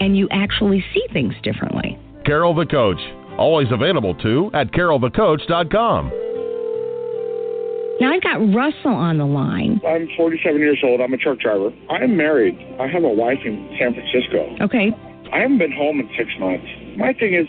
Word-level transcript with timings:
and 0.00 0.16
you 0.16 0.28
actually 0.30 0.84
see 0.94 1.04
things 1.12 1.34
differently. 1.42 1.98
Carol 2.24 2.54
the 2.54 2.66
Coach. 2.66 3.00
Always 3.38 3.68
available 3.70 4.14
too 4.14 4.50
at 4.54 4.72
carolthecoach.com. 4.72 6.12
Now, 7.98 8.12
I've 8.12 8.22
got 8.22 8.36
Russell 8.54 8.92
on 8.92 9.16
the 9.16 9.24
line. 9.24 9.80
I'm 9.86 10.06
47 10.18 10.60
years 10.60 10.78
old. 10.84 11.00
I'm 11.00 11.14
a 11.14 11.16
truck 11.16 11.38
driver. 11.38 11.70
I'm 11.88 12.14
married. 12.14 12.54
I 12.78 12.88
have 12.88 13.04
a 13.04 13.08
wife 13.08 13.38
in 13.44 13.74
San 13.80 13.94
Francisco. 13.94 14.54
Okay. 14.60 14.92
I 15.32 15.40
haven't 15.40 15.58
been 15.58 15.72
home 15.72 16.00
in 16.00 16.08
six 16.16 16.28
months. 16.38 16.66
My 16.98 17.14
thing 17.14 17.32
is, 17.32 17.48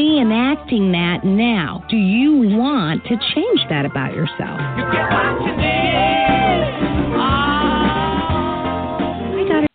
reenacting 0.00 0.92
that 0.92 1.24
now. 1.24 1.84
Do 1.90 1.96
you 1.96 2.56
want 2.56 3.04
to 3.04 3.16
change 3.34 3.60
that 3.68 3.84
about 3.84 4.14
yourself? 4.14 4.58
Ah. 7.18 7.76
I 9.34 9.48
got 9.48 9.64
it. 9.64 9.70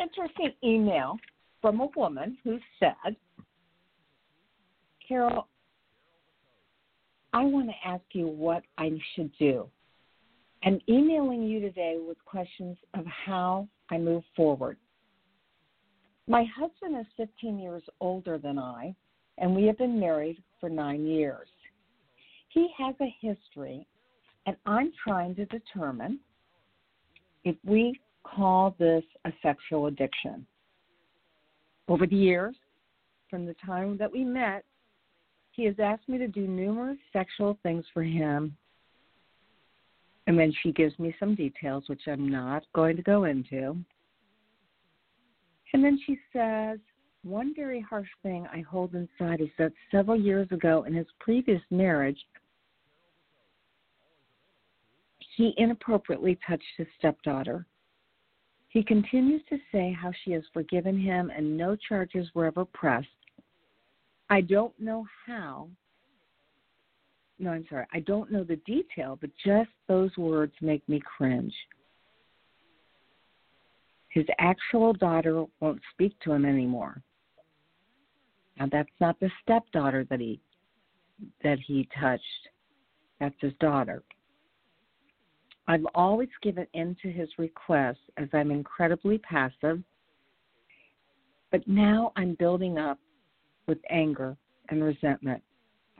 interesting 0.00 0.52
email 0.64 1.16
from 1.62 1.80
a 1.80 1.88
woman 1.96 2.36
who 2.42 2.58
said, 2.80 3.16
Carol, 5.06 5.46
I 7.32 7.44
want 7.44 7.68
to 7.68 7.88
ask 7.88 8.02
you 8.12 8.26
what 8.26 8.64
I 8.76 8.90
should 9.14 9.30
do. 9.38 9.68
I'm 10.64 10.80
emailing 10.88 11.44
you 11.44 11.60
today 11.60 11.98
with 12.04 12.18
questions 12.24 12.76
of 12.94 13.06
how 13.06 13.68
I 13.90 13.98
move 13.98 14.24
forward. 14.34 14.76
My 16.28 16.44
husband 16.54 16.94
is 17.00 17.06
15 17.16 17.58
years 17.58 17.82
older 18.00 18.36
than 18.36 18.58
I, 18.58 18.94
and 19.38 19.56
we 19.56 19.64
have 19.64 19.78
been 19.78 19.98
married 19.98 20.42
for 20.60 20.68
nine 20.68 21.06
years. 21.06 21.48
He 22.50 22.68
has 22.76 22.94
a 23.00 23.14
history, 23.20 23.86
and 24.44 24.54
I'm 24.66 24.92
trying 25.02 25.34
to 25.36 25.46
determine 25.46 26.20
if 27.44 27.56
we 27.64 27.98
call 28.24 28.76
this 28.78 29.04
a 29.24 29.32
sexual 29.42 29.86
addiction. 29.86 30.46
Over 31.88 32.06
the 32.06 32.16
years, 32.16 32.54
from 33.30 33.46
the 33.46 33.54
time 33.64 33.96
that 33.96 34.12
we 34.12 34.22
met, 34.22 34.64
he 35.52 35.64
has 35.64 35.76
asked 35.82 36.10
me 36.10 36.18
to 36.18 36.28
do 36.28 36.46
numerous 36.46 36.98
sexual 37.10 37.58
things 37.62 37.86
for 37.94 38.02
him. 38.02 38.54
And 40.26 40.38
then 40.38 40.52
she 40.62 40.72
gives 40.72 40.98
me 40.98 41.14
some 41.18 41.34
details, 41.34 41.84
which 41.86 42.02
I'm 42.06 42.28
not 42.28 42.64
going 42.74 42.96
to 42.96 43.02
go 43.02 43.24
into. 43.24 43.78
And 45.72 45.84
then 45.84 45.98
she 46.06 46.18
says, 46.32 46.78
One 47.22 47.54
very 47.54 47.80
harsh 47.80 48.08
thing 48.22 48.46
I 48.52 48.60
hold 48.60 48.94
inside 48.94 49.40
is 49.40 49.48
that 49.58 49.72
several 49.90 50.18
years 50.18 50.48
ago 50.50 50.84
in 50.84 50.94
his 50.94 51.06
previous 51.20 51.62
marriage, 51.70 52.18
he 55.36 55.54
inappropriately 55.56 56.38
touched 56.46 56.64
his 56.76 56.86
stepdaughter. 56.98 57.66
He 58.70 58.82
continues 58.82 59.42
to 59.48 59.58
say 59.72 59.96
how 59.98 60.10
she 60.24 60.32
has 60.32 60.42
forgiven 60.52 60.98
him 60.98 61.30
and 61.34 61.56
no 61.56 61.76
charges 61.76 62.28
were 62.34 62.46
ever 62.46 62.64
pressed. 62.64 63.06
I 64.30 64.40
don't 64.40 64.78
know 64.78 65.06
how. 65.26 65.68
No, 67.38 67.50
I'm 67.50 67.64
sorry. 67.70 67.86
I 67.92 68.00
don't 68.00 68.32
know 68.32 68.44
the 68.44 68.56
detail, 68.66 69.16
but 69.20 69.30
just 69.44 69.70
those 69.86 70.16
words 70.16 70.52
make 70.60 70.86
me 70.88 71.00
cringe. 71.16 71.54
His 74.18 74.26
actual 74.40 74.92
daughter 74.94 75.44
won't 75.60 75.80
speak 75.92 76.18
to 76.24 76.32
him 76.32 76.44
anymore. 76.44 77.00
Now 78.58 78.66
that's 78.66 78.90
not 79.00 79.20
the 79.20 79.30
stepdaughter 79.40 80.04
that 80.10 80.18
he 80.18 80.40
that 81.44 81.60
he 81.64 81.88
touched. 82.00 82.48
That's 83.20 83.36
his 83.40 83.52
daughter. 83.60 84.02
I've 85.68 85.86
always 85.94 86.30
given 86.42 86.66
in 86.74 86.96
to 87.00 87.12
his 87.12 87.28
requests 87.38 88.10
as 88.16 88.26
I'm 88.32 88.50
incredibly 88.50 89.18
passive, 89.18 89.84
but 91.52 91.68
now 91.68 92.10
I'm 92.16 92.34
building 92.40 92.76
up 92.76 92.98
with 93.68 93.78
anger 93.88 94.36
and 94.70 94.82
resentment. 94.82 95.44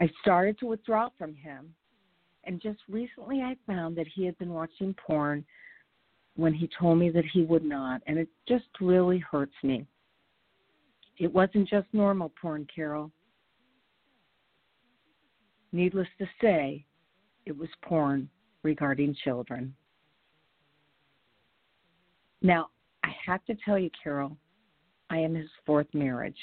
I 0.01 0.11
started 0.23 0.59
to 0.59 0.67
withdraw 0.67 1.11
from 1.17 1.37
him, 1.37 1.73
and 2.43 2.61
just 2.61 2.81
recently 2.89 3.43
I 3.43 3.55
found 3.65 3.95
that 3.97 4.09
he 4.13 4.25
had 4.25 4.37
been 4.39 4.53
watching 4.53 4.93
porn 4.95 5.45
when 6.39 6.55
he 6.55 6.71
told 6.79 6.97
me 6.97 7.11
that 7.11 7.25
he 7.33 7.43
would 7.43 7.65
not, 7.65 8.01
and 8.07 8.17
it 8.17 8.29
just 8.47 8.69
really 8.81 9.19
hurts 9.19 9.57
me. 9.65 9.85
It 11.17 11.35
wasn't 11.35 11.69
just 11.69 11.89
normal 11.93 12.33
porn, 12.41 12.65
Carol. 12.73 13.11
Needless 15.73 16.07
to 16.19 16.27
say, 16.41 16.85
it 17.45 17.59
was 17.59 17.69
porn 17.83 18.31
regarding 18.63 19.17
children. 19.25 19.75
Now, 22.41 22.69
I 23.03 23.11
have 23.27 23.45
to 23.47 23.57
tell 23.65 23.77
you, 23.77 23.91
Carol, 24.01 24.37
I 25.11 25.19
am 25.19 25.35
his 25.35 25.51
fourth 25.67 25.89
marriage. 25.93 26.39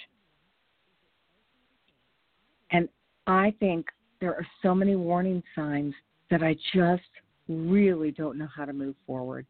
And 2.72 2.90
I 3.28 3.54
think 3.62 3.86
there 4.20 4.36
are 4.36 4.46
so 4.62 4.76
many 4.76 4.98
warning 4.98 5.42
signs 5.56 5.94
that 6.30 6.44
I 6.44 6.58
just 6.74 7.02
really 7.48 8.12
don't 8.12 8.38
know 8.38 8.50
how 8.54 8.66
to 8.66 8.74
move 8.74 8.96
forward. 9.08 9.48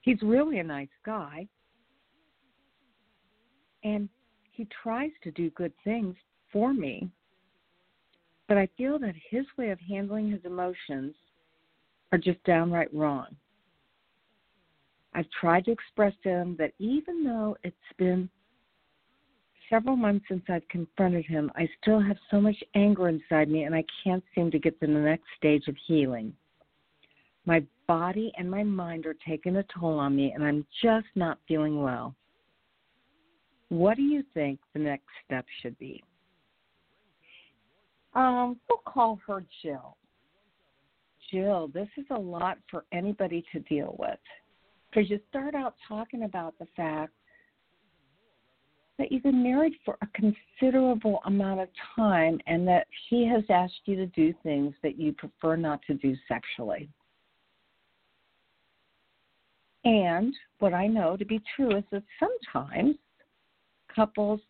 He's 0.00 0.20
really 0.22 0.58
a 0.58 0.64
nice 0.64 0.88
guy. 1.04 1.46
And 3.84 4.08
he 4.50 4.66
tries 4.82 5.10
to 5.22 5.30
do 5.30 5.50
good 5.50 5.72
things 5.84 6.16
for 6.52 6.72
me. 6.72 7.08
But 8.48 8.58
I 8.58 8.68
feel 8.76 8.98
that 8.98 9.14
his 9.30 9.44
way 9.56 9.70
of 9.70 9.78
handling 9.80 10.30
his 10.30 10.44
emotions 10.44 11.14
are 12.12 12.18
just 12.18 12.42
downright 12.44 12.92
wrong. 12.94 13.26
I've 15.14 15.30
tried 15.40 15.64
to 15.66 15.72
express 15.72 16.12
to 16.22 16.28
him 16.28 16.56
that 16.58 16.72
even 16.78 17.24
though 17.24 17.56
it's 17.62 17.76
been 17.98 18.28
several 19.68 19.96
months 19.96 20.24
since 20.28 20.42
I've 20.48 20.66
confronted 20.68 21.26
him, 21.26 21.50
I 21.56 21.68
still 21.80 22.00
have 22.00 22.16
so 22.30 22.40
much 22.40 22.56
anger 22.74 23.08
inside 23.08 23.48
me 23.48 23.64
and 23.64 23.74
I 23.74 23.84
can't 24.02 24.24
seem 24.34 24.50
to 24.50 24.58
get 24.58 24.78
to 24.80 24.86
the 24.86 24.92
next 24.92 25.26
stage 25.36 25.68
of 25.68 25.76
healing. 25.86 26.32
My 27.48 27.64
body 27.86 28.30
and 28.36 28.50
my 28.50 28.62
mind 28.62 29.06
are 29.06 29.16
taking 29.26 29.56
a 29.56 29.64
toll 29.74 29.98
on 29.98 30.14
me 30.14 30.32
and 30.34 30.44
I'm 30.44 30.66
just 30.82 31.06
not 31.14 31.38
feeling 31.48 31.82
well. 31.82 32.14
What 33.70 33.96
do 33.96 34.02
you 34.02 34.22
think 34.34 34.60
the 34.74 34.80
next 34.80 35.06
step 35.24 35.46
should 35.62 35.78
be? 35.78 36.04
Um, 38.14 38.60
we'll 38.68 38.82
call 38.84 39.18
her 39.26 39.42
Jill. 39.62 39.96
Jill, 41.30 41.68
this 41.72 41.88
is 41.96 42.04
a 42.10 42.18
lot 42.18 42.58
for 42.70 42.84
anybody 42.92 43.42
to 43.52 43.60
deal 43.60 43.96
with. 43.98 44.18
Because 44.90 45.08
you 45.08 45.18
start 45.30 45.54
out 45.54 45.74
talking 45.88 46.24
about 46.24 46.54
the 46.58 46.66
fact 46.76 47.14
that 48.98 49.10
you've 49.10 49.22
been 49.22 49.42
married 49.42 49.72
for 49.86 49.96
a 50.02 50.08
considerable 50.08 51.20
amount 51.24 51.60
of 51.60 51.68
time 51.96 52.38
and 52.46 52.68
that 52.68 52.86
he 53.08 53.26
has 53.26 53.44
asked 53.48 53.80
you 53.86 53.96
to 53.96 54.06
do 54.08 54.34
things 54.42 54.74
that 54.82 55.00
you 55.00 55.14
prefer 55.14 55.56
not 55.56 55.80
to 55.86 55.94
do 55.94 56.14
sexually. 56.28 56.90
And 59.84 60.34
what 60.58 60.74
I 60.74 60.86
know 60.86 61.16
to 61.16 61.24
be 61.24 61.40
true 61.54 61.76
is 61.76 61.84
that 61.92 62.02
sometimes 62.18 62.96
couples 63.94 64.40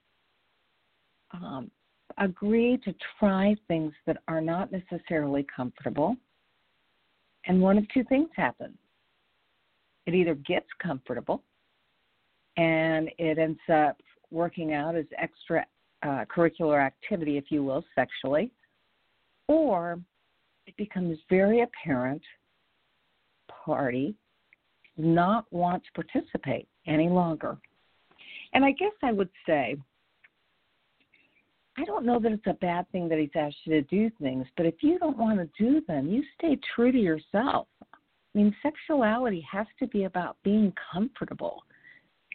um, 1.32 1.70
agree 2.19 2.78
to 2.84 2.94
try 3.19 3.54
things 3.69 3.92
that 4.06 4.19
are 4.26 4.40
not 4.40 4.70
necessarily 4.72 5.46
comfortable. 5.54 6.16
And 7.46 7.60
one 7.60 7.78
of 7.78 7.84
two 7.92 8.04
things 8.04 8.28
happens 8.34 8.76
it 10.06 10.14
either 10.14 10.34
gets 10.34 10.66
comfortable 10.82 11.42
and 12.56 13.10
it 13.19 13.36
ends 13.36 13.60
up 13.70 14.00
working 14.30 14.72
out 14.72 14.96
as 14.96 15.04
extra 15.19 15.66
uh, 16.02 16.25
curricular 16.34 16.82
activity, 16.82 17.36
if 17.36 17.44
you 17.50 17.62
will, 17.62 17.84
sexually, 17.94 18.50
or 19.48 20.00
it 20.66 20.75
becomes 20.78 21.19
very 21.28 21.60
apparent 21.60 22.22
party 23.48 24.14
not 24.98 25.46
want 25.52 25.82
to 25.84 26.02
participate 26.02 26.68
any 26.86 27.08
longer. 27.08 27.56
And 28.52 28.64
I 28.64 28.72
guess 28.72 28.92
I 29.02 29.12
would 29.12 29.30
say, 29.46 29.76
I 31.76 31.84
don't 31.84 32.04
know 32.04 32.18
that 32.18 32.32
it's 32.32 32.46
a 32.46 32.54
bad 32.54 32.90
thing 32.90 33.08
that 33.08 33.18
he's 33.18 33.30
asked 33.36 33.56
you 33.64 33.74
to 33.74 33.82
do 33.82 34.10
things, 34.20 34.46
but 34.56 34.66
if 34.66 34.82
you 34.82 34.98
don't 34.98 35.16
want 35.16 35.38
to 35.38 35.48
do 35.62 35.80
them, 35.86 36.08
you 36.08 36.24
stay 36.36 36.58
true 36.74 36.90
to 36.90 36.98
yourself. 36.98 37.68
I 37.82 37.86
mean, 38.34 38.54
sexuality 38.62 39.46
has 39.50 39.66
to 39.78 39.86
be 39.86 40.04
about 40.04 40.36
being 40.42 40.72
comfortable. 40.92 41.62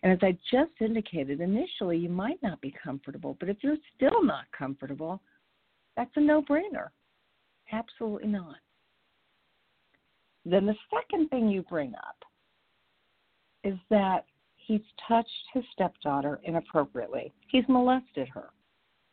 And 0.01 0.11
as 0.11 0.19
I 0.21 0.37
just 0.51 0.71
indicated, 0.79 1.41
initially 1.41 1.97
you 1.97 2.09
might 2.09 2.41
not 2.41 2.61
be 2.61 2.73
comfortable, 2.83 3.35
but 3.39 3.49
if 3.49 3.57
you're 3.61 3.77
still 3.95 4.23
not 4.23 4.45
comfortable, 4.57 5.21
that's 5.97 6.11
a 6.15 6.21
no 6.21 6.41
brainer. 6.41 6.89
Absolutely 7.71 8.29
not. 8.29 8.57
Then 10.45 10.65
the 10.65 10.75
second 10.93 11.29
thing 11.29 11.49
you 11.49 11.63
bring 11.63 11.93
up 11.95 12.17
is 13.63 13.75
that 13.89 14.25
he's 14.55 14.81
touched 15.07 15.29
his 15.53 15.63
stepdaughter 15.73 16.39
inappropriately. 16.43 17.33
He's 17.47 17.63
molested 17.67 18.27
her. 18.29 18.49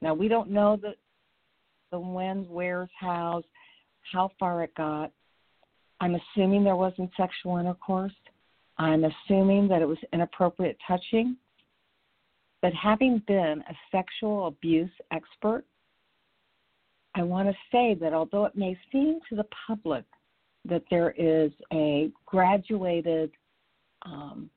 Now 0.03 0.15
we 0.15 0.29
don't 0.29 0.51
know 0.51 0.77
the 0.77 0.95
the 1.91 1.99
when, 1.99 2.47
where's, 2.49 2.89
how's, 2.99 3.43
how 4.13 4.31
far 4.39 4.63
it 4.63 4.75
got. 4.77 5.11
I'm 6.01 6.15
assuming 6.15 6.65
there 6.65 6.77
wasn't 6.77 7.11
sexual 7.17 7.59
intercourse. 7.59 8.13
I'm 8.79 9.05
assuming 9.05 9.69
that 9.69 9.83
it 9.83 9.89
was 9.89 9.99
inappropriate 10.13 10.79
touching. 10.87 11.37
But 12.63 12.73
having 12.75 13.23
been 13.27 13.63
a 13.69 13.75
sexual 13.91 14.47
abuse 14.47 14.91
expert, 15.13 15.65
I 17.15 17.23
want 17.23 17.49
to 17.49 17.55
say 17.73 17.95
that 18.01 18.13
although 18.13 18.45
it 18.45 18.57
may 18.57 18.79
seem 18.93 19.19
to 19.29 19.37
the 19.37 19.47
public 19.67 20.05
that 20.65 20.83
there 20.91 21.11
is 21.17 21.51
a 21.73 22.11
graduated 22.27 23.31
um, 24.03 24.51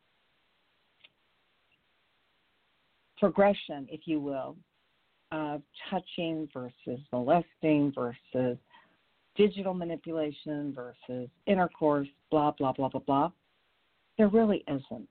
progression, 3.17 3.87
if 3.89 4.01
you 4.05 4.19
will, 4.19 4.55
of 5.31 5.61
touching 5.89 6.47
versus 6.53 6.99
molesting 7.11 7.91
versus 7.95 8.57
digital 9.35 9.73
manipulation 9.73 10.73
versus 10.75 11.29
intercourse, 11.47 12.07
blah, 12.29 12.51
blah, 12.51 12.71
blah, 12.71 12.89
blah, 12.89 13.01
blah. 13.01 13.31
There 14.17 14.27
really 14.27 14.63
isn't. 14.67 15.07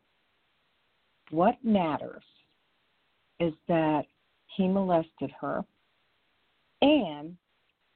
What 1.30 1.56
matters 1.64 2.22
is 3.40 3.52
that 3.66 4.02
he 4.56 4.68
molested 4.68 5.32
her, 5.40 5.64
and 6.82 7.36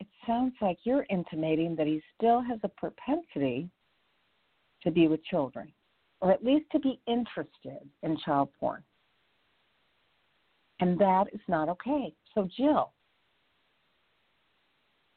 it 0.01 0.07
sounds 0.27 0.55
like 0.61 0.79
you're 0.85 1.07
intimating 1.11 1.77
that 1.77 1.87
he 1.87 2.03
still 2.17 2.41
has 2.41 2.59
a 2.63 2.69
propensity 2.69 3.69
to 4.83 4.91
be 4.91 5.07
with 5.07 5.23
children, 5.25 5.71
or 6.21 6.33
at 6.33 6.45
least 6.45 6.67
to 6.73 6.79
be 6.79 7.01
interested 7.07 7.89
in 8.03 8.17
child 8.25 8.49
porn. 8.59 8.83
And 10.81 10.99
that 10.99 11.25
is 11.33 11.41
not 11.49 11.69
okay. 11.71 12.13
So, 12.35 12.49
Jill, 12.57 12.93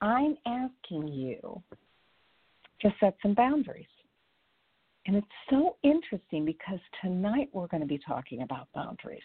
I'm 0.01 0.38
asking 0.46 1.10
you 1.10 1.62
to 2.81 2.94
set 3.00 3.16
some 3.22 3.34
boundaries. 3.34 3.86
And 5.06 5.18
it's 5.18 5.28
so 5.50 5.75
interesting 5.84 6.46
because 6.46 6.80
tonight 7.01 7.50
we're 7.51 7.68
going 7.68 7.81
to 7.81 7.88
be 7.88 8.00
talking 8.06 8.44
about 8.44 8.68
boundaries. 8.74 9.24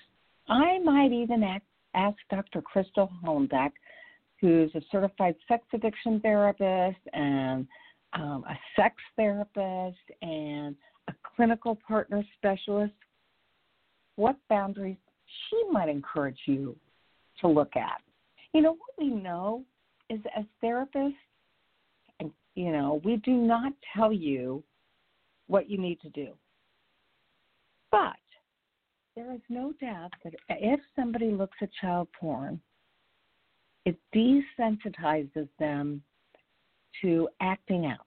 I 0.48 0.78
might 0.78 1.12
even 1.12 1.42
ask, 1.94 2.16
Dr. 2.30 2.60
Crystal 2.62 3.10
Hollenbeck, 3.22 3.70
who's 4.40 4.74
a 4.74 4.80
certified 4.90 5.36
sex 5.46 5.64
addiction 5.72 6.20
therapist 6.20 6.98
and 7.12 7.66
um, 8.14 8.44
a 8.48 8.58
sex 8.76 8.96
therapist 9.16 9.98
and 10.22 10.76
clinical 11.36 11.78
partner 11.86 12.24
specialist, 12.36 12.92
what 14.16 14.36
boundaries 14.48 14.96
she 15.48 15.62
might 15.70 15.88
encourage 15.88 16.38
you 16.46 16.76
to 17.40 17.48
look 17.48 17.76
at. 17.76 18.00
You 18.52 18.62
know, 18.62 18.72
what 18.72 18.90
we 18.98 19.08
know 19.08 19.64
is 20.10 20.20
as 20.36 20.44
therapists, 20.62 21.14
you 22.54 22.70
know, 22.70 23.00
we 23.04 23.16
do 23.16 23.32
not 23.32 23.72
tell 23.96 24.12
you 24.12 24.62
what 25.48 25.68
you 25.68 25.78
need 25.78 26.00
to 26.02 26.08
do. 26.10 26.32
But 27.90 28.16
there 29.16 29.32
is 29.32 29.40
no 29.48 29.72
doubt 29.80 30.12
that 30.22 30.34
if 30.48 30.80
somebody 30.94 31.30
looks 31.30 31.56
at 31.60 31.70
child 31.80 32.08
porn, 32.18 32.60
it 33.84 33.96
desensitizes 34.14 35.48
them 35.58 36.02
to 37.02 37.28
acting 37.40 37.86
out. 37.86 38.06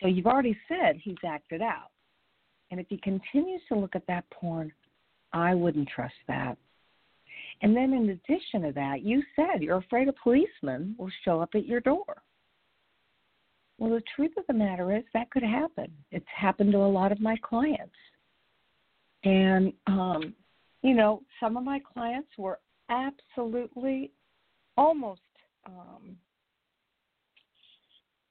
So 0.00 0.06
you've 0.06 0.26
already 0.26 0.56
said 0.68 0.96
he's 1.02 1.16
acted 1.26 1.60
out. 1.60 1.90
And 2.70 2.78
if 2.80 2.86
he 2.88 2.98
continues 2.98 3.62
to 3.68 3.78
look 3.78 3.96
at 3.96 4.06
that 4.06 4.28
porn, 4.30 4.72
I 5.32 5.54
wouldn't 5.54 5.88
trust 5.88 6.14
that. 6.26 6.56
And 7.62 7.76
then 7.76 7.92
in 7.92 8.10
addition 8.10 8.62
to 8.62 8.72
that, 8.72 9.02
you 9.02 9.22
said 9.34 9.62
you're 9.62 9.78
afraid 9.78 10.08
a 10.08 10.12
policeman 10.12 10.94
will 10.98 11.10
show 11.24 11.40
up 11.40 11.50
at 11.54 11.66
your 11.66 11.80
door. 11.80 12.22
Well, 13.78 13.90
the 13.90 14.02
truth 14.14 14.32
of 14.36 14.44
the 14.46 14.52
matter 14.52 14.96
is 14.96 15.04
that 15.14 15.30
could 15.30 15.42
happen. 15.42 15.92
It's 16.10 16.26
happened 16.34 16.72
to 16.72 16.78
a 16.78 16.86
lot 16.86 17.12
of 17.12 17.20
my 17.20 17.36
clients. 17.42 17.94
And, 19.24 19.72
um, 19.86 20.34
you 20.82 20.94
know, 20.94 21.22
some 21.40 21.56
of 21.56 21.64
my 21.64 21.80
clients 21.92 22.28
were 22.38 22.58
absolutely 22.88 24.10
almost 24.76 25.20
um, 25.66 26.16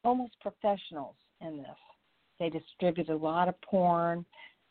almost 0.03 0.33
professionals 0.41 1.15
in 1.41 1.57
this. 1.57 1.77
They 2.39 2.49
distributed 2.49 3.11
a 3.11 3.17
lot 3.17 3.47
of 3.47 3.59
porn, 3.61 4.25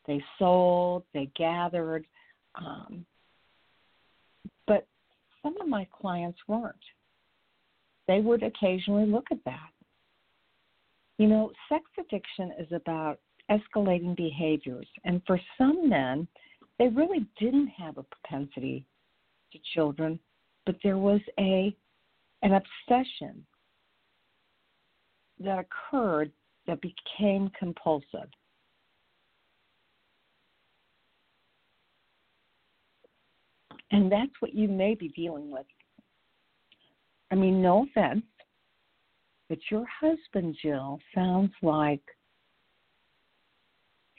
they 0.07 0.23
sold, 0.39 1.03
they 1.13 1.31
gathered. 1.37 2.07
Um, 2.55 3.05
but 4.67 4.87
some 5.43 5.61
of 5.61 5.69
my 5.69 5.87
clients 6.01 6.39
weren't. 6.47 6.75
They 8.07 8.21
would 8.21 8.43
occasionally 8.43 9.07
look 9.07 9.27
at 9.31 9.45
that. 9.45 9.71
You 11.19 11.29
know, 11.29 11.51
sex 11.69 11.85
addiction 11.99 12.53
is 12.59 12.69
about 12.73 13.19
escalating 13.51 14.17
behaviors. 14.17 14.87
And 15.05 15.23
for 15.27 15.41
some 15.59 15.89
men, 15.89 16.29
they 16.79 16.89
really 16.89 17.27
didn't 17.39 17.69
have 17.69 17.99
a 17.99 18.05
propensity 18.05 18.85
to 19.53 19.59
children, 19.75 20.19
but 20.67 20.77
there 20.83 20.99
was 20.99 21.21
a 21.39 21.75
an 22.43 22.53
obsession 22.53 23.45
that 25.41 25.59
occurred 25.59 26.31
that 26.67 26.81
became 26.81 27.51
compulsive. 27.59 28.29
And 33.93 34.11
that's 34.11 34.33
what 34.41 34.55
you 34.55 34.69
may 34.69 34.95
be 34.95 35.09
dealing 35.09 35.51
with. 35.51 35.67
I 37.31 37.35
mean, 37.35 37.63
no 37.63 37.85
offense, 37.85 38.25
but 39.49 39.59
your 39.71 39.87
husband, 40.01 40.57
Jill, 40.61 40.99
sounds 41.15 41.53
like 41.63 42.03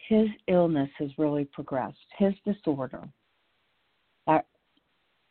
his 0.08 0.28
illness 0.48 0.90
has 1.00 1.10
really 1.18 1.46
progressed, 1.46 1.98
his 2.18 2.34
disorder, 2.46 3.04
that 4.26 4.46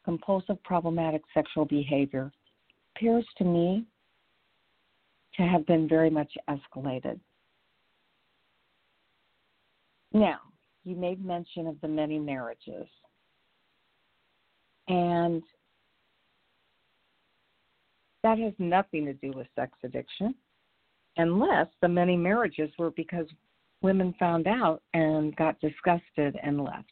compulsive 0.05 0.63
problematic 0.65 1.23
sexual 1.35 1.65
behavior 1.65 2.31
appears 2.95 3.27
to 3.39 3.45
me 3.45 3.85
to 5.37 5.43
have 5.43 5.67
been 5.67 5.89
very 5.89 6.11
much 6.11 6.33
escalated. 6.49 7.21
Now, 10.13 10.39
you 10.85 10.97
made 10.97 11.25
mention 11.25 11.67
of 11.67 11.81
the 11.81 11.89
many 11.89 12.19
marriages. 12.19 12.87
And 14.89 15.43
that 18.23 18.39
has 18.39 18.53
nothing 18.59 19.05
to 19.07 19.13
do 19.13 19.33
with 19.37 19.47
sex 19.55 19.73
addiction, 19.85 20.35
unless 21.17 21.67
the 21.83 21.89
many 21.89 22.17
marriages 22.17 22.71
were 22.79 22.91
because 22.93 23.27
women 23.83 24.15
found 24.19 24.47
out 24.47 24.83
and 24.95 25.35
got 25.37 25.61
disgusted 25.61 26.37
and 26.43 26.65
left. 26.65 26.91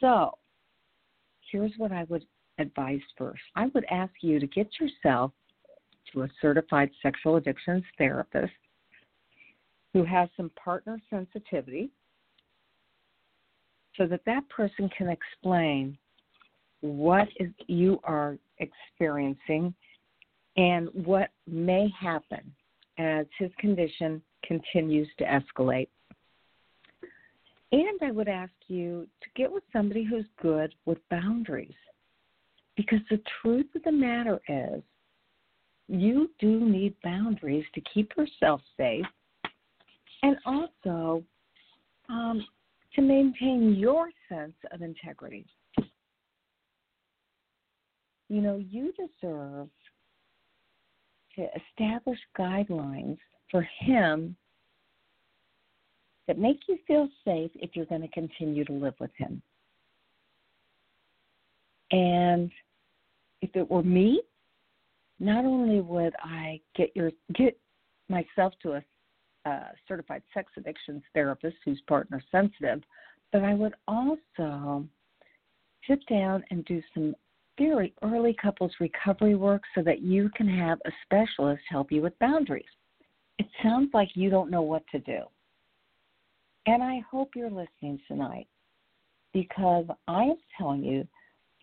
So, 0.00 0.38
here's 1.50 1.72
what 1.76 1.92
I 1.92 2.04
would 2.04 2.24
advise 2.58 3.00
first 3.16 3.42
I 3.54 3.66
would 3.74 3.84
ask 3.90 4.12
you 4.20 4.40
to 4.40 4.46
get 4.46 4.68
yourself 4.80 5.32
to 6.12 6.22
a 6.22 6.28
certified 6.40 6.90
sexual 7.02 7.36
addictions 7.36 7.84
therapist 7.96 8.52
who 9.92 10.04
has 10.04 10.28
some 10.36 10.50
partner 10.62 11.00
sensitivity 11.10 11.90
so 13.96 14.06
that 14.06 14.20
that 14.26 14.48
person 14.48 14.88
can 14.96 15.08
explain 15.08 15.98
what 16.80 17.28
is 17.40 17.50
you 17.66 17.98
are 18.04 18.38
experiencing 18.58 19.74
and 20.56 20.88
what 20.92 21.30
may 21.46 21.88
happen 21.98 22.52
as 22.98 23.26
his 23.38 23.50
condition 23.58 24.22
continues 24.44 25.08
to 25.18 25.24
escalate. 25.24 25.88
And 27.70 28.00
I 28.02 28.10
would 28.10 28.28
ask 28.28 28.52
you 28.68 29.06
to 29.22 29.28
get 29.36 29.52
with 29.52 29.62
somebody 29.72 30.04
who's 30.04 30.24
good 30.40 30.74
with 30.86 30.98
boundaries. 31.10 31.74
Because 32.78 33.00
the 33.10 33.20
truth 33.42 33.66
of 33.74 33.82
the 33.82 33.90
matter 33.90 34.40
is, 34.48 34.82
you 35.88 36.30
do 36.38 36.60
need 36.60 36.94
boundaries 37.02 37.64
to 37.74 37.80
keep 37.92 38.12
yourself 38.16 38.60
safe 38.76 39.04
and 40.22 40.36
also 40.46 41.24
um, 42.08 42.46
to 42.94 43.02
maintain 43.02 43.74
your 43.74 44.10
sense 44.28 44.54
of 44.70 44.82
integrity. 44.82 45.44
You 48.28 48.42
know, 48.42 48.62
you 48.70 48.92
deserve 48.92 49.68
to 51.34 51.48
establish 51.56 52.18
guidelines 52.38 53.18
for 53.50 53.66
him 53.80 54.36
that 56.28 56.38
make 56.38 56.60
you 56.68 56.78
feel 56.86 57.08
safe 57.24 57.50
if 57.56 57.70
you're 57.74 57.86
going 57.86 58.02
to 58.02 58.08
continue 58.08 58.64
to 58.66 58.72
live 58.72 58.94
with 59.00 59.10
him. 59.16 59.42
And 61.90 62.52
if 63.42 63.50
it 63.54 63.68
were 63.68 63.82
me, 63.82 64.22
not 65.20 65.44
only 65.44 65.80
would 65.80 66.14
I 66.22 66.60
get 66.76 66.94
your 66.94 67.10
get 67.34 67.58
myself 68.08 68.54
to 68.62 68.74
a 68.74 68.82
certified 69.86 70.22
sex 70.34 70.52
addictions 70.56 71.02
therapist 71.14 71.56
who's 71.64 71.80
partner 71.88 72.22
sensitive, 72.30 72.82
but 73.32 73.42
I 73.42 73.54
would 73.54 73.74
also 73.86 74.84
sit 75.86 76.06
down 76.06 76.44
and 76.50 76.64
do 76.66 76.82
some 76.92 77.14
very 77.56 77.94
early 78.02 78.36
couples 78.40 78.72
recovery 78.78 79.34
work 79.34 79.62
so 79.74 79.82
that 79.82 80.02
you 80.02 80.30
can 80.36 80.46
have 80.46 80.78
a 80.84 80.90
specialist 81.04 81.62
help 81.68 81.90
you 81.90 82.02
with 82.02 82.18
boundaries. 82.18 82.64
It 83.38 83.46
sounds 83.62 83.90
like 83.94 84.10
you 84.14 84.30
don't 84.30 84.50
know 84.50 84.62
what 84.62 84.82
to 84.92 84.98
do. 84.98 85.22
And 86.66 86.82
I 86.82 87.00
hope 87.10 87.30
you're 87.34 87.50
listening 87.50 87.98
tonight 88.06 88.48
because 89.32 89.86
I 90.06 90.24
am 90.24 90.36
telling 90.58 90.84
you 90.84 91.08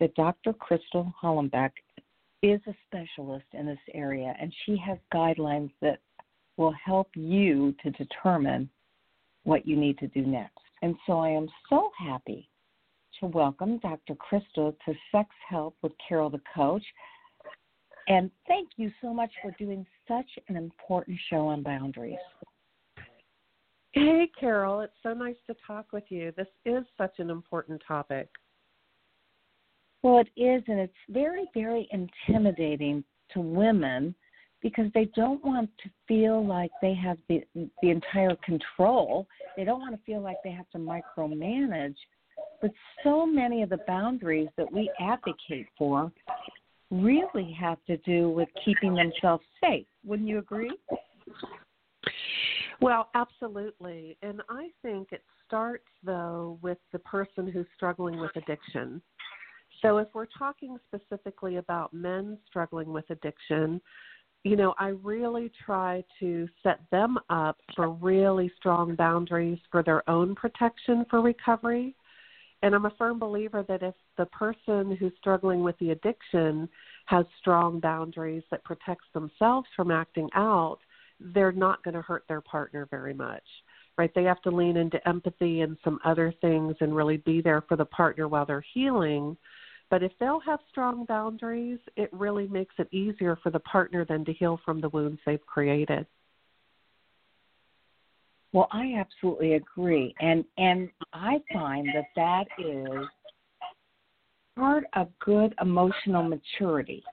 that 0.00 0.14
Dr. 0.14 0.52
Crystal 0.52 1.12
Hollenbeck 1.22 1.70
is 2.42 2.60
a 2.66 2.74
specialist 2.86 3.46
in 3.52 3.66
this 3.66 3.78
area 3.94 4.34
and 4.40 4.52
she 4.64 4.76
has 4.76 4.98
guidelines 5.12 5.70
that 5.80 6.00
will 6.56 6.74
help 6.84 7.08
you 7.14 7.74
to 7.82 7.90
determine 7.92 8.68
what 9.44 9.66
you 9.66 9.76
need 9.76 9.98
to 9.98 10.08
do 10.08 10.22
next. 10.22 10.58
And 10.82 10.94
so 11.06 11.18
I 11.18 11.30
am 11.30 11.48
so 11.68 11.90
happy 11.98 12.48
to 13.20 13.26
welcome 13.26 13.78
Dr. 13.78 14.14
Crystal 14.14 14.76
to 14.84 14.94
Sex 15.10 15.28
Help 15.48 15.76
with 15.82 15.92
Carol 16.06 16.30
the 16.30 16.40
Coach. 16.54 16.84
And 18.08 18.30
thank 18.46 18.70
you 18.76 18.90
so 19.00 19.12
much 19.12 19.30
for 19.42 19.52
doing 19.58 19.86
such 20.06 20.28
an 20.48 20.56
important 20.56 21.18
show 21.28 21.48
on 21.48 21.62
boundaries. 21.62 22.18
Hey, 23.92 24.30
Carol, 24.38 24.80
it's 24.80 24.92
so 25.02 25.14
nice 25.14 25.36
to 25.46 25.56
talk 25.66 25.86
with 25.92 26.04
you. 26.10 26.32
This 26.36 26.48
is 26.66 26.84
such 26.98 27.18
an 27.18 27.30
important 27.30 27.82
topic. 27.86 28.28
Well, 30.06 30.18
it 30.18 30.28
is, 30.40 30.62
and 30.68 30.78
it's 30.78 30.94
very, 31.08 31.50
very 31.52 31.88
intimidating 31.90 33.02
to 33.32 33.40
women 33.40 34.14
because 34.62 34.86
they 34.94 35.06
don't 35.16 35.44
want 35.44 35.68
to 35.82 35.90
feel 36.06 36.46
like 36.46 36.70
they 36.80 36.94
have 36.94 37.18
the 37.28 37.42
the 37.82 37.90
entire 37.90 38.36
control. 38.36 39.26
They 39.56 39.64
don't 39.64 39.80
want 39.80 39.96
to 39.96 40.00
feel 40.06 40.20
like 40.20 40.36
they 40.44 40.52
have 40.52 40.70
to 40.70 40.78
micromanage 40.78 41.96
but 42.62 42.70
so 43.02 43.26
many 43.26 43.62
of 43.62 43.68
the 43.68 43.80
boundaries 43.88 44.48
that 44.56 44.72
we 44.72 44.88
advocate 45.00 45.66
for 45.76 46.12
really 46.92 47.52
have 47.58 47.78
to 47.86 47.96
do 47.98 48.30
with 48.30 48.48
keeping 48.64 48.94
themselves 48.94 49.42
safe. 49.60 49.86
Wouldn't 50.04 50.28
you 50.28 50.38
agree? 50.38 50.72
Well, 52.80 53.08
absolutely. 53.14 54.16
And 54.22 54.40
I 54.48 54.68
think 54.82 55.08
it 55.10 55.22
starts, 55.46 55.88
though, 56.04 56.58
with 56.62 56.78
the 56.92 56.98
person 57.00 57.50
who's 57.50 57.66
struggling 57.74 58.20
with 58.20 58.30
addiction. 58.36 59.02
So 59.82 59.98
if 59.98 60.08
we're 60.14 60.26
talking 60.38 60.78
specifically 60.86 61.56
about 61.56 61.92
men 61.92 62.38
struggling 62.48 62.92
with 62.92 63.08
addiction, 63.10 63.80
you 64.44 64.56
know, 64.56 64.74
I 64.78 64.88
really 64.88 65.50
try 65.64 66.04
to 66.20 66.48
set 66.62 66.80
them 66.90 67.18
up 67.30 67.58
for 67.74 67.90
really 67.90 68.50
strong 68.56 68.94
boundaries 68.94 69.58
for 69.70 69.82
their 69.82 70.08
own 70.08 70.34
protection 70.34 71.04
for 71.10 71.20
recovery 71.20 71.96
and 72.62 72.74
I'm 72.74 72.86
a 72.86 72.92
firm 72.98 73.18
believer 73.18 73.64
that 73.68 73.82
if 73.82 73.94
the 74.16 74.26
person 74.26 74.96
who's 74.96 75.12
struggling 75.18 75.62
with 75.62 75.78
the 75.78 75.90
addiction 75.90 76.68
has 77.06 77.26
strong 77.38 77.80
boundaries 77.80 78.42
that 78.50 78.64
protects 78.64 79.06
themselves 79.12 79.68
from 79.76 79.90
acting 79.90 80.28
out, 80.34 80.78
they're 81.20 81.52
not 81.52 81.82
going 81.84 81.94
to 81.94 82.02
hurt 82.02 82.24
their 82.28 82.40
partner 82.40 82.86
very 82.90 83.14
much. 83.14 83.44
Right? 83.98 84.10
They 84.14 84.24
have 84.24 84.42
to 84.42 84.50
lean 84.50 84.76
into 84.76 85.06
empathy 85.08 85.62
and 85.62 85.76
some 85.82 85.98
other 86.04 86.32
things 86.40 86.76
and 86.80 86.94
really 86.94 87.18
be 87.18 87.40
there 87.40 87.62
for 87.62 87.76
the 87.76 87.84
partner 87.84 88.28
while 88.28 88.44
they're 88.44 88.64
healing. 88.74 89.36
But 89.88 90.02
if 90.02 90.12
they'll 90.18 90.40
have 90.40 90.60
strong 90.68 91.04
boundaries, 91.04 91.78
it 91.96 92.12
really 92.12 92.48
makes 92.48 92.74
it 92.78 92.88
easier 92.92 93.36
for 93.42 93.50
the 93.50 93.60
partner 93.60 94.04
then 94.04 94.24
to 94.24 94.32
heal 94.32 94.58
from 94.64 94.80
the 94.80 94.88
wounds 94.88 95.20
they've 95.24 95.46
created. 95.46 96.06
Well, 98.52 98.68
I 98.72 98.94
absolutely 98.98 99.54
agree, 99.54 100.14
and 100.20 100.44
and 100.56 100.88
I 101.12 101.42
find 101.52 101.88
that 101.94 102.06
that 102.16 102.46
is 102.58 103.06
part 104.56 104.84
of 104.94 105.08
good 105.18 105.54
emotional 105.60 106.22
maturity. 106.22 107.04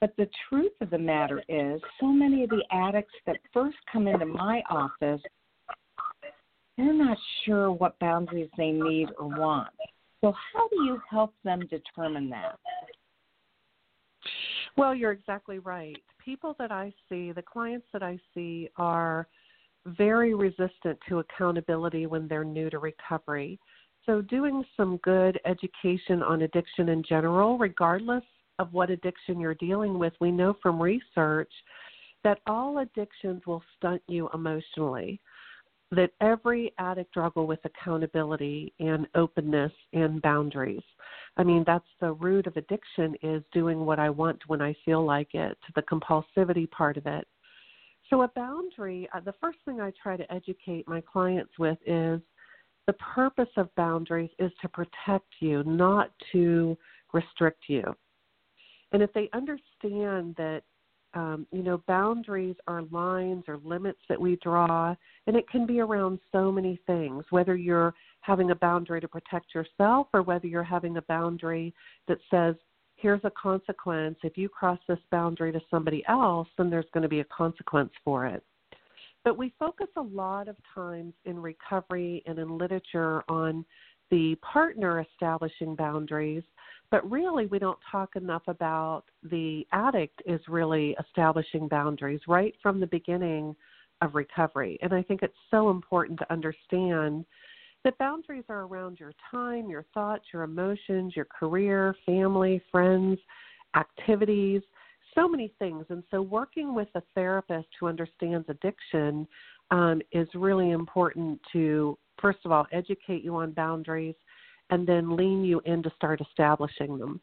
But 0.00 0.14
the 0.16 0.28
truth 0.48 0.72
of 0.80 0.90
the 0.90 0.98
matter 0.98 1.42
is, 1.48 1.80
so 2.00 2.08
many 2.08 2.42
of 2.42 2.50
the 2.50 2.64
addicts 2.72 3.14
that 3.26 3.36
first 3.52 3.76
come 3.90 4.06
into 4.08 4.26
my 4.26 4.62
office, 4.68 5.22
they're 6.76 6.92
not 6.92 7.16
sure 7.44 7.70
what 7.70 7.98
boundaries 8.00 8.50
they 8.58 8.70
need 8.70 9.08
or 9.18 9.28
want. 9.28 9.68
So, 10.24 10.32
how 10.54 10.66
do 10.68 10.84
you 10.84 10.98
help 11.10 11.34
them 11.44 11.68
determine 11.68 12.30
that? 12.30 12.58
Well, 14.74 14.94
you're 14.94 15.12
exactly 15.12 15.58
right. 15.58 16.02
People 16.24 16.56
that 16.58 16.72
I 16.72 16.94
see, 17.10 17.32
the 17.32 17.42
clients 17.42 17.86
that 17.92 18.02
I 18.02 18.18
see, 18.32 18.70
are 18.78 19.28
very 19.84 20.32
resistant 20.32 20.98
to 21.10 21.18
accountability 21.18 22.06
when 22.06 22.26
they're 22.26 22.42
new 22.42 22.70
to 22.70 22.78
recovery. 22.78 23.58
So, 24.06 24.22
doing 24.22 24.64
some 24.78 24.96
good 25.02 25.38
education 25.44 26.22
on 26.22 26.40
addiction 26.40 26.88
in 26.88 27.02
general, 27.06 27.58
regardless 27.58 28.24
of 28.58 28.72
what 28.72 28.88
addiction 28.88 29.38
you're 29.38 29.54
dealing 29.56 29.98
with, 29.98 30.14
we 30.22 30.32
know 30.32 30.56
from 30.62 30.80
research 30.80 31.52
that 32.22 32.38
all 32.46 32.78
addictions 32.78 33.42
will 33.46 33.62
stunt 33.76 34.00
you 34.08 34.30
emotionally. 34.32 35.20
That 35.94 36.10
every 36.20 36.72
addict 36.78 37.10
struggle 37.10 37.46
with 37.46 37.60
accountability 37.64 38.72
and 38.80 39.06
openness 39.14 39.72
and 39.92 40.20
boundaries. 40.22 40.82
I 41.36 41.44
mean, 41.44 41.62
that's 41.66 41.84
the 42.00 42.12
root 42.12 42.46
of 42.46 42.56
addiction 42.56 43.14
is 43.22 43.42
doing 43.52 43.84
what 43.84 43.98
I 43.98 44.10
want 44.10 44.40
when 44.46 44.62
I 44.62 44.74
feel 44.84 45.04
like 45.04 45.34
it, 45.34 45.58
the 45.74 45.82
compulsivity 45.82 46.70
part 46.70 46.96
of 46.96 47.06
it. 47.06 47.26
So, 48.10 48.22
a 48.22 48.28
boundary, 48.28 49.08
uh, 49.14 49.20
the 49.20 49.34
first 49.40 49.58
thing 49.64 49.80
I 49.80 49.92
try 50.02 50.16
to 50.16 50.32
educate 50.32 50.88
my 50.88 51.00
clients 51.00 51.52
with 51.58 51.78
is 51.86 52.20
the 52.86 52.92
purpose 52.94 53.48
of 53.56 53.74
boundaries 53.76 54.30
is 54.38 54.52
to 54.62 54.68
protect 54.68 55.28
you, 55.40 55.62
not 55.64 56.10
to 56.32 56.76
restrict 57.12 57.64
you. 57.68 57.82
And 58.92 59.02
if 59.02 59.12
they 59.12 59.28
understand 59.32 60.34
that, 60.36 60.62
um, 61.14 61.46
you 61.52 61.62
know, 61.62 61.82
boundaries 61.86 62.56
are 62.66 62.82
lines 62.90 63.44
or 63.46 63.58
limits 63.64 64.00
that 64.08 64.20
we 64.20 64.36
draw, 64.42 64.94
and 65.26 65.36
it 65.36 65.48
can 65.48 65.66
be 65.66 65.80
around 65.80 66.18
so 66.32 66.50
many 66.50 66.78
things, 66.86 67.24
whether 67.30 67.56
you're 67.56 67.94
having 68.20 68.50
a 68.50 68.54
boundary 68.54 69.00
to 69.00 69.08
protect 69.08 69.54
yourself 69.54 70.08
or 70.12 70.22
whether 70.22 70.46
you're 70.46 70.62
having 70.62 70.96
a 70.96 71.02
boundary 71.02 71.72
that 72.08 72.18
says, 72.30 72.56
here's 72.96 73.20
a 73.24 73.30
consequence. 73.30 74.16
If 74.22 74.36
you 74.36 74.48
cross 74.48 74.78
this 74.88 74.98
boundary 75.10 75.52
to 75.52 75.60
somebody 75.70 76.04
else, 76.08 76.48
then 76.58 76.70
there's 76.70 76.86
going 76.92 77.02
to 77.02 77.08
be 77.08 77.20
a 77.20 77.24
consequence 77.24 77.90
for 78.04 78.26
it. 78.26 78.42
But 79.24 79.38
we 79.38 79.54
focus 79.58 79.88
a 79.96 80.02
lot 80.02 80.48
of 80.48 80.56
times 80.74 81.14
in 81.24 81.40
recovery 81.40 82.22
and 82.26 82.38
in 82.38 82.58
literature 82.58 83.22
on 83.28 83.64
the 84.14 84.36
partner 84.36 85.04
establishing 85.12 85.74
boundaries, 85.74 86.44
but 86.92 87.10
really 87.10 87.46
we 87.46 87.58
don't 87.58 87.80
talk 87.90 88.14
enough 88.14 88.42
about 88.46 89.02
the 89.24 89.66
addict 89.72 90.22
is 90.24 90.40
really 90.46 90.94
establishing 91.04 91.66
boundaries 91.66 92.20
right 92.28 92.54
from 92.62 92.78
the 92.78 92.86
beginning 92.86 93.56
of 94.02 94.14
recovery. 94.14 94.78
And 94.82 94.94
I 94.94 95.02
think 95.02 95.24
it's 95.24 95.34
so 95.50 95.68
important 95.68 96.20
to 96.20 96.32
understand 96.32 97.24
that 97.82 97.98
boundaries 97.98 98.44
are 98.48 98.62
around 98.62 99.00
your 99.00 99.12
time, 99.32 99.68
your 99.68 99.84
thoughts, 99.92 100.26
your 100.32 100.44
emotions, 100.44 101.16
your 101.16 101.26
career, 101.26 101.96
family, 102.06 102.62
friends, 102.70 103.18
activities, 103.74 104.62
so 105.16 105.26
many 105.26 105.52
things. 105.58 105.86
And 105.88 106.04
so, 106.08 106.22
working 106.22 106.72
with 106.72 106.88
a 106.94 107.02
therapist 107.16 107.66
who 107.80 107.88
understands 107.88 108.46
addiction 108.48 109.26
um, 109.72 110.00
is 110.12 110.28
really 110.34 110.70
important 110.70 111.40
to, 111.52 111.98
first 112.20 112.38
of 112.44 112.52
all, 112.52 112.66
educate 112.72 113.24
you 113.24 113.36
on 113.36 113.52
boundaries 113.52 114.14
and 114.70 114.86
then 114.86 115.16
lean 115.16 115.44
you 115.44 115.60
in 115.64 115.82
to 115.82 115.90
start 115.96 116.20
establishing 116.20 116.98
them. 116.98 117.20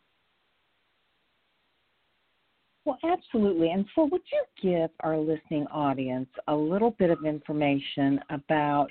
Well, 2.86 2.98
absolutely. 3.04 3.70
And 3.72 3.86
so, 3.94 4.06
would 4.06 4.22
you 4.32 4.44
give 4.62 4.90
our 5.02 5.18
listening 5.18 5.68
audience 5.68 6.30
a 6.48 6.56
little 6.56 6.92
bit 6.92 7.12
of 7.12 7.26
information 7.26 8.20
about 8.32 8.88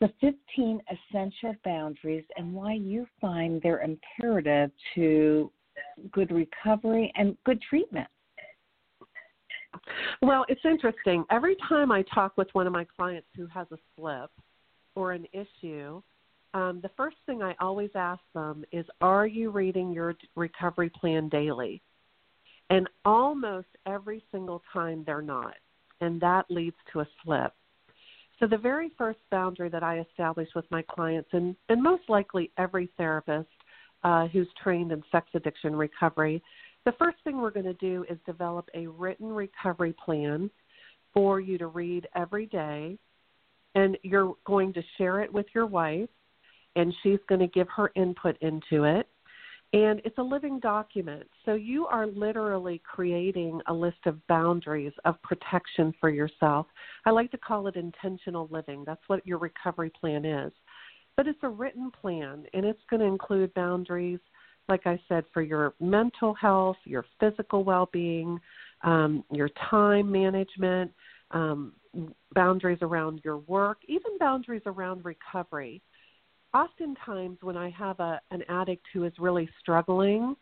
the 0.00 0.12
15 0.20 0.80
essential 0.90 1.54
boundaries 1.64 2.24
and 2.36 2.52
why 2.52 2.72
you 2.74 3.06
find 3.20 3.62
they're 3.62 3.82
imperative 3.82 4.72
to 4.94 5.52
good 6.10 6.32
recovery 6.32 7.12
and 7.16 7.36
good 7.44 7.62
treatment? 7.62 8.08
Well, 10.22 10.44
it's 10.48 10.64
interesting. 10.64 11.24
Every 11.30 11.56
time 11.68 11.92
I 11.92 12.02
talk 12.14 12.36
with 12.36 12.48
one 12.52 12.66
of 12.66 12.72
my 12.72 12.84
clients 12.84 13.28
who 13.36 13.46
has 13.46 13.66
a 13.70 13.78
slip 13.96 14.30
or 14.98 15.12
an 15.12 15.26
issue, 15.32 16.02
um, 16.54 16.80
the 16.82 16.90
first 16.96 17.16
thing 17.24 17.40
I 17.40 17.54
always 17.60 17.90
ask 17.94 18.20
them 18.34 18.64
is 18.72 18.84
Are 19.00 19.26
you 19.26 19.50
reading 19.50 19.92
your 19.92 20.14
recovery 20.34 20.90
plan 20.90 21.28
daily? 21.28 21.80
And 22.68 22.88
almost 23.04 23.68
every 23.86 24.24
single 24.32 24.60
time 24.72 25.04
they're 25.06 25.22
not. 25.22 25.54
And 26.00 26.20
that 26.20 26.46
leads 26.50 26.76
to 26.92 27.00
a 27.00 27.08
slip. 27.22 27.52
So, 28.40 28.46
the 28.46 28.58
very 28.58 28.90
first 28.98 29.20
boundary 29.30 29.68
that 29.68 29.82
I 29.82 30.00
establish 30.00 30.48
with 30.54 30.64
my 30.70 30.82
clients, 30.82 31.28
and, 31.32 31.54
and 31.68 31.82
most 31.82 32.02
likely 32.08 32.50
every 32.58 32.90
therapist 32.96 33.48
uh, 34.02 34.26
who's 34.28 34.48
trained 34.62 34.90
in 34.90 35.02
sex 35.12 35.28
addiction 35.34 35.76
recovery, 35.76 36.42
the 36.84 36.92
first 36.98 37.18
thing 37.22 37.40
we're 37.40 37.50
going 37.50 37.66
to 37.66 37.74
do 37.74 38.04
is 38.10 38.18
develop 38.26 38.68
a 38.74 38.86
written 38.86 39.28
recovery 39.28 39.94
plan 40.04 40.50
for 41.14 41.40
you 41.40 41.56
to 41.58 41.68
read 41.68 42.08
every 42.14 42.46
day. 42.46 42.98
And 43.78 43.96
you're 44.02 44.34
going 44.44 44.72
to 44.74 44.82
share 44.96 45.20
it 45.20 45.32
with 45.32 45.46
your 45.54 45.66
wife, 45.66 46.08
and 46.76 46.94
she's 47.02 47.20
going 47.28 47.40
to 47.40 47.46
give 47.46 47.68
her 47.76 47.90
input 47.94 48.36
into 48.40 48.84
it 48.84 49.08
and 49.72 50.00
it's 50.04 50.16
a 50.16 50.22
living 50.22 50.60
document. 50.60 51.24
So 51.44 51.54
you 51.54 51.86
are 51.86 52.06
literally 52.06 52.80
creating 52.90 53.60
a 53.66 53.72
list 53.72 53.98
of 54.06 54.26
boundaries 54.26 54.92
of 55.04 55.20
protection 55.22 55.92
for 56.00 56.08
yourself. 56.08 56.66
I 57.04 57.10
like 57.10 57.30
to 57.32 57.38
call 57.38 57.66
it 57.66 57.76
intentional 57.76 58.48
living. 58.50 58.84
That's 58.86 59.02
what 59.08 59.26
your 59.26 59.38
recovery 59.38 59.90
plan 59.90 60.24
is. 60.24 60.52
But 61.18 61.26
it's 61.26 61.38
a 61.42 61.48
written 61.48 61.90
plan, 61.90 62.44
and 62.54 62.64
it's 62.64 62.80
going 62.88 63.00
to 63.00 63.06
include 63.06 63.52
boundaries, 63.52 64.20
like 64.68 64.86
I 64.86 64.98
said, 65.06 65.24
for 65.34 65.42
your 65.42 65.74
mental 65.80 66.32
health, 66.32 66.76
your 66.84 67.04
physical 67.20 67.62
well 67.62 67.90
being, 67.92 68.40
um, 68.84 69.22
your 69.30 69.50
time 69.70 70.10
management, 70.10 70.92
um, 71.32 71.72
boundaries 72.34 72.78
around 72.82 73.20
your 73.24 73.38
work, 73.38 73.78
even 73.86 74.18
boundaries 74.18 74.62
around 74.66 75.04
recovery 75.04 75.82
oftentimes 76.54 77.38
when 77.42 77.56
I 77.56 77.70
have 77.70 78.00
a 78.00 78.20
an 78.30 78.42
addict 78.48 78.86
who 78.92 79.04
is 79.04 79.12
really 79.18 79.48
struggling, 79.60 80.34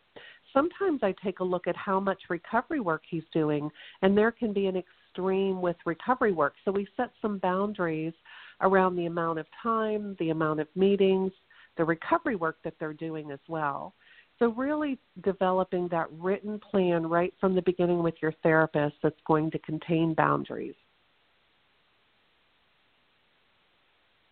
sometimes 0.53 1.01
I 1.03 1.13
take 1.23 1.39
a 1.39 1.43
look 1.43 1.67
at 1.67 1.75
how 1.75 1.99
much 1.99 2.21
recovery 2.29 2.79
work 2.79 3.03
he's 3.09 3.23
doing, 3.33 3.69
and 4.01 4.17
there 4.17 4.31
can 4.31 4.53
be 4.53 4.67
an 4.67 4.77
extreme 4.77 5.61
with 5.61 5.75
recovery 5.85 6.31
work. 6.31 6.53
So 6.63 6.71
we 6.71 6.87
set 6.95 7.11
some 7.21 7.39
boundaries 7.39 8.13
around 8.61 8.95
the 8.95 9.05
amount 9.05 9.39
of 9.39 9.45
time, 9.61 10.15
the 10.19 10.29
amount 10.29 10.59
of 10.59 10.67
meetings, 10.75 11.31
the 11.77 11.83
recovery 11.83 12.35
work 12.35 12.57
that 12.63 12.73
they're 12.79 12.93
doing 12.93 13.31
as 13.31 13.39
well. 13.47 13.93
So, 14.39 14.49
really 14.49 14.99
developing 15.23 15.87
that 15.89 16.11
written 16.11 16.59
plan 16.59 17.07
right 17.07 17.33
from 17.41 17.55
the 17.55 17.61
beginning 17.63 18.03
with 18.03 18.13
your 18.21 18.33
therapist 18.43 18.95
that's 19.01 19.19
going 19.25 19.49
to 19.51 19.59
contain 19.59 20.13
boundaries. 20.13 20.75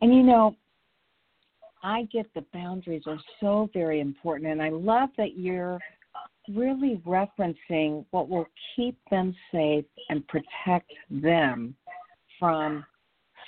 And 0.05 0.13
you 0.13 0.21
know, 0.21 0.55
I 1.81 2.03
get 2.13 2.31
the 2.35 2.45
boundaries 2.53 3.01
are 3.07 3.17
so 3.39 3.71
very 3.73 4.01
important, 4.01 4.51
and 4.51 4.61
I 4.61 4.69
love 4.69 5.09
that 5.17 5.35
you're 5.35 5.79
really 6.47 7.01
referencing 7.07 8.05
what 8.11 8.29
will 8.29 8.45
keep 8.75 8.99
them 9.09 9.35
safe 9.51 9.83
and 10.09 10.23
protect 10.27 10.91
them 11.09 11.73
from 12.39 12.85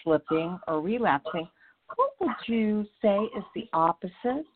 slipping 0.03 0.57
or 0.67 0.81
relapsing. 0.81 1.47
What 1.95 2.13
would 2.21 2.35
you 2.47 2.87
say 3.03 3.19
is 3.37 3.43
the 3.53 3.69
opposite? 3.73 4.47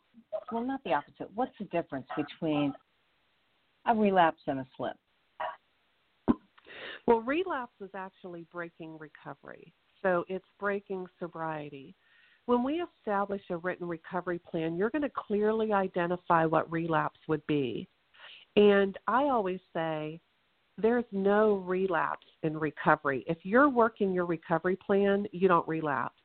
Well, 0.52 0.64
not 0.64 0.84
the 0.84 0.94
opposite. 0.94 1.30
What's 1.36 1.54
the 1.60 1.66
difference 1.66 2.08
between 2.18 2.74
a 3.86 3.94
relapse 3.94 4.42
and 4.48 4.62
a 4.62 4.68
slip? 4.76 4.98
Well, 7.06 7.22
relapse 7.22 7.80
is 7.80 7.92
actually 7.94 8.48
breaking 8.52 8.98
recovery. 8.98 9.72
So 10.04 10.26
it's 10.28 10.46
breaking 10.60 11.08
sobriety. 11.20 11.96
When 12.46 12.64
we 12.64 12.84
establish 13.00 13.42
a 13.50 13.58
written 13.58 13.88
recovery 13.88 14.40
plan, 14.40 14.76
you're 14.76 14.90
going 14.90 15.04
to 15.04 15.12
clearly 15.16 15.74
identify 15.74 16.46
what 16.46 16.72
relapse 16.72 17.20
would 17.28 17.46
be. 17.48 17.88
And 18.56 18.98
I 19.08 19.24
always 19.26 19.60
say 19.74 20.20
there's 20.78 21.06
no 21.12 21.56
relapse 21.58 22.26
in 22.44 22.58
recovery. 22.58 23.24
If 23.28 23.38
you're 23.44 23.70
working 23.70 24.12
your 24.12 24.26
recovery 24.26 24.76
plan, 24.76 25.28
you 25.32 25.48
don't 25.48 25.68
relapse. 25.68 26.16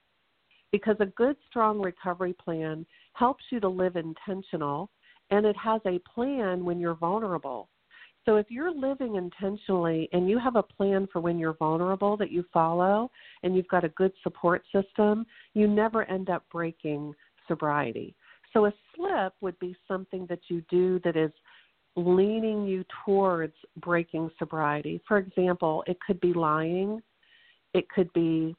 Because 0.73 0.97
a 1.01 1.07
good, 1.07 1.37
strong 1.49 1.81
recovery 1.81 2.33
plan 2.33 2.87
helps 3.13 3.45
you 3.51 3.61
to 3.61 3.69
live 3.69 3.97
intentional 3.97 4.91
and 5.31 5.45
it 5.45 5.57
has 5.57 5.81
a 5.87 6.01
plan 6.15 6.65
when 6.65 6.79
you're 6.79 6.95
vulnerable. 6.95 7.69
So 8.27 8.37
if 8.37 8.47
you're 8.51 8.75
living 8.75 9.15
intentionally 9.15 10.09
and 10.13 10.29
you 10.29 10.39
have 10.39 10.57
a 10.57 10.63
plan 10.63 11.07
for 11.13 11.21
when 11.21 11.39
you're 11.39 11.55
vulnerable 11.55 12.17
that 12.17 12.33
you 12.33 12.45
follow 12.53 13.09
and 13.45 13.57
you've 13.57 13.69
got 13.69 13.85
a 13.85 13.89
good 13.91 14.13
support 14.25 14.65
system, 14.75 15.25
you 15.55 15.69
never 15.69 16.05
end 16.11 16.29
up 16.29 16.45
breaking 16.51 17.15
sobriety. 17.47 18.17
So 18.53 18.67
a 18.67 18.73
slip 18.95 19.33
would 19.41 19.59
be 19.61 19.77
something 19.87 20.27
that 20.29 20.41
you 20.49 20.63
do 20.69 21.01
that 21.05 21.17
is 21.17 21.31
leaning 21.95 22.67
you 22.67 22.85
towards 23.05 23.55
breaking 23.77 24.31
sobriety. 24.41 25.01
For 25.07 25.19
example, 25.19 25.85
it 25.87 25.99
could 26.05 26.21
be 26.21 26.33
lying, 26.33 27.01
it 27.75 27.89
could 27.89 28.13
be 28.13 28.57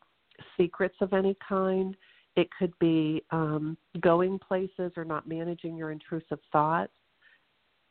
secrets 0.55 0.95
of 1.01 1.13
any 1.13 1.35
kind, 1.47 1.95
it 2.37 2.47
could 2.57 2.73
be 2.79 3.21
um, 3.31 3.77
going 3.99 4.39
places 4.39 4.93
or 4.95 5.03
not 5.03 5.27
managing 5.27 5.75
your 5.75 5.91
intrusive 5.91 6.39
thoughts. 6.51 6.93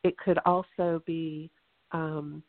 It 0.04 0.16
could 0.18 0.38
also 0.46 1.02
be 1.04 1.50
um, 1.92 2.42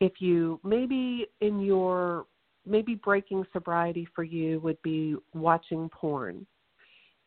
if 0.00 0.12
you 0.20 0.60
maybe 0.64 1.26
in 1.40 1.60
your 1.60 2.26
maybe 2.66 2.94
breaking 2.94 3.44
sobriety 3.52 4.06
for 4.14 4.24
you 4.24 4.60
would 4.60 4.80
be 4.82 5.16
watching 5.34 5.88
porn. 5.90 6.46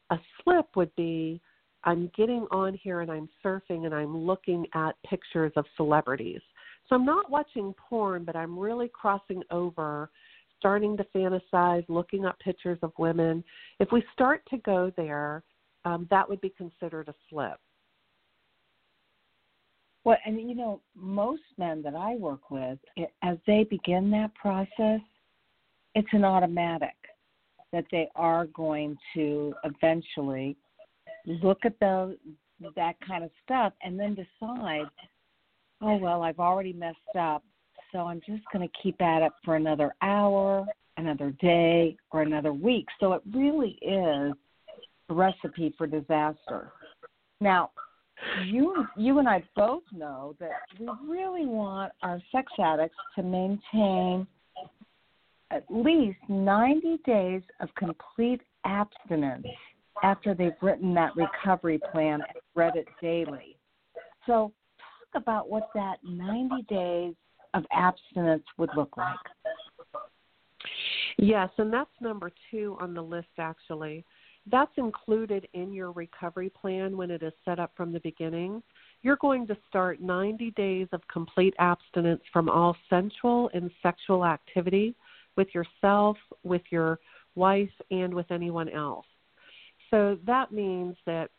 A 0.09 0.17
slip 0.43 0.67
would 0.75 0.93
be 0.95 1.41
I'm 1.83 2.11
getting 2.17 2.47
on 2.51 2.73
here 2.81 3.01
and 3.01 3.11
I'm 3.11 3.29
surfing 3.43 3.85
and 3.85 3.93
I'm 3.93 4.17
looking 4.17 4.65
at 4.73 4.95
pictures 5.07 5.53
of 5.55 5.65
celebrities. 5.75 6.41
So 6.87 6.95
I'm 6.95 7.05
not 7.05 7.29
watching 7.29 7.73
porn, 7.77 8.23
but 8.23 8.35
I'm 8.35 8.57
really 8.57 8.89
crossing 8.93 9.43
over, 9.51 10.09
starting 10.57 10.97
to 10.97 11.05
fantasize, 11.15 11.85
looking 11.87 12.25
up 12.25 12.39
pictures 12.39 12.79
of 12.81 12.91
women. 12.97 13.43
If 13.79 13.91
we 13.91 14.03
start 14.13 14.41
to 14.49 14.57
go 14.57 14.91
there, 14.97 15.43
um, 15.85 16.07
that 16.09 16.27
would 16.27 16.41
be 16.41 16.53
considered 16.57 17.09
a 17.09 17.15
slip. 17.29 17.59
Well, 20.07 20.17
and 20.25 20.39
you 20.39 20.55
know, 20.55 20.79
most 20.95 21.41
men 21.57 21.81
that 21.81 21.93
I 21.93 22.15
work 22.15 22.49
with, 22.49 22.79
it, 22.95 23.11
as 23.23 23.35
they 23.45 23.65
begin 23.65 24.09
that 24.11 24.33
process, 24.35 25.01
it's 25.95 26.07
an 26.13 26.23
automatic 26.23 26.95
that 27.73 27.83
they 27.91 28.07
are 28.15 28.45
going 28.45 28.95
to 29.13 29.53
eventually 29.65 30.55
look 31.25 31.65
at 31.65 31.77
the 31.81 32.17
that 32.77 32.95
kind 33.05 33.25
of 33.25 33.31
stuff 33.43 33.73
and 33.83 33.99
then 33.99 34.15
decide, 34.15 34.85
oh 35.81 35.97
well, 35.97 36.23
I've 36.23 36.39
already 36.39 36.71
messed 36.71 37.17
up, 37.19 37.43
so 37.91 37.99
I'm 37.99 38.21
just 38.25 38.43
going 38.53 38.65
to 38.65 38.73
keep 38.81 39.01
at 39.01 39.23
it 39.23 39.33
for 39.43 39.57
another 39.57 39.93
hour, 40.01 40.65
another 40.95 41.31
day, 41.41 41.97
or 42.11 42.21
another 42.21 42.53
week. 42.53 42.85
So 43.01 43.11
it 43.11 43.21
really 43.33 43.77
is 43.81 44.31
a 45.09 45.13
recipe 45.13 45.75
for 45.77 45.85
disaster. 45.85 46.71
Now, 47.41 47.71
you 48.45 48.85
you 48.95 49.19
and 49.19 49.27
I 49.27 49.43
both 49.55 49.83
know 49.91 50.35
that 50.39 50.51
we 50.79 50.87
really 51.07 51.45
want 51.45 51.91
our 52.01 52.21
sex 52.31 52.51
addicts 52.59 52.97
to 53.15 53.23
maintain 53.23 54.27
at 55.51 55.63
least 55.69 56.17
90 56.27 56.97
days 57.05 57.41
of 57.61 57.69
complete 57.75 58.41
abstinence 58.65 59.47
after 60.03 60.33
they've 60.33 60.51
written 60.61 60.93
that 60.93 61.15
recovery 61.15 61.79
plan 61.91 62.15
and 62.15 62.41
read 62.55 62.75
it 62.75 62.87
daily. 63.01 63.57
So, 64.25 64.51
talk 65.13 65.21
about 65.21 65.49
what 65.49 65.69
that 65.73 65.97
90 66.03 66.63
days 66.63 67.15
of 67.53 67.63
abstinence 67.71 68.43
would 68.57 68.69
look 68.75 68.97
like. 68.97 69.15
Yes, 71.17 71.49
and 71.57 71.73
that's 71.73 71.89
number 71.99 72.31
two 72.51 72.77
on 72.79 72.93
the 72.93 73.01
list 73.01 73.27
actually. 73.39 74.05
That's 74.51 74.71
included 74.77 75.47
in 75.53 75.73
your 75.73 75.91
recovery 75.91 76.49
plan 76.49 76.95
when 76.95 77.11
it 77.11 77.23
is 77.23 77.33
set 77.45 77.59
up 77.59 77.71
from 77.75 77.91
the 77.91 77.99
beginning. 77.99 78.61
You're 79.01 79.17
going 79.17 79.45
to 79.47 79.57
start 79.69 80.01
90 80.01 80.51
days 80.51 80.87
of 80.91 81.01
complete 81.07 81.53
abstinence 81.59 82.21
from 82.31 82.49
all 82.49 82.75
sensual 82.89 83.49
and 83.53 83.69
sexual 83.83 84.25
activity 84.25 84.95
with 85.35 85.47
yourself, 85.53 86.17
with 86.43 86.63
your 86.69 86.99
wife, 87.35 87.69
and 87.91 88.13
with 88.13 88.31
anyone 88.31 88.69
else. 88.69 89.05
So 89.91 90.17
that 90.25 90.51
means 90.51 90.95
that 91.05 91.29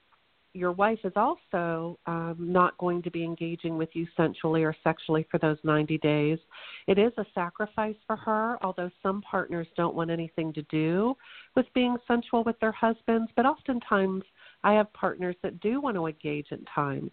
your 0.55 0.73
wife 0.73 0.99
is 1.05 1.13
also 1.15 1.99
um, 2.07 2.37
not 2.39 2.77
going 2.79 3.03
to 3.03 3.11
be 3.11 3.23
engaging 3.23 3.77
with 3.77 3.91
you 3.93 4.07
sensually 4.17 4.65
or 4.65 4.75
sexually 4.83 5.27
for 5.31 5.39
those 5.39 5.59
90 5.63 5.99
days. 5.99 6.39
It 6.87 6.99
is 6.99 7.13
a 7.19 7.25
sacrifice 7.35 7.97
for 8.07 8.17
her, 8.17 8.59
although 8.63 8.91
some 9.03 9.23
partners 9.23 9.67
don't 9.77 9.95
want 9.95 10.11
anything 10.11 10.53
to 10.55 10.63
do 10.63 11.15
with 11.55 11.67
being 11.75 11.97
sensual 12.07 12.45
with 12.45 12.59
their 12.61 12.73
husbands, 12.73 13.31
but 13.37 13.47
oftentimes 13.47 14.25
I 14.65 14.73
have 14.73 14.93
partners 14.93 15.37
that 15.43 15.61
do 15.61 15.81
want 15.81 15.97
to 15.97 16.07
engage 16.07 16.47
at 16.51 16.61
times. 16.75 17.11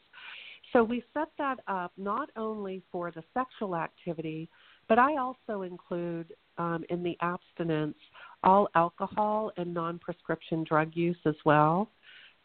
So 0.74 0.84
we 0.84 1.04
set 1.14 1.30
that 1.38 1.60
up 1.68 1.92
not 1.98 2.30
only 2.36 2.82
for 2.92 3.12
the 3.12 3.24
sexual 3.34 3.76
activity, 3.76 4.50
but 4.88 5.00
I 5.00 5.18
also 5.18 5.62
include 5.62 6.34
um, 6.58 6.84
in 6.90 7.04
the 7.04 7.18
abstinence 7.22 7.98
all 8.44 8.68
alcohol 8.76 9.52
and 9.58 9.74
non 9.74 10.00
prescription 10.00 10.64
drug 10.64 10.92
use 10.94 11.18
as 11.26 11.36
well. 11.46 11.90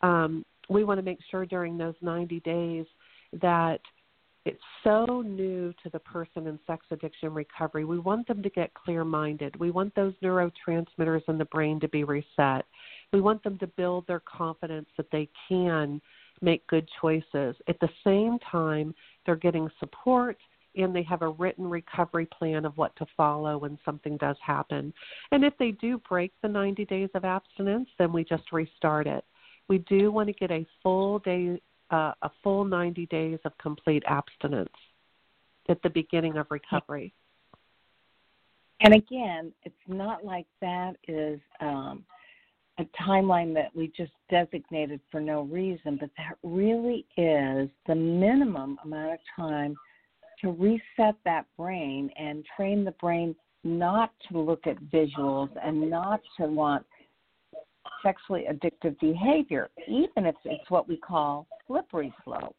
Um, 0.02 0.44
we 0.70 0.84
want 0.84 0.98
to 0.98 1.02
make 1.02 1.18
sure 1.30 1.44
during 1.44 1.76
those 1.76 1.94
90 2.00 2.40
days 2.40 2.86
that 3.42 3.80
it's 4.46 4.62
so 4.84 5.22
new 5.26 5.74
to 5.82 5.90
the 5.90 5.98
person 5.98 6.46
in 6.46 6.58
sex 6.66 6.86
addiction 6.90 7.34
recovery. 7.34 7.84
We 7.84 7.98
want 7.98 8.26
them 8.26 8.42
to 8.42 8.48
get 8.48 8.72
clear 8.72 9.04
minded. 9.04 9.54
We 9.60 9.70
want 9.70 9.94
those 9.94 10.14
neurotransmitters 10.22 11.28
in 11.28 11.36
the 11.36 11.44
brain 11.46 11.78
to 11.80 11.88
be 11.88 12.04
reset. 12.04 12.64
We 13.12 13.20
want 13.20 13.42
them 13.44 13.58
to 13.58 13.66
build 13.66 14.06
their 14.06 14.20
confidence 14.20 14.88
that 14.96 15.10
they 15.12 15.28
can 15.48 16.00
make 16.40 16.66
good 16.68 16.88
choices. 17.00 17.56
At 17.68 17.78
the 17.80 17.90
same 18.02 18.38
time, 18.50 18.94
they're 19.26 19.36
getting 19.36 19.68
support 19.78 20.38
and 20.76 20.94
they 20.94 21.02
have 21.02 21.22
a 21.22 21.28
written 21.28 21.68
recovery 21.68 22.26
plan 22.26 22.64
of 22.64 22.76
what 22.76 22.94
to 22.96 23.06
follow 23.16 23.58
when 23.58 23.76
something 23.84 24.16
does 24.16 24.36
happen. 24.40 24.94
And 25.32 25.44
if 25.44 25.52
they 25.58 25.72
do 25.72 26.00
break 26.08 26.32
the 26.42 26.48
90 26.48 26.84
days 26.86 27.10
of 27.14 27.24
abstinence, 27.24 27.88
then 27.98 28.12
we 28.12 28.24
just 28.24 28.52
restart 28.52 29.06
it. 29.06 29.24
We 29.70 29.78
do 29.78 30.10
want 30.10 30.26
to 30.26 30.32
get 30.32 30.50
a 30.50 30.66
full 30.82 31.20
day, 31.20 31.62
uh, 31.92 32.12
a 32.22 32.30
full 32.42 32.64
90 32.64 33.06
days 33.06 33.38
of 33.44 33.56
complete 33.58 34.02
abstinence 34.04 34.68
at 35.68 35.80
the 35.82 35.90
beginning 35.90 36.38
of 36.38 36.48
recovery. 36.50 37.14
And 38.80 38.94
again, 38.94 39.52
it's 39.62 39.76
not 39.86 40.24
like 40.24 40.46
that 40.60 40.96
is 41.06 41.38
um, 41.60 42.04
a 42.80 42.84
timeline 43.00 43.54
that 43.54 43.70
we 43.72 43.92
just 43.96 44.10
designated 44.28 45.00
for 45.08 45.20
no 45.20 45.42
reason, 45.42 45.98
but 46.00 46.10
that 46.16 46.36
really 46.42 47.06
is 47.16 47.68
the 47.86 47.94
minimum 47.94 48.76
amount 48.84 49.12
of 49.12 49.18
time 49.36 49.76
to 50.40 50.50
reset 50.50 51.14
that 51.24 51.46
brain 51.56 52.10
and 52.18 52.44
train 52.56 52.84
the 52.84 52.94
brain 53.00 53.36
not 53.62 54.10
to 54.32 54.40
look 54.40 54.66
at 54.66 54.82
visuals 54.84 55.50
and 55.62 55.88
not 55.88 56.20
to 56.40 56.46
want 56.46 56.84
sexually 58.02 58.46
addictive 58.50 58.98
behavior, 59.00 59.68
even 59.88 60.26
if 60.26 60.34
it's 60.44 60.70
what 60.70 60.88
we 60.88 60.96
call 60.96 61.46
slippery 61.66 62.12
slope. 62.24 62.56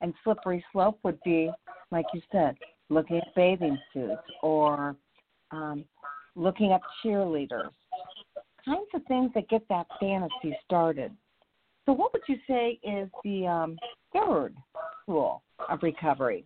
And 0.00 0.14
slippery 0.24 0.64
slope 0.72 0.98
would 1.02 1.20
be, 1.24 1.50
like 1.90 2.06
you 2.14 2.20
said, 2.30 2.56
looking 2.88 3.18
at 3.18 3.34
bathing 3.34 3.78
suits 3.92 4.22
or 4.42 4.96
um, 5.50 5.84
looking 6.36 6.72
at 6.72 6.80
cheerleaders, 7.04 7.70
kinds 8.64 8.88
of 8.94 9.02
things 9.06 9.30
that 9.34 9.48
get 9.48 9.66
that 9.68 9.86
fantasy 10.00 10.56
started. 10.64 11.12
So, 11.86 11.92
what 11.92 12.12
would 12.12 12.22
you 12.28 12.36
say 12.46 12.78
is 12.82 13.08
the 13.24 13.46
um, 13.46 13.78
third 14.12 14.54
rule 15.06 15.42
of 15.68 15.82
recovery? 15.82 16.44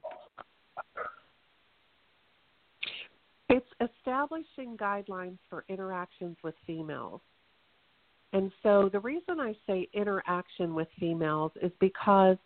It's 3.49 3.67
establishing 3.81 4.77
guidelines 4.79 5.39
for 5.51 5.65
interactions 5.69 6.37
with 6.43 6.55
females. 6.67 7.21
And 8.33 8.51
so 8.63 8.89
the 8.91 9.01
reason 9.01 9.41
I 9.41 9.55
say 9.67 9.89
interaction 9.93 10.75
with 10.75 10.89
females 10.99 11.53
is 11.63 11.73
because 11.81 12.37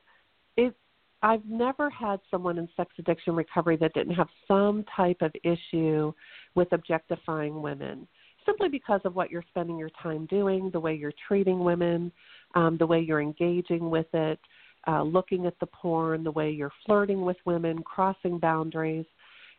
it 0.56 0.74
I've 1.22 1.44
never 1.46 1.88
had 1.90 2.20
someone 2.30 2.58
in 2.58 2.68
sex 2.76 2.92
addiction 2.98 3.34
recovery 3.34 3.76
that 3.78 3.94
didn't 3.94 4.14
have 4.14 4.28
some 4.46 4.84
type 4.94 5.22
of 5.22 5.32
issue 5.44 6.12
with 6.54 6.72
objectifying 6.72 7.62
women 7.62 8.06
simply 8.46 8.68
because 8.68 9.00
of 9.04 9.16
what 9.16 9.30
you're 9.30 9.44
spending 9.48 9.76
your 9.76 9.90
time 10.00 10.24
doing, 10.26 10.70
the 10.72 10.80
way 10.80 10.94
you're 10.94 11.12
treating 11.26 11.64
women, 11.64 12.12
um, 12.54 12.76
the 12.78 12.86
way 12.86 13.00
you're 13.00 13.20
engaging 13.20 13.90
with 13.90 14.06
it, 14.14 14.38
uh, 14.86 15.02
looking 15.02 15.46
at 15.46 15.58
the 15.58 15.66
porn, 15.66 16.22
the 16.22 16.30
way 16.30 16.50
you're 16.50 16.72
flirting 16.86 17.24
with 17.24 17.36
women, 17.44 17.82
crossing 17.82 18.38
boundaries. 18.38 19.04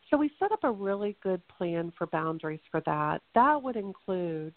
So 0.09 0.17
we 0.17 0.31
set 0.39 0.53
up 0.53 0.63
a 0.63 0.71
really 0.71 1.17
good 1.21 1.41
plan 1.49 1.91
for 1.97 2.07
boundaries 2.07 2.61
for 2.71 2.81
that. 2.85 3.21
That 3.35 3.61
would 3.61 3.75
include 3.75 4.53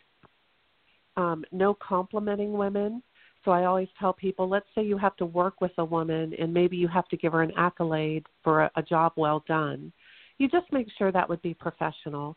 um, 1.17 1.45
no 1.53 1.75
complimenting 1.75 2.53
women. 2.53 3.03
So 3.45 3.51
I 3.51 3.65
always 3.65 3.89
tell 3.99 4.13
people, 4.13 4.49
let's 4.49 4.67
say 4.75 4.83
you 4.83 4.99
have 4.99 5.17
to 5.17 5.27
work 5.27 5.61
with 5.61 5.73
a 5.79 5.85
woman 5.85 6.35
and 6.39 6.53
maybe 6.53 6.77
you 6.77 6.89
have 6.89 7.09
to 7.09 7.17
give 7.17 7.33
her 7.33 7.43
an 7.43 7.53
accolade 7.57 8.27
for 8.45 8.63
a, 8.63 8.71
a 8.77 8.83
job 8.83 9.13
well 9.17 9.43
done. 9.49 9.93
You 10.39 10.49
just 10.49 10.71
make 10.73 10.89
sure 10.99 11.11
that 11.11 11.29
would 11.29 11.43
be 11.43 11.55
professional. 11.55 12.37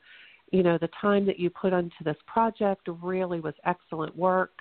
You 0.51 0.63
know, 0.63 0.77
the 0.77 0.89
time 1.01 1.25
that 1.25 1.39
you 1.39 1.49
put 1.49 1.73
into 1.73 2.03
this 2.05 2.17
project 2.25 2.87
really 3.01 3.39
was 3.39 3.53
excellent 3.65 4.15
work, 4.15 4.51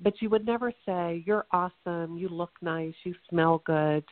but 0.00 0.14
you 0.20 0.30
would 0.30 0.46
never 0.46 0.72
say, 0.86 1.22
You're 1.26 1.46
awesome, 1.52 2.16
you 2.16 2.28
look 2.28 2.52
nice, 2.60 2.94
you 3.04 3.14
smell 3.28 3.62
good. 3.64 4.04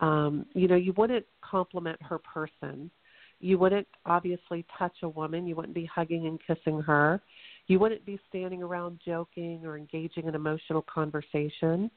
Um, 0.00 0.46
you 0.54 0.68
know, 0.68 0.76
you 0.76 0.92
wouldn't 0.96 1.26
compliment 1.42 2.00
her 2.02 2.18
person 2.18 2.90
you 3.40 3.58
wouldn't 3.58 3.86
obviously 4.04 4.64
touch 4.78 4.96
a 5.02 5.08
woman. 5.08 5.46
You 5.46 5.54
wouldn't 5.56 5.74
be 5.74 5.88
hugging 5.92 6.26
and 6.26 6.40
kissing 6.46 6.80
her. 6.82 7.20
You 7.68 7.78
wouldn't 7.78 8.04
be 8.04 8.18
standing 8.28 8.62
around 8.62 9.00
joking 9.04 9.60
or 9.64 9.76
engaging 9.76 10.26
in 10.26 10.34
emotional 10.34 10.82
conversation. 10.82 11.90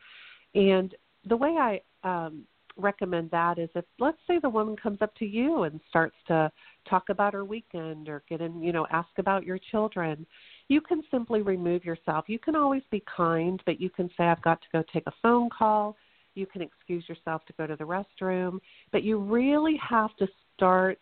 And 0.53 0.93
the 1.25 1.37
way 1.37 1.57
I 1.57 1.81
um, 2.03 2.43
recommend 2.77 3.31
that 3.31 3.57
is 3.57 3.69
if 3.75 3.85
let's 3.99 4.17
say 4.27 4.39
the 4.39 4.49
woman 4.49 4.75
comes 4.75 5.01
up 5.01 5.15
to 5.15 5.25
you 5.25 5.63
and 5.63 5.79
starts 5.89 6.15
to 6.27 6.51
talk 6.89 7.09
about 7.09 7.33
her 7.33 7.45
weekend 7.45 8.09
or 8.09 8.23
get 8.29 8.41
in, 8.41 8.61
you 8.61 8.71
know, 8.71 8.87
ask 8.91 9.09
about 9.17 9.45
your 9.45 9.59
children, 9.71 10.25
you 10.67 10.81
can 10.81 11.03
simply 11.11 11.41
remove 11.41 11.85
yourself. 11.85 12.25
You 12.27 12.39
can 12.39 12.55
always 12.55 12.83
be 12.91 13.03
kind, 13.15 13.61
but 13.65 13.79
you 13.79 13.89
can 13.89 14.09
say 14.17 14.25
I've 14.25 14.41
got 14.41 14.61
to 14.61 14.67
go 14.71 14.83
take 14.91 15.03
a 15.07 15.13
phone 15.21 15.49
call. 15.49 15.95
You 16.33 16.45
can 16.45 16.61
excuse 16.61 17.03
yourself 17.09 17.45
to 17.47 17.53
go 17.57 17.67
to 17.67 17.75
the 17.75 17.83
restroom, 17.83 18.59
but 18.91 19.03
you 19.03 19.19
really 19.19 19.79
have 19.87 20.15
to 20.17 20.27
start 20.55 20.97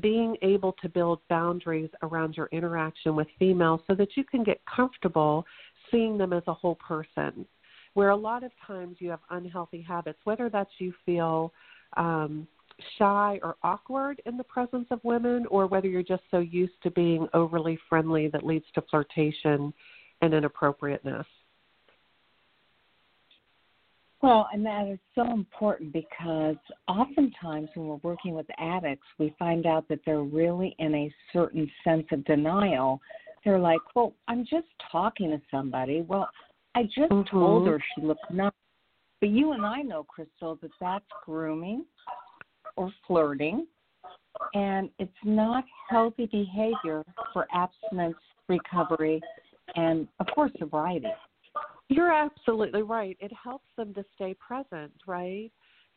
being 0.00 0.36
able 0.42 0.72
to 0.80 0.88
build 0.88 1.20
boundaries 1.28 1.90
around 2.02 2.36
your 2.36 2.48
interaction 2.52 3.14
with 3.14 3.28
females 3.38 3.80
so 3.86 3.94
that 3.94 4.16
you 4.16 4.24
can 4.24 4.42
get 4.42 4.60
comfortable 4.64 5.44
seeing 5.90 6.16
them 6.16 6.32
as 6.32 6.42
a 6.46 6.54
whole 6.54 6.76
person. 6.76 7.46
Where 7.94 8.10
a 8.10 8.16
lot 8.16 8.42
of 8.42 8.52
times 8.66 8.96
you 9.00 9.10
have 9.10 9.20
unhealthy 9.30 9.82
habits, 9.82 10.18
whether 10.24 10.48
that's 10.48 10.70
you 10.78 10.94
feel 11.04 11.52
um, 11.98 12.46
shy 12.98 13.38
or 13.42 13.56
awkward 13.62 14.22
in 14.24 14.38
the 14.38 14.44
presence 14.44 14.86
of 14.90 15.00
women, 15.04 15.44
or 15.50 15.66
whether 15.66 15.88
you're 15.88 16.02
just 16.02 16.22
so 16.30 16.38
used 16.38 16.72
to 16.82 16.90
being 16.90 17.28
overly 17.34 17.78
friendly 17.88 18.28
that 18.28 18.46
leads 18.46 18.64
to 18.74 18.82
flirtation 18.90 19.74
and 20.22 20.32
inappropriateness. 20.32 21.26
Well, 24.22 24.48
and 24.52 24.64
that 24.64 24.86
is 24.86 25.00
so 25.16 25.32
important 25.32 25.92
because 25.92 26.54
oftentimes 26.86 27.68
when 27.74 27.88
we're 27.88 28.00
working 28.04 28.34
with 28.34 28.46
addicts, 28.58 29.06
we 29.18 29.34
find 29.36 29.66
out 29.66 29.88
that 29.88 29.98
they're 30.06 30.22
really 30.22 30.76
in 30.78 30.94
a 30.94 31.12
certain 31.32 31.68
sense 31.82 32.06
of 32.12 32.24
denial. 32.24 33.00
They're 33.44 33.58
like, 33.58 33.80
well, 33.96 34.14
I'm 34.28 34.46
just 34.48 34.68
talking 34.92 35.30
to 35.30 35.40
somebody. 35.50 36.02
Well, 36.02 36.28
I 36.76 36.84
just 36.84 37.10
mm-hmm. 37.10 37.36
told 37.36 37.66
her 37.66 37.82
she 37.94 38.02
looked 38.02 38.30
nice. 38.30 38.52
But 39.20 39.30
you 39.30 39.52
and 39.52 39.66
I 39.66 39.82
know, 39.82 40.04
Crystal, 40.04 40.56
that 40.62 40.70
that's 40.80 41.04
grooming 41.24 41.84
or 42.76 42.92
flirting, 43.06 43.66
and 44.54 44.88
it's 44.98 45.12
not 45.24 45.64
healthy 45.88 46.26
behavior 46.26 47.04
for 47.32 47.46
abstinence 47.52 48.16
recovery 48.48 49.20
and, 49.74 50.06
of 50.20 50.26
course, 50.34 50.52
sobriety. 50.58 51.08
You're 51.92 52.12
absolutely 52.12 52.82
right. 52.82 53.16
It 53.20 53.32
helps 53.32 53.68
them 53.76 53.92
to 53.94 54.04
stay 54.14 54.34
present, 54.34 54.92
right? 55.06 55.50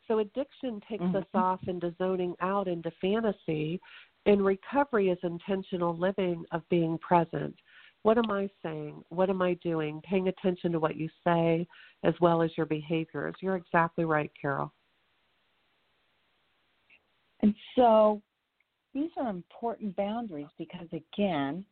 So 0.08 0.20
addiction 0.20 0.82
takes 0.90 1.04
mm-hmm. 1.04 1.16
us 1.16 1.26
off 1.34 1.62
into 1.68 1.96
zoning 1.98 2.36
out 2.42 2.68
into 2.68 2.92
fantasy, 3.02 3.80
and 4.26 4.44
recovery 4.44 5.10
is 5.10 5.18
intentional 5.24 5.98
living 5.98 6.44
of 6.52 6.68
being 6.70 6.98
present. 6.98 7.56
What 8.04 8.18
am 8.18 8.30
I 8.30 8.50
saying? 8.62 9.04
What 9.10 9.30
am 9.30 9.42
I 9.42 9.56
doing? 9.64 10.02
Paying 10.08 10.28
attention 10.28 10.72
to 10.74 10.80
what 10.80 10.96
you 10.96 11.10
say 11.24 11.66
as 12.04 12.14
well 12.22 12.42
as 12.42 12.52
your 12.56 12.66
behaviors. 12.66 13.34
You're 13.42 13.56
exactly 13.56 14.06
right, 14.06 14.32
Carol. 14.40 14.72
And 17.42 17.56
so 17.76 18.22
these 18.94 19.12
are 19.18 19.30
important 19.30 19.96
boundaries 19.96 20.48
because, 20.58 20.88
again, 20.92 21.66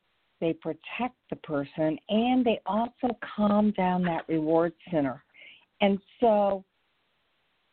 they 0.43 0.51
protect 0.51 1.15
the 1.29 1.37
person, 1.37 1.97
and 2.09 2.45
they 2.45 2.59
also 2.65 3.17
calm 3.37 3.71
down 3.71 4.03
that 4.03 4.27
reward 4.27 4.73
center. 4.91 5.23
And 5.79 5.97
so 6.19 6.65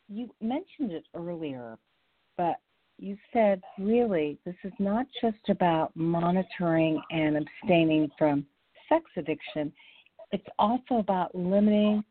you 0.09 0.31
mentioned 0.41 0.93
it 0.93 1.03
earlier, 1.17 1.77
but 2.37 2.61
you 2.97 3.17
said 3.33 3.61
really 3.77 4.39
this 4.45 4.55
is 4.63 4.73
not 4.79 5.07
just 5.21 5.49
about 5.49 5.91
monitoring 5.97 7.03
and 7.11 7.37
abstaining 7.37 8.09
from 8.17 8.47
sex 8.89 9.05
addiction, 9.17 9.73
it's 10.31 10.47
also 10.57 10.99
about 10.99 11.35
limiting 11.35 12.05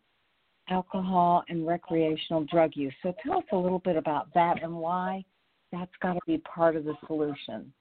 alcohol 0.70 1.42
and 1.48 1.66
recreational 1.66 2.44
drug 2.52 2.72
use. 2.76 2.94
So 3.02 3.14
tell 3.24 3.38
us 3.38 3.46
a 3.54 3.58
little 3.58 3.80
bit 3.80 3.96
about 3.96 4.28
that 4.34 4.62
and 4.62 4.76
why 4.76 5.24
that's 5.72 5.92
got 6.02 6.14
to 6.16 6.20
be 6.28 6.40
part 6.40 6.76
of 6.76 6.84
the 6.84 6.96
solution. 7.08 7.72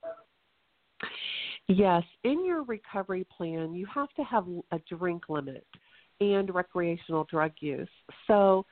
Yes, 1.68 2.02
in 2.24 2.46
your 2.46 2.62
recovery 2.62 3.26
plan, 3.36 3.74
you 3.74 3.86
have 3.94 4.08
to 4.14 4.24
have 4.24 4.46
a 4.72 4.78
drink 4.88 5.24
limit 5.28 5.66
and 6.18 6.52
recreational 6.52 7.24
drug 7.30 7.52
use. 7.60 7.88
So, 8.26 8.64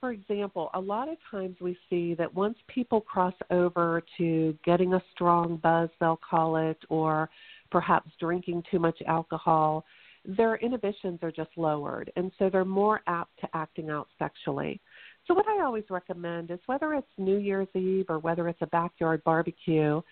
for 0.00 0.12
example, 0.12 0.70
a 0.74 0.80
lot 0.80 1.08
of 1.08 1.16
times 1.30 1.56
we 1.62 1.78
see 1.88 2.12
that 2.14 2.32
once 2.32 2.58
people 2.68 3.00
cross 3.00 3.32
over 3.50 4.02
to 4.18 4.56
getting 4.66 4.92
a 4.92 5.02
strong 5.12 5.56
buzz, 5.62 5.88
they'll 5.98 6.20
call 6.28 6.56
it, 6.56 6.78
or 6.90 7.30
perhaps 7.70 8.10
drinking 8.20 8.62
too 8.70 8.78
much 8.78 8.98
alcohol, 9.06 9.86
their 10.26 10.56
inhibitions 10.56 11.20
are 11.22 11.32
just 11.32 11.50
lowered. 11.56 12.12
And 12.16 12.30
so 12.38 12.50
they're 12.50 12.66
more 12.66 13.00
apt 13.06 13.40
to 13.40 13.48
acting 13.54 13.88
out 13.88 14.08
sexually. 14.18 14.80
So, 15.26 15.32
what 15.32 15.46
I 15.48 15.64
always 15.64 15.84
recommend 15.88 16.50
is 16.50 16.60
whether 16.66 16.92
it's 16.92 17.08
New 17.16 17.38
Year's 17.38 17.68
Eve 17.74 18.06
or 18.10 18.18
whether 18.18 18.46
it's 18.48 18.62
a 18.62 18.66
backyard 18.66 19.24
barbecue, 19.24 20.02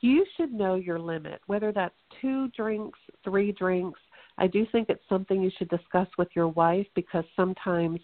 you 0.00 0.24
should 0.36 0.52
know 0.52 0.76
your 0.76 0.98
limit, 0.98 1.40
whether 1.46 1.72
that's 1.72 1.94
two 2.20 2.48
drinks, 2.48 2.98
three 3.24 3.52
drinks. 3.52 4.00
I 4.38 4.46
do 4.46 4.66
think 4.70 4.88
it's 4.88 5.02
something 5.08 5.42
you 5.42 5.50
should 5.58 5.68
discuss 5.68 6.08
with 6.16 6.28
your 6.34 6.48
wife 6.48 6.86
because 6.94 7.24
sometimes 7.34 8.00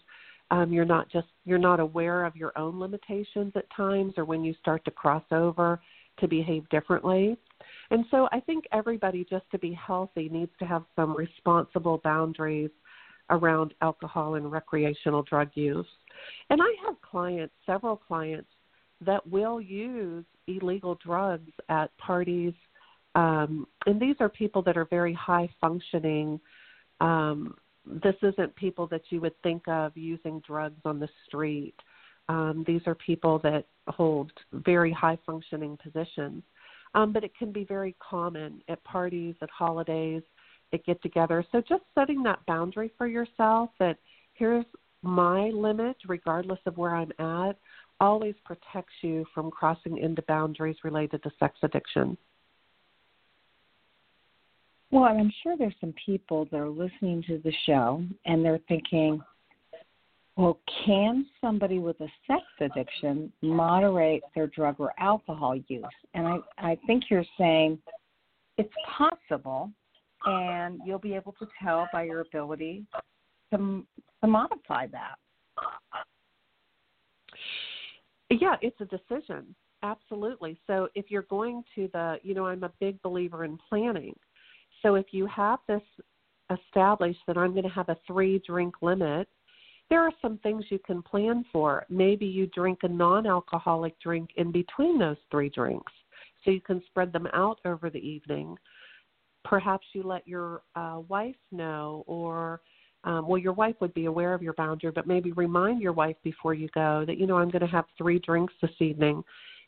um, 0.51 0.73
you're 0.73 0.85
not 0.85 1.09
just 1.11 1.29
you're 1.45 1.59
not 1.59 1.81
aware 1.81 2.25
of 2.25 2.37
your 2.37 2.57
own 2.59 2.79
limitations 2.79 3.53
at 3.57 3.65
times 3.75 4.15
or 4.17 4.25
when 4.25 4.45
you 4.45 4.55
start 4.61 4.85
to 4.85 4.91
cross 4.91 5.25
over 5.31 5.81
to 6.19 6.29
behave 6.29 6.69
differently. 6.69 7.37
And 7.91 8.05
so 8.11 8.29
I 8.33 8.41
think 8.41 8.65
everybody 8.73 9.27
just 9.29 9.51
to 9.53 9.59
be 9.59 9.73
healthy 9.73 10.29
needs 10.29 10.53
to 10.59 10.67
have 10.67 10.85
some 10.97 11.17
responsible 11.17 12.01
boundaries 12.05 12.71
around 13.31 13.75
alcohol 13.81 14.35
and 14.35 14.51
recreational 14.51 15.23
drug 15.23 15.49
use. 15.55 15.87
And 16.51 16.61
I 16.63 16.75
have 16.85 17.01
clients, 17.01 17.55
several 17.67 17.97
clients 17.97 18.49
that 19.07 19.27
will 19.27 19.61
use 19.61 20.25
illegal 20.47 20.99
drugs 21.05 21.51
at 21.69 21.97
parties. 21.99 22.55
Um, 23.15 23.67
and 23.87 24.01
these 24.01 24.17
are 24.21 24.29
people 24.29 24.63
that 24.63 24.77
are 24.77 24.87
very 24.87 25.15
high 25.15 25.49
functioning. 25.61 26.41
Um, 27.01 27.57
this 27.87 28.17
isn't 28.23 28.55
people 28.57 28.87
that 28.89 29.03
you 29.11 29.21
would 29.21 29.41
think 29.43 29.69
of 29.69 29.97
using 29.97 30.43
drugs 30.47 30.81
on 30.85 30.99
the 30.99 31.09
street. 31.27 31.75
Um, 32.29 32.65
these 32.67 32.81
are 32.87 32.95
people 32.95 33.39
that 33.41 33.67
hold 33.89 34.33
very 34.53 34.93
high 34.93 35.19
functioning 35.27 35.79
positions. 35.83 36.43
Um, 36.95 37.13
but 37.13 37.25
it 37.25 37.37
can 37.37 37.53
be 37.53 37.65
very 37.65 37.97
common 37.99 38.63
at 38.69 38.83
parties, 38.85 39.35
at 39.43 39.51
holidays, 39.51 40.23
at 40.73 40.85
get 40.85 41.03
together. 41.03 41.45
So 41.53 41.61
just 41.61 41.83
setting 41.95 42.23
that 42.23 42.45
boundary 42.47 42.91
for 42.97 43.07
yourself 43.07 43.71
that 43.79 43.99
here's 44.35 44.65
my 45.03 45.51
limit, 45.51 45.97
regardless 46.07 46.61
of 46.67 46.79
where 46.79 46.95
I'm 46.95 47.13
at, 47.19 47.57
always 48.01 48.35
protects 48.45 48.95
you 49.03 49.25
from 49.35 49.51
crossing 49.51 49.99
into 49.99 50.23
boundaries 50.23 50.77
related 50.85 51.23
to 51.23 51.31
sex 51.39 51.57
addiction. 51.63 52.17
Well, 54.91 55.05
I'm 55.05 55.33
sure 55.43 55.57
there's 55.57 55.75
some 55.81 55.95
people 56.05 56.47
that 56.51 56.57
are 56.57 56.69
listening 56.69 57.25
to 57.27 57.39
the 57.39 57.53
show 57.67 58.05
and 58.27 58.45
they're 58.45 58.61
thinking, 58.69 59.21
well, 60.37 60.59
can 60.85 61.27
somebody 61.41 61.79
with 61.79 62.01
a 62.01 62.09
sex 62.27 62.43
addiction 62.61 63.33
moderate 63.41 64.23
their 64.35 64.49
drug 64.49 64.77
or 64.79 64.93
alcohol 64.99 65.57
use? 65.69 65.85
And 66.15 66.27
I, 66.27 66.37
I 66.59 66.79
think 66.87 67.05
you're 67.09 67.25
saying 67.39 67.79
it's 68.59 68.73
possible, 68.99 69.71
and 70.27 70.81
you'll 70.85 70.99
be 70.99 71.15
able 71.15 71.33
to 71.39 71.47
tell 71.63 71.89
by 71.93 72.05
your 72.05 72.21
ability 72.21 72.85
to, 73.53 73.85
to 74.23 74.27
modify 74.27 74.87
that. 74.89 75.17
Yeah, 78.41 78.57
it's 78.61 78.81
a 78.81 78.85
decision. 78.85 79.55
Absolutely. 79.83 80.59
So 80.67 80.89
if 80.95 81.11
you're 81.11 81.23
going 81.23 81.63
to 81.75 81.89
the, 81.93 82.17
you 82.23 82.35
know, 82.35 82.47
I'm 82.47 82.65
a 82.65 82.73
big 82.81 83.01
believer 83.03 83.45
in 83.45 83.59
planning. 83.69 84.15
So 84.83 84.95
if 84.95 85.07
you 85.13 85.27
have 85.27 85.59
this 85.69 85.83
established 86.51 87.21
that 87.27 87.37
I'm 87.37 87.53
going 87.53 87.65
to 87.65 87.71
have 87.71 87.89
a 87.89 87.99
three 88.07 88.43
drink 88.47 88.75
limit, 88.83 89.29
there 89.91 90.01
are 90.01 90.13
some 90.23 90.39
things 90.39 90.65
you 90.71 90.79
can 90.79 91.03
plan 91.03 91.45
for. 91.53 91.85
Maybe 91.91 92.27
you 92.27 92.47
drink 92.49 92.81
a 92.83 92.89
non 92.89 93.27
alcoholic 93.27 93.99
drink 94.01 94.31
in 94.37 94.51
between 94.51 94.99
those 94.99 95.19
three 95.31 95.51
drinks 95.51 95.93
so 96.45 96.51
you 96.51 96.61
can 96.61 96.83
spread 96.87 97.13
them 97.13 97.29
out 97.33 97.61
over 97.65 97.91
the 97.91 97.99
evening. 97.99 98.57
Perhaps 99.45 99.87
you 99.93 100.03
let 100.03 100.27
your 100.27 100.63
uh, 100.75 101.01
wife 101.09 101.37
know 101.53 102.05
or 102.07 102.63
um, 103.05 103.29
well, 103.29 103.39
your 103.39 103.53
wife 103.53 103.77
would 103.81 103.93
be 103.95 104.07
aware 104.07 104.33
of 104.35 104.43
your 104.43 104.55
boundary, 104.55 104.91
but 104.91 105.07
maybe 105.07 105.33
remind 105.33 105.83
your 105.83 105.93
wife 105.93 106.17
before 106.25 106.55
you 106.55 106.69
go 106.75 107.05
that, 107.07 107.19
you 107.19 107.27
know, 107.27 107.37
I'm 107.37 107.51
going 107.51 107.61
to 107.61 107.69
have 107.69 107.85
three 107.99 108.19
drinks 108.19 108.55
this 108.63 108.71
evening. 108.81 109.23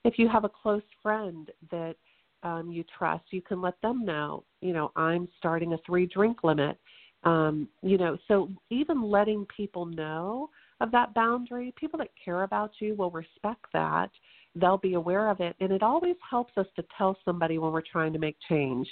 If 0.05 0.19
you 0.19 0.29
have 0.29 0.45
a 0.45 0.49
close 0.49 0.83
friend 1.03 1.51
that 1.71 1.97
um, 2.43 2.71
you 2.71 2.85
trust, 2.97 3.25
you 3.31 3.43
can 3.43 3.61
let 3.61 3.81
them 3.83 4.05
know, 4.05 4.45
you 4.61 4.73
know, 4.73 4.91
I'm 4.97 5.29
starting 5.39 5.75
a 5.75 5.79
three 5.87 6.07
drink 6.07 6.45
limit. 6.45 6.79
Um, 7.25 7.69
you 7.83 7.99
know, 7.99 8.17
so 8.29 8.49
even 8.71 9.03
letting 9.03 9.47
people 9.55 9.85
know 9.85 10.49
of 10.81 10.91
that 10.93 11.13
boundary, 11.15 11.75
people 11.77 11.99
that 11.99 12.11
care 12.23 12.43
about 12.43 12.73
you 12.79 12.95
will 12.95 13.11
respect 13.11 13.67
that. 13.73 14.11
They'll 14.55 14.79
be 14.79 14.95
aware 14.95 15.29
of 15.29 15.41
it. 15.41 15.57
And 15.61 15.73
it 15.73 15.83
always 15.83 16.17
helps 16.29 16.57
us 16.57 16.67
to 16.77 16.85
tell 16.97 17.19
somebody 17.25 17.59
when 17.59 17.73
we're 17.73 17.83
trying 17.83 18.13
to 18.13 18.19
make 18.19 18.37
change. 18.49 18.87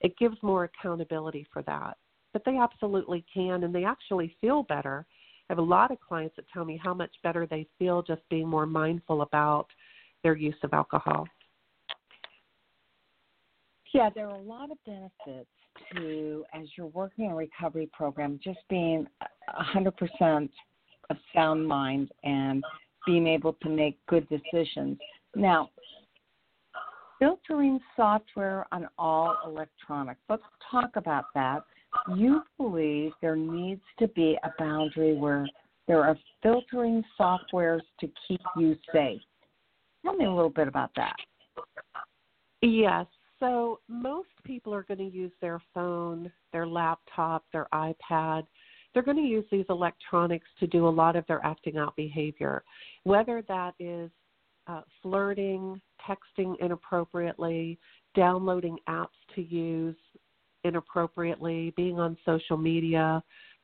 It 0.00 0.18
gives 0.18 0.36
more 0.42 0.64
accountability 0.64 1.46
for 1.52 1.62
that 1.62 1.96
but 2.36 2.44
they 2.44 2.58
absolutely 2.58 3.24
can 3.32 3.64
and 3.64 3.74
they 3.74 3.84
actually 3.84 4.36
feel 4.42 4.62
better. 4.64 5.06
I 5.48 5.54
have 5.54 5.58
a 5.58 5.62
lot 5.62 5.90
of 5.90 5.98
clients 6.06 6.36
that 6.36 6.44
tell 6.52 6.66
me 6.66 6.78
how 6.82 6.92
much 6.92 7.12
better 7.22 7.46
they 7.46 7.66
feel 7.78 8.02
just 8.02 8.20
being 8.28 8.46
more 8.46 8.66
mindful 8.66 9.22
about 9.22 9.68
their 10.22 10.36
use 10.36 10.56
of 10.62 10.74
alcohol. 10.74 11.26
Yeah, 13.94 14.10
there 14.14 14.28
are 14.28 14.34
a 14.34 14.42
lot 14.42 14.70
of 14.70 14.76
benefits 14.84 15.48
to, 15.94 16.44
as 16.52 16.66
you're 16.76 16.88
working 16.88 17.30
a 17.30 17.34
recovery 17.34 17.88
program, 17.94 18.38
just 18.44 18.58
being 18.68 19.06
100% 19.74 20.50
of 21.08 21.16
sound 21.34 21.66
mind 21.66 22.10
and 22.22 22.62
being 23.06 23.26
able 23.26 23.54
to 23.62 23.70
make 23.70 23.96
good 24.08 24.28
decisions. 24.28 24.98
Now, 25.34 25.70
filtering 27.18 27.80
software 27.96 28.66
on 28.72 28.88
all 28.98 29.38
electronics. 29.46 30.20
Let's 30.28 30.42
talk 30.70 30.96
about 30.96 31.24
that 31.34 31.62
you 32.16 32.42
believe 32.58 33.12
there 33.20 33.36
needs 33.36 33.82
to 33.98 34.08
be 34.08 34.38
a 34.44 34.50
boundary 34.58 35.16
where 35.16 35.46
there 35.86 36.02
are 36.02 36.16
filtering 36.42 37.02
softwares 37.18 37.82
to 38.00 38.10
keep 38.26 38.40
you 38.56 38.76
safe. 38.92 39.20
Tell 40.04 40.14
me 40.14 40.24
a 40.24 40.32
little 40.32 40.50
bit 40.50 40.68
about 40.68 40.90
that. 40.96 41.16
Yes. 42.62 43.06
So 43.38 43.80
most 43.88 44.28
people 44.44 44.72
are 44.74 44.82
going 44.82 44.98
to 44.98 45.16
use 45.16 45.32
their 45.40 45.60
phone, 45.74 46.32
their 46.52 46.66
laptop, 46.66 47.44
their 47.52 47.68
iPad. 47.72 48.44
They're 48.94 49.02
going 49.02 49.18
to 49.18 49.22
use 49.22 49.44
these 49.50 49.66
electronics 49.68 50.46
to 50.60 50.66
do 50.66 50.88
a 50.88 50.90
lot 50.90 51.16
of 51.16 51.26
their 51.26 51.44
acting 51.44 51.76
out 51.76 51.94
behavior, 51.96 52.64
whether 53.04 53.42
that 53.46 53.74
is 53.78 54.10
uh, 54.68 54.80
flirting, 55.02 55.80
texting 56.08 56.54
inappropriately, 56.60 57.78
downloading 58.14 58.78
apps 58.88 59.08
to 59.34 59.42
use, 59.42 59.96
inappropriately, 60.66 61.72
being 61.76 61.98
on 61.98 62.16
social 62.24 62.56
media, 62.56 63.22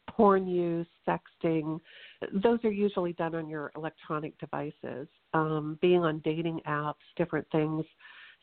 porn 0.08 0.46
use, 0.46 0.86
sexting. 1.06 1.80
Those 2.42 2.58
are 2.64 2.70
usually 2.70 3.12
done 3.14 3.34
on 3.34 3.48
your 3.48 3.72
electronic 3.76 4.38
devices. 4.38 5.08
Um, 5.34 5.78
being 5.80 6.00
on 6.00 6.20
dating 6.24 6.60
apps, 6.66 6.94
different 7.16 7.46
things 7.52 7.84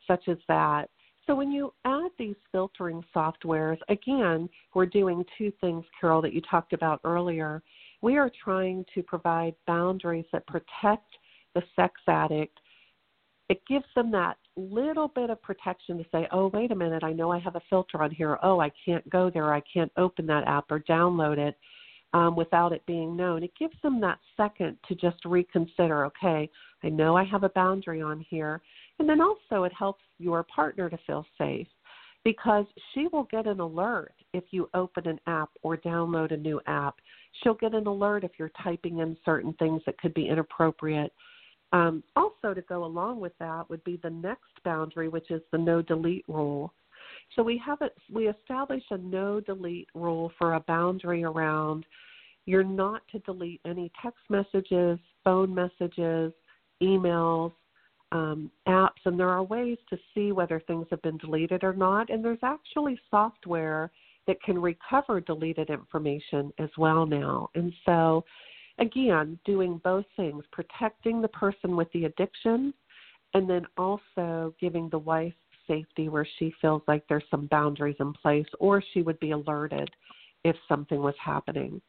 such 0.07 0.27
as 0.27 0.37
that. 0.47 0.89
So 1.27 1.35
when 1.35 1.51
you 1.51 1.73
add 1.85 2.09
these 2.17 2.35
filtering 2.51 3.03
softwares, 3.15 3.77
again, 3.87 4.49
we're 4.73 4.87
doing 4.87 5.23
two 5.37 5.51
things, 5.61 5.85
Carol, 5.99 6.23
that 6.23 6.33
you 6.33 6.41
talked 6.41 6.73
about 6.73 7.01
earlier. 7.03 7.61
We 8.01 8.17
are 8.17 8.31
trying 8.43 8.83
to 8.95 9.03
provide 9.03 9.53
boundaries 9.67 10.25
that 10.33 10.47
protect 10.47 11.13
the 11.53 11.61
sex 11.75 12.01
addict. 12.07 12.57
It 13.49 13.61
gives 13.67 13.85
them 13.95 14.11
that 14.11 14.37
little 14.59 15.07
bit 15.07 15.29
of 15.29 15.41
protection 15.41 15.97
to 15.97 16.05
say, 16.11 16.27
oh, 16.31 16.47
wait 16.53 16.71
a 16.71 16.75
minute, 16.75 17.03
I 17.03 17.13
know 17.13 17.31
I 17.31 17.39
have 17.39 17.55
a 17.55 17.61
filter 17.69 18.01
on 18.03 18.11
here. 18.11 18.37
Oh, 18.43 18.59
I 18.59 18.71
can't 18.85 19.07
go 19.09 19.29
there. 19.29 19.53
I 19.53 19.61
can't 19.73 19.91
open 19.97 20.25
that 20.27 20.47
app 20.47 20.65
or 20.69 20.79
download 20.81 21.37
it 21.37 21.57
um, 22.13 22.35
without 22.35 22.73
it 22.73 22.85
being 22.85 23.15
known. 23.15 23.43
It 23.43 23.51
gives 23.59 23.75
them 23.83 24.01
that 24.01 24.19
second 24.35 24.77
to 24.87 24.95
just 24.95 25.23
reconsider, 25.25 26.05
okay, 26.05 26.49
I 26.83 26.89
know 26.89 27.15
I 27.15 27.23
have 27.25 27.43
a 27.43 27.49
boundary 27.49 28.01
on 28.01 28.25
here. 28.29 28.61
And 28.99 29.07
then 29.07 29.21
also 29.21 29.63
it 29.63 29.73
helps 29.73 30.03
your 30.17 30.43
partner 30.43 30.89
to 30.89 30.97
feel 31.05 31.25
safe. 31.37 31.67
because 32.23 32.65
she 32.93 33.07
will 33.11 33.27
get 33.31 33.47
an 33.47 33.59
alert 33.59 34.13
if 34.33 34.43
you 34.51 34.69
open 34.73 35.07
an 35.07 35.19
app 35.27 35.49
or 35.61 35.77
download 35.77 36.33
a 36.33 36.37
new 36.37 36.59
app. 36.67 36.95
She'll 37.41 37.53
get 37.53 37.73
an 37.73 37.87
alert 37.87 38.23
if 38.23 38.31
you're 38.37 38.51
typing 38.61 38.99
in 38.99 39.15
certain 39.23 39.53
things 39.53 39.81
that 39.85 39.97
could 39.97 40.13
be 40.13 40.27
inappropriate. 40.27 41.13
Um, 41.71 42.03
also, 42.15 42.53
to 42.53 42.61
go 42.61 42.83
along 42.83 43.19
with 43.19 43.37
that 43.39 43.69
would 43.69 43.83
be 43.83 43.99
the 44.01 44.09
next 44.09 44.51
boundary, 44.63 45.07
which 45.07 45.29
is 45.29 45.41
the 45.51 45.57
no 45.57 45.81
delete 45.81 46.25
rule. 46.27 46.73
So 47.35 47.43
we 47.43 47.61
have 47.63 47.81
it. 47.81 47.95
We 48.11 48.27
establish 48.27 48.83
a 48.89 48.97
no 48.97 49.39
delete 49.39 49.87
rule 49.93 50.31
for 50.37 50.55
a 50.55 50.59
boundary 50.61 51.23
around. 51.23 51.85
You're 52.45 52.63
not 52.63 53.03
to 53.11 53.19
delete 53.19 53.61
any 53.65 53.91
text 54.01 54.21
messages, 54.29 54.97
phone 55.23 55.53
messages, 55.53 56.33
emails, 56.81 57.51
um, 58.11 58.49
apps, 58.67 59.05
and 59.05 59.19
there 59.19 59.29
are 59.29 59.43
ways 59.43 59.77
to 59.91 59.97
see 60.15 60.31
whether 60.31 60.59
things 60.61 60.87
have 60.89 61.01
been 61.03 61.17
deleted 61.17 61.63
or 61.63 61.73
not. 61.73 62.09
And 62.09 62.25
there's 62.25 62.39
actually 62.41 62.99
software 63.11 63.91
that 64.25 64.41
can 64.41 64.59
recover 64.59 65.21
deleted 65.21 65.69
information 65.69 66.51
as 66.57 66.69
well 66.77 67.05
now. 67.05 67.49
And 67.53 67.71
so, 67.85 68.25
again, 68.79 69.39
doing 69.45 69.79
both 69.83 70.05
things, 70.15 70.43
protecting 70.51 71.21
the 71.21 71.27
person 71.29 71.75
with 71.75 71.91
the 71.93 72.05
addiction, 72.05 72.73
and 73.33 73.49
then 73.49 73.65
also 73.77 74.53
giving 74.59 74.89
the 74.89 74.97
wife 74.99 75.33
safety 75.67 76.09
where 76.09 76.27
she 76.37 76.53
feels 76.61 76.81
like 76.87 77.03
there's 77.07 77.23
some 77.29 77.47
boundaries 77.47 77.95
in 77.99 78.11
place 78.13 78.47
or 78.59 78.83
she 78.93 79.01
would 79.01 79.19
be 79.19 79.31
alerted 79.31 79.89
if 80.43 80.55
something 80.67 81.01
was 81.01 81.13
happening. 81.23 81.79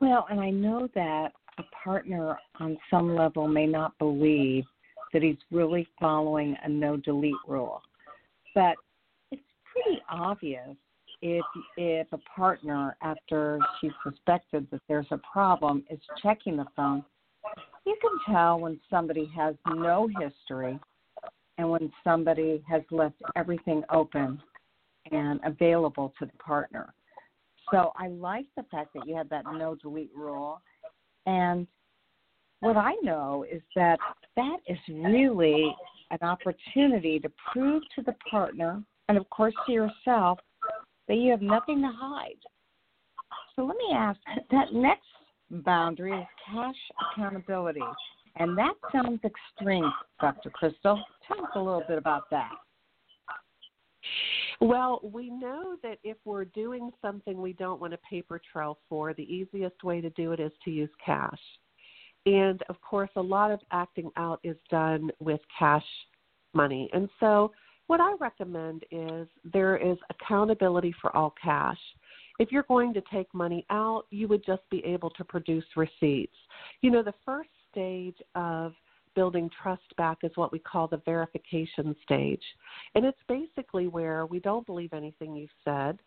Well, 0.00 0.26
and 0.30 0.40
I 0.40 0.50
know 0.50 0.88
that 0.94 1.32
a 1.58 1.62
partner 1.82 2.38
on 2.60 2.76
some 2.90 3.14
level 3.16 3.48
may 3.48 3.66
not 3.66 3.96
believe 3.98 4.64
that 5.12 5.22
he's 5.22 5.36
really 5.50 5.88
following 6.00 6.56
a 6.64 6.68
no 6.68 6.96
delete 6.96 7.34
rule. 7.46 7.80
But 8.54 8.74
it's 9.30 9.42
pretty 9.72 10.00
obvious 10.08 10.76
if 11.24 11.44
if 11.78 12.06
a 12.12 12.18
partner 12.36 12.96
after 13.00 13.58
she 13.80 13.90
suspected 14.04 14.68
that 14.70 14.82
there's 14.88 15.06
a 15.10 15.18
problem 15.32 15.82
is 15.90 15.98
checking 16.22 16.58
the 16.58 16.66
phone, 16.76 17.02
you 17.86 17.96
can 18.00 18.34
tell 18.34 18.60
when 18.60 18.78
somebody 18.90 19.30
has 19.34 19.54
no 19.66 20.06
history 20.20 20.78
and 21.56 21.70
when 21.70 21.90
somebody 22.04 22.62
has 22.68 22.82
left 22.90 23.16
everything 23.36 23.82
open 23.90 24.38
and 25.12 25.40
available 25.44 26.12
to 26.18 26.26
the 26.26 26.32
partner. 26.32 26.92
So 27.70 27.92
I 27.96 28.08
like 28.08 28.44
the 28.54 28.64
fact 28.70 28.92
that 28.94 29.06
you 29.06 29.16
have 29.16 29.30
that 29.30 29.44
no 29.50 29.76
delete 29.76 30.14
rule. 30.14 30.60
And 31.24 31.66
what 32.60 32.76
I 32.76 32.96
know 33.02 33.46
is 33.50 33.62
that 33.76 33.98
that 34.36 34.58
is 34.68 34.78
really 34.90 35.74
an 36.10 36.18
opportunity 36.20 37.18
to 37.20 37.32
prove 37.50 37.82
to 37.94 38.02
the 38.02 38.14
partner 38.30 38.82
and, 39.08 39.16
of 39.16 39.28
course, 39.30 39.54
to 39.66 39.72
yourself 39.72 40.38
that 41.08 41.16
you 41.16 41.30
have 41.30 41.42
nothing 41.42 41.80
to 41.82 41.90
hide. 41.94 42.40
So 43.56 43.64
let 43.64 43.76
me 43.76 43.94
ask 43.94 44.18
that 44.50 44.72
next 44.72 45.06
boundary 45.50 46.18
is 46.18 46.26
cash 46.50 46.74
accountability. 47.12 47.80
And 48.36 48.58
that 48.58 48.74
sounds 48.92 49.20
extreme, 49.24 49.90
Dr. 50.20 50.50
Crystal. 50.50 51.00
Tell 51.28 51.44
us 51.44 51.50
a 51.54 51.60
little 51.60 51.84
bit 51.86 51.98
about 51.98 52.28
that. 52.30 52.50
Well, 54.60 55.00
we 55.02 55.30
know 55.30 55.76
that 55.82 55.98
if 56.02 56.16
we're 56.24 56.46
doing 56.46 56.90
something 57.00 57.40
we 57.40 57.52
don't 57.52 57.80
want 57.80 57.94
a 57.94 57.98
paper 57.98 58.40
trail 58.52 58.78
for, 58.88 59.14
the 59.14 59.22
easiest 59.22 59.82
way 59.84 60.00
to 60.00 60.10
do 60.10 60.32
it 60.32 60.40
is 60.40 60.52
to 60.64 60.70
use 60.70 60.90
cash. 61.04 61.38
And 62.26 62.62
of 62.68 62.80
course, 62.80 63.10
a 63.16 63.20
lot 63.20 63.50
of 63.50 63.60
acting 63.70 64.10
out 64.16 64.40
is 64.42 64.56
done 64.70 65.10
with 65.20 65.40
cash 65.58 65.84
money. 66.54 66.88
And 66.92 67.08
so, 67.20 67.52
what 67.86 68.00
I 68.00 68.14
recommend 68.20 68.84
is 68.90 69.28
there 69.52 69.76
is 69.76 69.98
accountability 70.10 70.94
for 71.00 71.14
all 71.16 71.34
cash. 71.42 71.78
If 72.38 72.50
you're 72.50 72.64
going 72.64 72.94
to 72.94 73.02
take 73.12 73.32
money 73.32 73.64
out, 73.70 74.04
you 74.10 74.26
would 74.28 74.44
just 74.44 74.62
be 74.70 74.84
able 74.84 75.10
to 75.10 75.24
produce 75.24 75.64
receipts. 75.76 76.36
You 76.80 76.90
know, 76.90 77.02
the 77.02 77.14
first 77.24 77.50
stage 77.70 78.16
of 78.34 78.72
building 79.14 79.48
trust 79.62 79.96
back 79.96 80.18
is 80.22 80.32
what 80.34 80.52
we 80.52 80.58
call 80.58 80.88
the 80.88 81.00
verification 81.04 81.94
stage. 82.02 82.42
And 82.94 83.04
it's 83.04 83.18
basically 83.28 83.86
where 83.86 84.26
we 84.26 84.40
don't 84.40 84.66
believe 84.66 84.92
anything 84.92 85.36
you've 85.36 85.50
said 85.64 86.00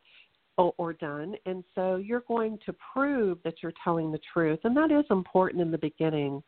or, 0.57 0.73
or, 0.77 0.91
done. 0.91 1.35
And 1.45 1.63
so 1.75 1.97
you're 1.97 2.23
going 2.27 2.57
to 2.65 2.75
prove 2.93 3.37
that 3.43 3.55
you're 3.61 3.73
telling 3.83 4.11
the 4.11 4.19
truth. 4.33 4.59
And 4.63 4.75
that 4.75 4.91
is 4.91 5.05
important 5.09 5.61
in 5.61 5.71
the 5.71 5.77
beginning 5.77 6.43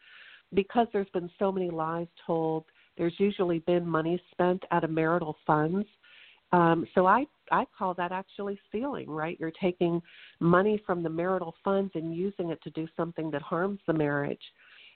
because 0.54 0.88
there's 0.92 1.10
been 1.14 1.30
so 1.40 1.52
many 1.52 1.70
lies 1.70 2.08
told. 2.26 2.66
There's 3.00 3.16
usually 3.18 3.60
been 3.60 3.88
money 3.88 4.22
spent 4.32 4.62
out 4.72 4.84
of 4.84 4.92
marital 4.92 5.38
funds. 5.48 5.88
Um, 6.52 6.86
so 6.94 7.06
I, 7.06 7.26
I 7.50 7.66
call 7.76 7.94
that 7.94 8.12
actually 8.12 8.60
stealing, 8.68 9.10
right? 9.10 9.38
You're 9.40 9.52
taking 9.52 10.02
money 10.42 10.82
from 10.86 11.02
the 11.02 11.10
marital 11.10 11.56
funds 11.64 11.92
and 11.96 12.14
using 12.14 12.50
it 12.50 12.62
to 12.64 12.70
do 12.72 12.88
something 12.98 13.32
that 13.32 13.42
harms 13.42 13.80
the 13.88 13.94
marriage. 13.94 14.42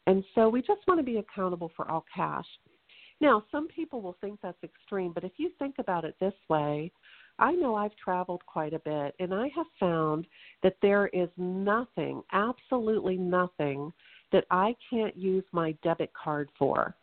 And 0.05 0.21
so 0.35 0.49
we 0.49 0.59
just 0.61 0.81
want 0.85 0.99
to 0.99 1.03
be 1.03 1.17
accountable 1.17 1.71
for 1.77 1.89
all 1.89 2.03
cash. 2.13 2.45
Now, 3.21 3.41
some 3.51 3.69
people 3.69 4.01
will 4.01 4.17
think 4.19 4.39
that's 4.43 4.61
extreme, 4.63 5.13
but 5.13 5.23
if 5.23 5.31
you 5.37 5.51
think 5.57 5.75
about 5.79 6.03
it 6.03 6.15
this 6.19 6.33
way, 6.49 6.91
I 7.39 7.53
know 7.53 7.75
I've 7.75 7.95
traveled 7.95 8.45
quite 8.45 8.73
a 8.73 8.79
bit, 8.79 9.15
and 9.19 9.33
I 9.33 9.49
have 9.55 9.65
found 9.79 10.27
that 10.61 10.75
there 10.81 11.07
is 11.07 11.29
nothing, 11.37 12.21
absolutely 12.33 13.15
nothing, 13.15 13.93
that 14.33 14.43
I 14.51 14.75
can't 14.89 15.15
use 15.15 15.45
my 15.53 15.71
debit 15.83 16.11
card 16.21 16.49
for, 16.59 16.95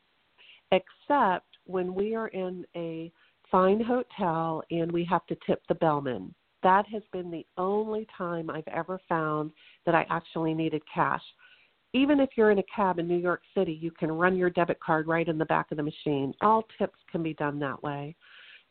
except 0.73 1.47
when 1.67 1.95
we 1.95 2.15
are 2.15 2.29
in 2.29 2.65
a 2.77 3.13
fine 3.51 3.81
hotel 3.83 4.63
and 4.71 4.91
we 4.91 5.05
have 5.05 5.27
to 5.27 5.37
tip 5.47 5.63
the 5.69 5.75
bellman. 5.75 6.35
That 6.63 6.87
has 6.93 7.03
been 7.13 7.31
the 7.31 7.47
only 7.57 8.07
time 8.17 8.51
I've 8.51 8.69
ever 8.69 9.01
found 9.09 9.51
that 9.87 9.95
I 9.95 10.07
actually 10.11 10.55
needed 10.55 10.83
cash 10.93 11.23
even 11.93 12.21
if 12.21 12.31
you're 12.37 12.51
in 12.51 12.59
a 12.59 12.65
cab 12.75 12.99
in 12.99 13.09
New 13.09 13.19
York 13.19 13.43
City, 13.57 13.73
you 13.73 13.91
can 13.91 14.13
run 14.13 14.37
your 14.37 14.51
debit 14.51 14.79
card 14.81 15.09
right 15.09 15.27
in 15.27 15.39
the 15.39 15.45
back 15.47 15.71
of 15.71 15.77
the 15.77 15.83
machine. 15.83 16.33
All 16.41 16.65
tips 16.79 16.99
can 17.11 17.23
be 17.23 17.35
done 17.35 17.59
that 17.61 17.83
way. 17.83 18.15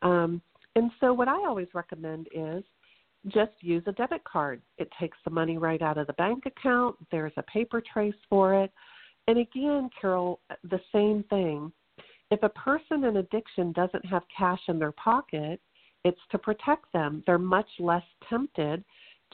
Um, 0.01 0.41
and 0.75 0.91
so, 0.99 1.13
what 1.13 1.27
I 1.27 1.35
always 1.45 1.67
recommend 1.73 2.27
is 2.33 2.63
just 3.27 3.51
use 3.59 3.83
a 3.88 3.91
debit 3.91 4.23
card. 4.23 4.62
It 4.77 4.89
takes 4.99 5.17
the 5.25 5.31
money 5.31 5.57
right 5.57 5.81
out 5.81 5.97
of 5.97 6.07
the 6.07 6.13
bank 6.13 6.45
account, 6.45 6.95
there's 7.12 7.33
a 7.35 7.43
paper 7.43 7.81
trace 7.81 8.13
for 8.29 8.63
it. 8.63 8.71
And 9.27 9.39
again, 9.39 9.89
Carol, 9.99 10.39
the 10.63 10.79
same 10.93 11.23
thing. 11.29 11.71
If 12.31 12.43
a 12.43 12.49
person 12.49 13.05
in 13.05 13.17
addiction 13.17 13.71
doesn't 13.71 14.05
have 14.05 14.23
cash 14.35 14.61
in 14.67 14.79
their 14.79 14.91
pocket, 14.91 15.59
it's 16.05 16.19
to 16.31 16.37
protect 16.37 16.91
them. 16.93 17.23
They're 17.25 17.37
much 17.37 17.69
less 17.79 18.03
tempted 18.29 18.83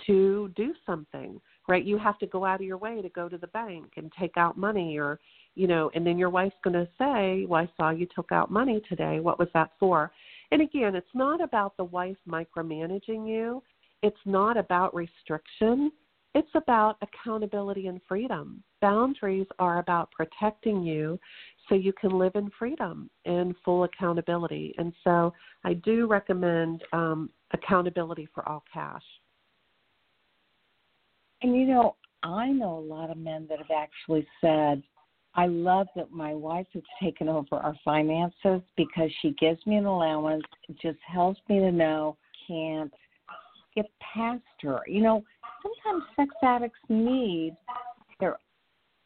to 0.06 0.52
do 0.56 0.74
something 0.86 1.40
right? 1.68 1.84
You 1.84 1.98
have 1.98 2.18
to 2.20 2.28
go 2.28 2.46
out 2.46 2.62
of 2.62 2.68
your 2.68 2.78
way 2.78 3.02
to 3.02 3.10
go 3.10 3.28
to 3.28 3.38
the 3.38 3.48
bank 3.48 3.94
and 3.98 4.12
take 4.20 4.38
out 4.38 4.58
money 4.58 4.98
or, 4.98 5.20
you 5.56 5.68
know, 5.68 5.90
and 5.96 6.06
then 6.06 6.18
your 6.18 6.30
wife's 6.30 6.56
going 6.64 6.74
to 6.74 6.88
say, 6.98 7.46
"Well, 7.46 7.64
I 7.64 7.70
saw 7.78 7.90
you 7.90 8.08
took 8.14 8.32
out 8.32 8.52
money 8.52 8.82
today. 8.88 9.20
What 9.20 9.40
was 9.40 9.50
that 9.54 9.72
for?" 9.80 10.12
And 10.52 10.62
again, 10.62 10.96
it's 10.96 11.14
not 11.14 11.42
about 11.42 11.76
the 11.78 11.86
wife 11.86 12.18
micromanaging 12.28 13.28
you. 13.28 13.64
It's 14.04 14.26
not 14.26 14.58
about 14.58 14.94
restriction. 14.94 15.92
It's 16.36 16.54
about 16.54 16.98
accountability 17.02 17.88
and 17.88 18.02
freedom. 18.08 18.62
Boundaries 18.82 19.48
are 19.58 19.80
about 19.80 20.12
protecting 20.12 20.84
you 20.84 21.20
so 21.68 21.76
you 21.76 21.94
can 21.94 22.18
live 22.18 22.36
in 22.36 22.50
freedom 22.58 23.10
and 23.26 23.56
full 23.64 23.84
accountability. 23.84 24.74
And 24.78 24.94
so 25.04 25.34
I 25.64 25.74
do 25.74 26.08
recommend 26.08 26.84
um, 26.94 27.30
accountability 27.52 28.28
for 28.34 28.48
all 28.48 28.64
cash. 28.72 29.04
And 31.42 31.56
you 31.56 31.66
know, 31.66 31.96
I 32.24 32.50
know 32.50 32.78
a 32.78 32.80
lot 32.80 33.10
of 33.10 33.18
men 33.18 33.46
that 33.50 33.60
have 33.60 33.72
actually 33.76 34.28
said, 34.42 34.82
I 35.36 35.48
love 35.48 35.88
that 35.96 36.12
my 36.12 36.34
wife 36.34 36.68
has 36.74 36.84
taken 37.02 37.28
over 37.28 37.58
our 37.58 37.76
finances 37.84 38.62
because 38.78 39.12
she 39.22 39.32
gives 39.32 39.66
me 39.66 39.76
an 39.76 39.86
allowance. 39.86 40.44
It 40.70 40.78
just 40.82 41.00
helps 41.06 41.40
me 41.50 41.60
to 41.60 41.72
know 41.72 42.18
can't 42.48 42.94
get 43.76 43.86
past 44.00 44.42
her. 44.62 44.80
You 44.88 45.02
know, 45.02 45.24
sometimes 45.62 46.04
sex 46.16 46.34
addicts 46.42 46.80
need 46.90 47.56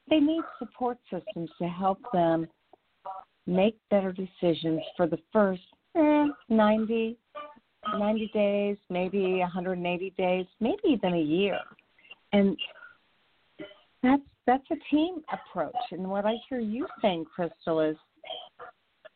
they 0.09 0.19
need 0.19 0.43
support 0.57 0.97
systems 1.11 1.49
to 1.61 1.67
help 1.67 1.99
them 2.13 2.47
make 3.47 3.77
better 3.89 4.11
decisions 4.11 4.81
for 4.95 5.07
the 5.07 5.17
first 5.33 5.61
eh, 5.95 6.25
90, 6.49 7.17
90 7.97 8.31
days, 8.33 8.77
maybe 8.89 9.39
180 9.39 10.13
days, 10.17 10.45
maybe 10.59 10.81
even 10.85 11.13
a 11.13 11.21
year 11.21 11.59
and 12.33 12.57
that's 14.03 14.21
that's 14.45 14.65
a 14.71 14.75
team 14.89 15.21
approach. 15.31 15.75
And 15.91 16.09
what 16.09 16.25
I 16.25 16.35
hear 16.47 16.59
you 16.59 16.87
saying, 17.01 17.25
Crystal, 17.25 17.81
is 17.81 17.95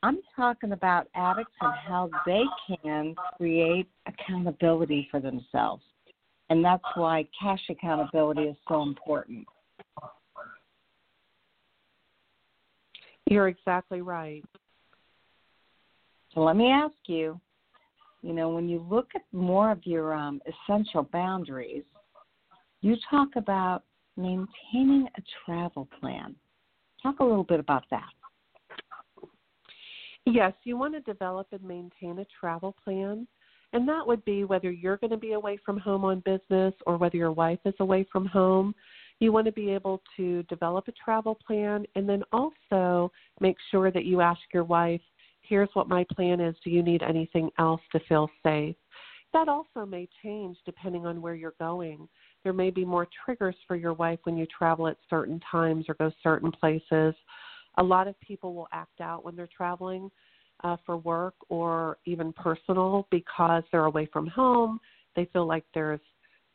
I'm 0.03 0.19
talking 0.35 0.73
about 0.73 1.07
addicts 1.15 1.53
and 1.61 1.73
how 1.87 2.09
they 2.25 2.43
can 2.67 3.15
create 3.37 3.87
accountability 4.05 5.07
for 5.09 5.19
themselves. 5.19 5.83
And 6.49 6.63
that's 6.63 6.83
why 6.95 7.25
cash 7.39 7.61
accountability 7.69 8.43
is 8.43 8.57
so 8.67 8.83
important. 8.83 9.47
You're 13.29 13.47
exactly 13.47 14.01
right. 14.01 14.43
So 16.33 16.41
let 16.41 16.55
me 16.55 16.69
ask 16.69 16.95
you 17.07 17.39
you 18.23 18.31
know, 18.31 18.49
when 18.49 18.69
you 18.69 18.83
look 18.89 19.09
at 19.15 19.21
more 19.33 19.69
of 19.69 19.85
your 19.85 20.13
um, 20.13 20.41
essential 20.47 21.03
boundaries, 21.11 21.83
you 22.81 22.95
talk 23.09 23.27
about 23.35 23.83
maintaining 24.15 25.07
a 25.17 25.21
travel 25.45 25.89
plan. 25.99 26.33
Talk 27.01 27.19
a 27.19 27.23
little 27.23 27.43
bit 27.43 27.59
about 27.59 27.83
that. 27.91 28.09
Yes, 30.25 30.53
you 30.63 30.77
want 30.77 30.93
to 30.93 31.01
develop 31.01 31.47
and 31.51 31.61
maintain 31.63 32.19
a 32.19 32.25
travel 32.39 32.73
plan. 32.81 33.27
And 33.73 33.87
that 33.89 34.07
would 34.07 34.23
be 34.23 34.45
whether 34.45 34.71
you're 34.71 34.97
going 34.97 35.11
to 35.11 35.17
be 35.17 35.33
away 35.33 35.59
from 35.65 35.77
home 35.77 36.05
on 36.05 36.21
business 36.21 36.73
or 36.87 36.95
whether 36.95 37.17
your 37.17 37.33
wife 37.33 37.59
is 37.65 37.73
away 37.81 38.05
from 38.09 38.25
home. 38.25 38.73
You 39.19 39.31
want 39.31 39.45
to 39.45 39.51
be 39.51 39.69
able 39.69 40.01
to 40.17 40.43
develop 40.43 40.87
a 40.87 40.91
travel 40.91 41.37
plan 41.45 41.85
and 41.95 42.07
then 42.07 42.23
also 42.31 43.11
make 43.39 43.57
sure 43.71 43.91
that 43.91 44.05
you 44.05 44.21
ask 44.21 44.41
your 44.53 44.63
wife, 44.63 45.01
here's 45.41 45.69
what 45.73 45.87
my 45.87 46.05
plan 46.11 46.39
is. 46.39 46.55
Do 46.63 46.69
you 46.69 46.83
need 46.83 47.03
anything 47.03 47.49
else 47.59 47.81
to 47.91 47.99
feel 48.07 48.29
safe? 48.43 48.75
That 49.33 49.49
also 49.49 49.85
may 49.85 50.07
change 50.21 50.57
depending 50.65 51.05
on 51.05 51.21
where 51.21 51.33
you're 51.33 51.55
going. 51.59 52.07
There 52.43 52.53
may 52.53 52.69
be 52.69 52.85
more 52.85 53.07
triggers 53.25 53.55
for 53.67 53.75
your 53.75 53.93
wife 53.93 54.19
when 54.23 54.37
you 54.37 54.45
travel 54.45 54.87
at 54.87 54.97
certain 55.09 55.39
times 55.49 55.85
or 55.89 55.95
go 55.95 56.11
certain 56.21 56.51
places. 56.51 57.15
A 57.77 57.83
lot 57.83 58.07
of 58.07 58.19
people 58.19 58.53
will 58.53 58.67
act 58.71 59.01
out 59.01 59.25
when 59.25 59.35
they're 59.35 59.49
traveling 59.55 60.11
uh, 60.63 60.77
for 60.85 60.97
work 60.97 61.33
or 61.49 61.97
even 62.05 62.31
personal 62.33 63.07
because 63.09 63.63
they're 63.71 63.85
away 63.85 64.07
from 64.13 64.27
home. 64.27 64.79
They 65.15 65.25
feel 65.33 65.47
like 65.47 65.65
there's 65.73 65.99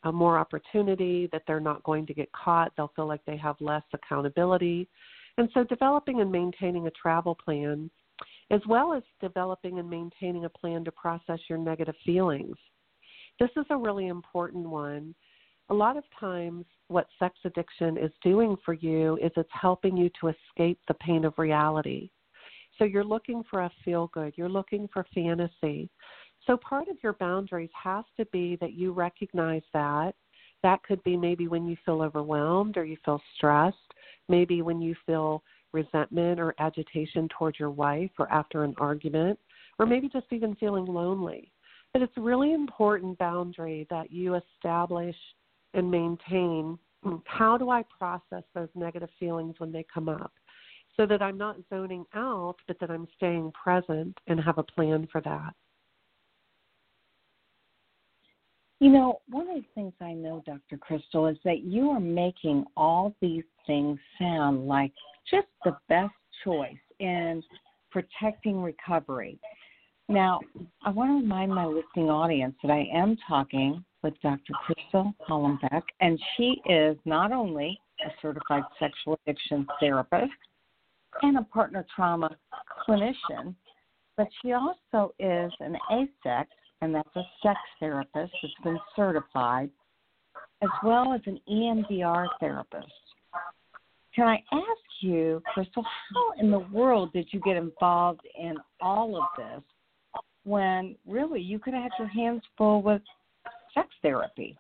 a 0.04 0.12
more 0.12 0.38
opportunity, 0.38 1.28
that 1.32 1.42
they're 1.46 1.60
not 1.60 1.82
going 1.82 2.06
to 2.06 2.14
get 2.14 2.30
caught. 2.32 2.72
They'll 2.76 2.92
feel 2.94 3.08
like 3.08 3.24
they 3.26 3.36
have 3.36 3.56
less 3.60 3.82
accountability. 3.92 4.88
And 5.36 5.48
so, 5.54 5.64
developing 5.64 6.20
and 6.20 6.30
maintaining 6.30 6.86
a 6.86 6.92
travel 6.92 7.34
plan, 7.34 7.90
as 8.50 8.60
well 8.66 8.92
as 8.92 9.02
developing 9.20 9.78
and 9.78 9.88
maintaining 9.88 10.44
a 10.44 10.50
plan 10.50 10.84
to 10.84 10.92
process 10.92 11.38
your 11.48 11.58
negative 11.58 11.94
feelings. 12.04 12.56
This 13.38 13.50
is 13.56 13.66
a 13.70 13.76
really 13.76 14.08
important 14.08 14.68
one. 14.68 15.14
A 15.70 15.74
lot 15.74 15.96
of 15.96 16.04
times, 16.18 16.64
what 16.88 17.06
sex 17.18 17.36
addiction 17.44 17.98
is 17.98 18.10
doing 18.22 18.56
for 18.64 18.74
you 18.74 19.16
is 19.18 19.30
it's 19.36 19.48
helping 19.52 19.96
you 19.96 20.10
to 20.20 20.28
escape 20.28 20.80
the 20.88 20.94
pain 20.94 21.24
of 21.24 21.34
reality. 21.36 22.10
So 22.78 22.84
you're 22.84 23.04
looking 23.04 23.42
for 23.50 23.60
a 23.60 23.70
feel 23.84 24.10
good, 24.14 24.32
you're 24.36 24.48
looking 24.48 24.88
for 24.92 25.04
fantasy. 25.14 25.90
So 26.48 26.56
part 26.56 26.88
of 26.88 26.96
your 27.02 27.12
boundaries 27.12 27.70
has 27.80 28.06
to 28.16 28.24
be 28.32 28.56
that 28.56 28.72
you 28.72 28.92
recognize 28.92 29.62
that. 29.74 30.14
That 30.62 30.82
could 30.82 31.04
be 31.04 31.14
maybe 31.14 31.46
when 31.46 31.66
you 31.66 31.76
feel 31.84 32.00
overwhelmed 32.00 32.78
or 32.78 32.84
you 32.86 32.96
feel 33.04 33.20
stressed, 33.36 33.76
maybe 34.30 34.62
when 34.62 34.80
you 34.80 34.96
feel 35.04 35.44
resentment 35.72 36.40
or 36.40 36.54
agitation 36.58 37.28
towards 37.28 37.60
your 37.60 37.70
wife 37.70 38.10
or 38.18 38.32
after 38.32 38.64
an 38.64 38.74
argument, 38.78 39.38
or 39.78 39.84
maybe 39.84 40.08
just 40.08 40.26
even 40.32 40.54
feeling 40.54 40.86
lonely. 40.86 41.52
But 41.92 42.00
it's 42.00 42.16
really 42.16 42.54
important 42.54 43.18
boundary 43.18 43.86
that 43.90 44.10
you 44.10 44.34
establish 44.34 45.16
and 45.74 45.90
maintain 45.90 46.78
mm, 47.04 47.22
how 47.26 47.58
do 47.58 47.68
I 47.68 47.84
process 47.96 48.42
those 48.54 48.70
negative 48.74 49.10
feelings 49.20 49.56
when 49.58 49.70
they 49.70 49.84
come 49.92 50.08
up? 50.08 50.32
so 50.96 51.06
that 51.06 51.22
I'm 51.22 51.38
not 51.38 51.54
zoning 51.70 52.04
out, 52.12 52.56
but 52.66 52.76
that 52.80 52.90
I'm 52.90 53.06
staying 53.16 53.52
present 53.52 54.18
and 54.26 54.40
have 54.40 54.58
a 54.58 54.64
plan 54.64 55.06
for 55.12 55.20
that. 55.20 55.54
You 58.80 58.90
know, 58.90 59.20
one 59.28 59.48
of 59.48 59.56
the 59.56 59.64
things 59.74 59.92
I 60.00 60.12
know, 60.12 60.42
Dr. 60.46 60.76
Crystal, 60.76 61.26
is 61.26 61.36
that 61.44 61.64
you 61.64 61.90
are 61.90 62.00
making 62.00 62.64
all 62.76 63.14
these 63.20 63.42
things 63.66 63.98
sound 64.20 64.68
like 64.68 64.92
just 65.28 65.48
the 65.64 65.76
best 65.88 66.14
choice 66.44 66.76
in 67.00 67.42
protecting 67.90 68.62
recovery. 68.62 69.38
Now, 70.08 70.40
I 70.84 70.90
want 70.90 71.10
to 71.10 71.14
remind 71.14 71.52
my 71.52 71.66
listening 71.66 72.08
audience 72.08 72.54
that 72.62 72.70
I 72.70 72.88
am 72.94 73.16
talking 73.26 73.84
with 74.02 74.14
Dr. 74.22 74.52
Crystal 74.64 75.12
Hollenbeck, 75.28 75.82
and 76.00 76.18
she 76.36 76.62
is 76.66 76.96
not 77.04 77.32
only 77.32 77.80
a 78.06 78.10
certified 78.22 78.62
sexual 78.78 79.18
addiction 79.26 79.66
therapist, 79.80 80.32
and 81.22 81.36
a 81.36 81.42
partner 81.42 81.84
trauma 81.94 82.36
clinician, 82.86 83.54
but 84.16 84.28
she 84.40 84.52
also 84.52 85.14
is 85.18 85.52
an 85.60 85.76
AASECT, 85.90 86.46
and 86.80 86.94
that's 86.94 87.16
a 87.16 87.22
sex 87.42 87.58
therapist 87.80 88.32
that's 88.42 88.54
been 88.62 88.78
certified, 88.94 89.70
as 90.62 90.70
well 90.82 91.12
as 91.12 91.20
an 91.26 91.40
EMDR 91.50 92.26
therapist. 92.40 92.86
Can 94.14 94.26
I 94.26 94.42
ask 94.52 94.82
you, 95.00 95.42
Crystal, 95.54 95.84
how 95.84 96.32
in 96.40 96.50
the 96.50 96.58
world 96.58 97.12
did 97.12 97.28
you 97.30 97.40
get 97.40 97.56
involved 97.56 98.22
in 98.38 98.56
all 98.80 99.16
of 99.16 99.24
this 99.36 99.62
when 100.44 100.96
really 101.06 101.40
you 101.40 101.58
could 101.58 101.74
have 101.74 101.84
had 101.84 101.92
your 101.98 102.08
hands 102.08 102.42
full 102.56 102.82
with 102.82 103.02
sex 103.74 103.88
therapy? 104.02 104.56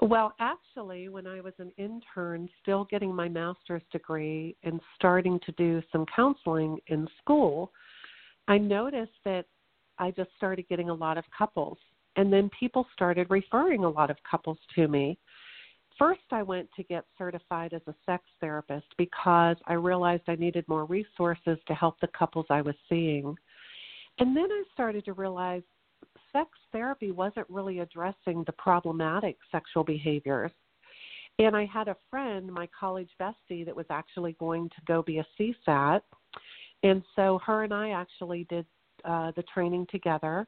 Well, 0.00 0.34
actually, 0.40 1.08
when 1.08 1.28
I 1.28 1.40
was 1.40 1.52
an 1.58 1.70
intern, 1.76 2.48
still 2.60 2.88
getting 2.90 3.14
my 3.14 3.28
master's 3.28 3.82
degree 3.92 4.56
and 4.64 4.80
starting 4.96 5.38
to 5.46 5.52
do 5.52 5.80
some 5.92 6.06
counseling 6.16 6.78
in 6.88 7.06
school, 7.20 7.70
I 8.48 8.58
noticed 8.58 9.12
that 9.24 9.46
I 10.02 10.10
just 10.10 10.30
started 10.36 10.68
getting 10.68 10.90
a 10.90 10.94
lot 10.94 11.16
of 11.16 11.24
couples. 11.36 11.78
And 12.16 12.32
then 12.32 12.50
people 12.58 12.86
started 12.92 13.28
referring 13.30 13.84
a 13.84 13.88
lot 13.88 14.10
of 14.10 14.16
couples 14.28 14.58
to 14.74 14.88
me. 14.88 15.16
First, 15.96 16.22
I 16.32 16.42
went 16.42 16.68
to 16.74 16.82
get 16.82 17.04
certified 17.16 17.72
as 17.72 17.82
a 17.86 17.94
sex 18.04 18.24
therapist 18.40 18.86
because 18.98 19.56
I 19.66 19.74
realized 19.74 20.24
I 20.26 20.34
needed 20.34 20.66
more 20.66 20.86
resources 20.86 21.56
to 21.68 21.74
help 21.74 22.00
the 22.00 22.08
couples 22.08 22.46
I 22.50 22.62
was 22.62 22.74
seeing. 22.88 23.36
And 24.18 24.36
then 24.36 24.50
I 24.50 24.64
started 24.74 25.04
to 25.04 25.12
realize 25.12 25.62
sex 26.32 26.50
therapy 26.72 27.12
wasn't 27.12 27.48
really 27.48 27.78
addressing 27.78 28.42
the 28.44 28.52
problematic 28.58 29.36
sexual 29.52 29.84
behaviors. 29.84 30.50
And 31.38 31.56
I 31.56 31.64
had 31.64 31.86
a 31.86 31.96
friend, 32.10 32.52
my 32.52 32.68
college 32.78 33.10
bestie, 33.20 33.64
that 33.64 33.76
was 33.76 33.86
actually 33.88 34.32
going 34.40 34.68
to 34.70 34.82
go 34.88 35.02
be 35.02 35.18
a 35.18 35.26
CSAT. 35.38 36.00
And 36.82 37.02
so 37.14 37.38
her 37.46 37.62
and 37.62 37.72
I 37.72 37.90
actually 37.90 38.46
did 38.50 38.66
uh, 39.04 39.32
the 39.36 39.42
training 39.54 39.86
together. 39.90 40.46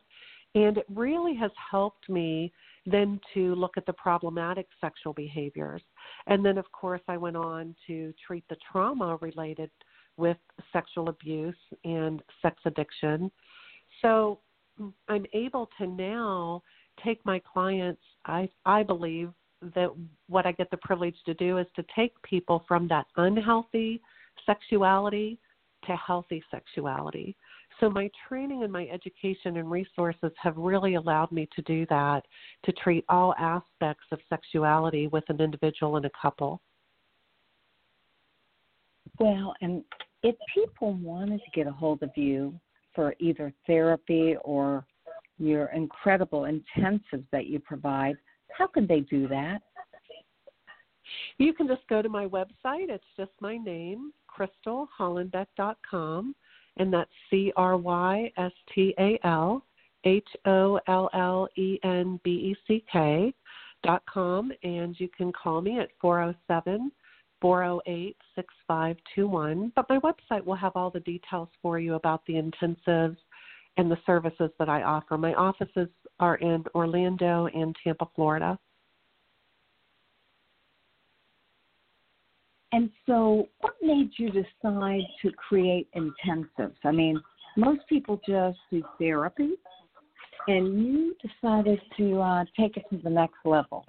And 0.54 0.78
it 0.78 0.86
really 0.94 1.34
has 1.36 1.50
helped 1.70 2.08
me 2.08 2.52
then 2.86 3.18
to 3.32 3.54
look 3.54 3.76
at 3.76 3.86
the 3.86 3.92
problematic 3.94 4.66
sexual 4.80 5.12
behaviors. 5.12 5.82
And 6.26 6.44
then, 6.44 6.58
of 6.58 6.70
course, 6.70 7.00
I 7.08 7.16
went 7.16 7.36
on 7.36 7.74
to 7.86 8.12
treat 8.26 8.44
the 8.48 8.56
trauma 8.70 9.18
related 9.20 9.70
with 10.16 10.36
sexual 10.72 11.08
abuse 11.08 11.56
and 11.84 12.22
sex 12.40 12.56
addiction. 12.66 13.30
So 14.02 14.38
I'm 15.08 15.26
able 15.32 15.68
to 15.78 15.86
now 15.86 16.62
take 17.02 17.24
my 17.24 17.40
clients. 17.40 18.02
I 18.26 18.48
I 18.64 18.82
believe 18.82 19.30
that 19.74 19.88
what 20.28 20.46
I 20.46 20.52
get 20.52 20.70
the 20.70 20.76
privilege 20.78 21.16
to 21.26 21.34
do 21.34 21.58
is 21.58 21.66
to 21.76 21.84
take 21.96 22.20
people 22.22 22.64
from 22.68 22.86
that 22.88 23.06
unhealthy 23.16 24.00
sexuality 24.46 25.38
to 25.86 25.96
healthy 25.96 26.42
sexuality. 26.50 27.36
So 27.80 27.90
my 27.90 28.10
training 28.28 28.62
and 28.62 28.72
my 28.72 28.86
education 28.86 29.56
and 29.56 29.70
resources 29.70 30.30
have 30.42 30.56
really 30.56 30.94
allowed 30.94 31.32
me 31.32 31.48
to 31.56 31.62
do 31.62 31.86
that, 31.86 32.24
to 32.64 32.72
treat 32.72 33.04
all 33.08 33.34
aspects 33.38 34.06
of 34.12 34.20
sexuality 34.28 35.08
with 35.08 35.24
an 35.28 35.40
individual 35.40 35.96
and 35.96 36.06
a 36.06 36.10
couple. 36.20 36.60
Well, 39.18 39.54
and 39.60 39.82
if 40.22 40.36
people 40.54 40.94
wanted 40.94 41.38
to 41.38 41.50
get 41.52 41.66
a 41.66 41.72
hold 41.72 42.02
of 42.02 42.10
you, 42.16 42.58
for 42.94 43.14
either 43.18 43.52
therapy 43.66 44.36
or 44.44 44.86
your 45.38 45.66
incredible 45.66 46.42
intensives 46.42 47.26
that 47.32 47.46
you 47.46 47.58
provide, 47.58 48.16
how 48.56 48.66
could 48.66 48.86
they 48.86 49.00
do 49.00 49.26
that? 49.28 49.62
You 51.38 51.52
can 51.52 51.66
just 51.66 51.86
go 51.88 52.02
to 52.02 52.08
my 52.08 52.26
website. 52.26 52.88
It's 52.88 53.04
just 53.16 53.32
my 53.40 53.56
name, 53.56 54.12
crystalhollenbeck.com, 54.30 56.34
and 56.76 56.92
that's 56.92 57.10
C 57.30 57.52
R 57.56 57.76
Y 57.76 58.30
S 58.36 58.52
T 58.74 58.94
A 58.98 59.18
L 59.24 59.64
H 60.04 60.28
O 60.46 60.78
L 60.86 61.08
L 61.14 61.48
E 61.56 61.78
N 61.82 62.20
B 62.24 62.30
E 62.30 62.56
C 62.66 62.84
K 62.90 63.32
dot 63.82 64.02
com, 64.12 64.50
and 64.62 64.98
you 64.98 65.08
can 65.16 65.32
call 65.32 65.60
me 65.60 65.78
at 65.78 65.90
four 66.00 66.16
zero 66.18 66.34
oh 66.34 66.44
seven 66.48 66.90
408 67.44 68.16
6521. 68.34 69.72
But 69.76 69.88
my 69.90 69.98
website 69.98 70.44
will 70.44 70.54
have 70.54 70.72
all 70.74 70.90
the 70.90 71.00
details 71.00 71.48
for 71.60 71.78
you 71.78 71.94
about 71.94 72.24
the 72.26 72.34
intensives 72.34 73.18
and 73.76 73.90
the 73.90 73.98
services 74.06 74.50
that 74.58 74.68
I 74.68 74.82
offer. 74.82 75.18
My 75.18 75.34
offices 75.34 75.88
are 76.20 76.36
in 76.36 76.64
Orlando 76.74 77.46
and 77.54 77.76
Tampa, 77.84 78.08
Florida. 78.14 78.58
And 82.74 82.90
so, 83.06 83.48
what 83.60 83.74
made 83.80 84.10
you 84.16 84.30
decide 84.30 85.02
to 85.22 85.30
create 85.48 85.86
intensives? 85.94 86.74
I 86.82 86.90
mean, 86.90 87.22
most 87.56 87.82
people 87.88 88.20
just 88.26 88.58
do 88.68 88.82
therapy, 88.98 89.50
and 90.48 90.84
you 90.84 91.14
decided 91.22 91.80
to 91.96 92.20
uh, 92.20 92.44
take 92.58 92.76
it 92.76 92.82
to 92.90 92.98
the 92.98 93.10
next 93.10 93.36
level. 93.44 93.84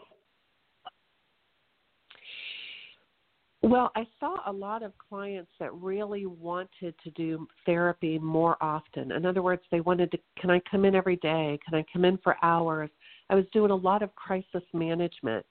Well, 3.64 3.92
I 3.96 4.06
saw 4.20 4.38
a 4.46 4.54
lot 4.54 4.84
of 4.84 4.92
clients 5.10 5.50
that 5.60 5.74
really 5.74 6.28
wanted 6.28 6.94
to 7.04 7.10
do 7.16 7.48
therapy 7.66 8.20
more 8.20 8.56
often. 8.62 9.14
In 9.14 9.26
other 9.26 9.42
words, 9.42 9.64
they 9.72 9.82
wanted 9.82 10.12
to 10.12 10.20
can 10.40 10.52
I 10.52 10.62
come 10.70 10.86
in 10.86 10.94
every 10.94 11.16
day? 11.16 11.58
Can 11.68 11.74
I 11.74 11.84
come 11.92 12.06
in 12.06 12.20
for 12.20 12.36
hours? 12.44 12.92
I 13.32 13.34
was 13.34 13.46
doing 13.52 13.72
a 13.72 13.76
lot 13.76 14.04
of 14.04 14.14
crisis 14.14 14.62
management. 14.76 15.44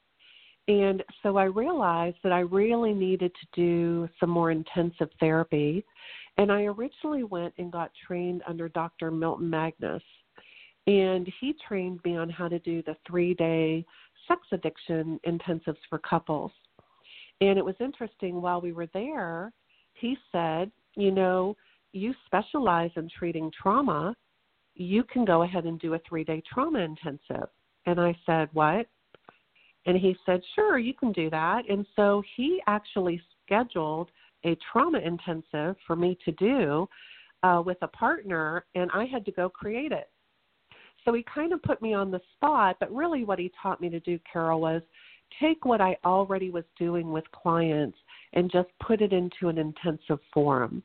And 0.67 1.03
so 1.23 1.37
I 1.37 1.45
realized 1.45 2.17
that 2.23 2.33
I 2.33 2.41
really 2.41 2.95
needed 2.95 3.33
to 3.35 3.47
do 3.55 4.09
some 4.19 4.31
more 4.31 4.51
intensive 4.51 5.11
therapy. 5.21 5.85
And 6.39 6.51
I 6.51 6.63
originally 6.63 7.25
went 7.25 7.55
and 7.59 7.71
got 7.71 7.93
trained 8.07 8.43
under 8.47 8.69
Dr. 8.69 9.11
Milton 9.11 9.51
Magness. 9.51 10.03
And 10.87 11.31
he 11.41 11.55
trained 11.67 12.01
me 12.05 12.17
on 12.17 12.29
how 12.29 12.49
to 12.49 12.59
do 12.59 12.83
the 12.83 12.97
three 13.07 13.35
day 13.35 13.85
sex 14.27 14.41
addiction 14.53 15.21
intensives 15.27 15.79
for 15.89 15.99
couples. 15.99 16.53
And 17.41 17.59
it 17.59 17.65
was 17.65 17.75
interesting 17.81 18.41
while 18.41 18.61
we 18.61 18.73
were 18.73 18.89
there, 18.95 19.53
he 19.95 20.17
said, 20.33 20.71
you 20.97 21.11
know, 21.11 21.57
you 21.93 22.15
specialize 22.27 22.91
in 22.97 23.09
treating 23.19 23.51
trauma. 23.51 24.17
You 24.75 25.05
can 25.05 25.25
go 25.25 25.43
ahead 25.43 25.65
and 25.65 25.79
do 25.79 25.95
a 25.95 26.01
three 26.09 26.25
day 26.25 26.43
trauma 26.53 26.81
intensive. 26.81 27.49
And 27.87 28.01
I 28.01 28.17
said, 28.27 28.49
What? 28.53 28.87
And 29.87 29.97
he 29.97 30.17
said, 30.25 30.41
Sure, 30.55 30.79
you 30.79 30.95
can 30.95 31.13
do 31.13 31.31
that. 31.31 31.69
And 31.69 31.87
so 31.97 32.23
he 32.37 32.61
actually 32.67 33.21
scheduled 33.45 34.11
a 34.45 34.57
trauma 34.73 34.99
intensive 34.99 35.77
for 35.87 35.97
me 35.97 36.19
to 36.25 36.33
do 36.33 36.89
uh, 37.43 37.63
with 37.65 37.79
a 37.83 37.89
partner, 37.89 38.65
and 38.75 38.91
I 38.93 39.05
had 39.05 39.25
to 39.27 39.33
go 39.33 39.49
create 39.49 39.93
it. 39.93 40.11
So 41.05 41.13
he 41.13 41.25
kind 41.33 41.53
of 41.53 41.63
put 41.63 41.83
me 41.83 41.93
on 41.93 42.11
the 42.11 42.21
spot, 42.35 42.77
but 42.81 42.95
really 42.95 43.25
what 43.25 43.39
he 43.39 43.53
taught 43.63 43.81
me 43.81 43.91
to 43.91 44.01
do, 44.01 44.19
Carol, 44.31 44.61
was 44.61 44.83
take 45.41 45.65
what 45.65 45.81
I 45.81 45.97
already 46.05 46.51
was 46.51 46.65
doing 46.79 47.13
with 47.13 47.25
clients 47.33 47.99
and 48.33 48.51
just 48.51 48.69
put 48.81 49.01
it 49.01 49.13
into 49.13 49.49
an 49.49 49.59
intensive 49.59 50.19
forum. 50.33 50.83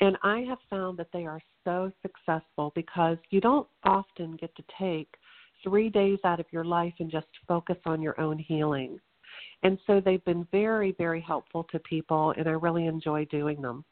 And 0.00 0.16
I 0.22 0.40
have 0.48 0.58
found 0.68 0.98
that 0.98 1.12
they 1.12 1.26
are 1.26 1.40
so 1.64 1.92
successful 2.02 2.72
because 2.74 3.18
you 3.30 3.40
don't 3.40 3.68
often 3.84 4.36
get 4.36 4.54
to 4.56 4.64
take 4.78 5.14
three 5.62 5.88
days 5.88 6.18
out 6.24 6.40
of 6.40 6.46
your 6.50 6.64
life 6.64 6.94
and 6.98 7.10
just 7.10 7.26
focus 7.46 7.76
on 7.86 8.02
your 8.02 8.20
own 8.20 8.38
healing. 8.38 8.98
And 9.62 9.78
so 9.86 10.00
they've 10.00 10.24
been 10.24 10.46
very, 10.50 10.94
very 10.98 11.20
helpful 11.20 11.64
to 11.70 11.78
people, 11.80 12.34
and 12.36 12.48
I 12.48 12.52
really 12.52 12.86
enjoy 12.86 13.24
doing 13.26 13.62
them. 13.62 13.84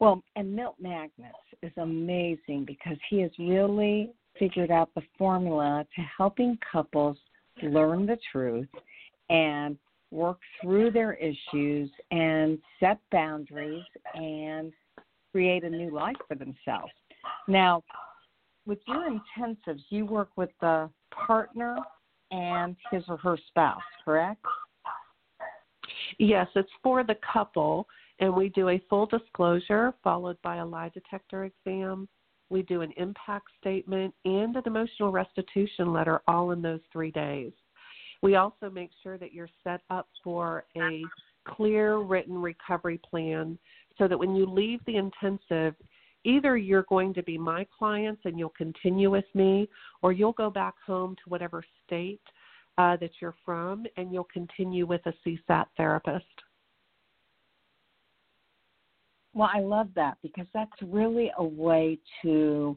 Well, 0.00 0.22
and 0.36 0.54
Milt 0.54 0.76
Magness 0.80 1.32
is 1.62 1.72
amazing 1.76 2.64
because 2.66 2.96
he 3.10 3.20
has 3.20 3.32
really 3.38 4.12
figured 4.38 4.70
out 4.70 4.90
the 4.94 5.02
formula 5.18 5.84
to 5.96 6.02
helping 6.16 6.56
couples 6.70 7.16
learn 7.62 8.06
the 8.06 8.18
truth 8.30 8.68
and 9.28 9.76
work 10.10 10.38
through 10.62 10.92
their 10.92 11.14
issues 11.14 11.90
and 12.10 12.58
set 12.80 12.98
boundaries 13.10 13.84
and 14.14 14.72
create 15.32 15.64
a 15.64 15.70
new 15.70 15.90
life 15.90 16.16
for 16.26 16.36
themselves. 16.36 16.92
Now, 17.46 17.82
with 18.68 18.78
your 18.86 19.08
intensives, 19.08 19.82
you 19.88 20.04
work 20.04 20.28
with 20.36 20.50
the 20.60 20.88
partner 21.10 21.78
and 22.30 22.76
his 22.92 23.02
or 23.08 23.16
her 23.16 23.38
spouse, 23.48 23.80
correct? 24.04 24.44
Yes, 26.18 26.46
it's 26.54 26.68
for 26.82 27.02
the 27.02 27.16
couple, 27.32 27.88
and 28.20 28.32
we 28.32 28.50
do 28.50 28.68
a 28.68 28.82
full 28.90 29.06
disclosure 29.06 29.94
followed 30.04 30.36
by 30.42 30.56
a 30.56 30.66
lie 30.66 30.90
detector 30.90 31.44
exam. 31.44 32.06
We 32.50 32.62
do 32.62 32.82
an 32.82 32.92
impact 32.98 33.46
statement 33.58 34.14
and 34.26 34.54
an 34.54 34.62
emotional 34.66 35.12
restitution 35.12 35.92
letter 35.92 36.20
all 36.28 36.50
in 36.50 36.60
those 36.60 36.80
three 36.92 37.10
days. 37.10 37.52
We 38.22 38.36
also 38.36 38.68
make 38.70 38.90
sure 39.02 39.16
that 39.16 39.32
you're 39.32 39.48
set 39.64 39.80
up 39.90 40.08
for 40.22 40.64
a 40.76 41.02
clear 41.46 41.98
written 41.98 42.40
recovery 42.40 43.00
plan 43.08 43.58
so 43.96 44.08
that 44.08 44.18
when 44.18 44.34
you 44.34 44.44
leave 44.44 44.80
the 44.86 44.96
intensive, 44.96 45.74
either 46.24 46.56
you're 46.56 46.84
going 46.84 47.14
to 47.14 47.22
be 47.22 47.38
my 47.38 47.66
clients 47.76 48.22
and 48.24 48.38
you'll 48.38 48.48
continue 48.50 49.10
with 49.10 49.24
me, 49.34 49.68
or 50.02 50.12
you'll 50.12 50.32
go 50.32 50.50
back 50.50 50.74
home 50.84 51.14
to 51.16 51.30
whatever 51.30 51.62
state 51.86 52.20
uh, 52.78 52.96
that 52.96 53.10
you're 53.20 53.34
from 53.44 53.84
and 53.96 54.12
you'll 54.12 54.28
continue 54.32 54.86
with 54.86 55.00
a 55.06 55.12
CSAT 55.26 55.66
therapist. 55.76 56.24
Well, 59.34 59.50
I 59.52 59.60
love 59.60 59.88
that 59.94 60.18
because 60.22 60.46
that's 60.54 60.72
really 60.82 61.30
a 61.38 61.44
way 61.44 61.98
to 62.22 62.76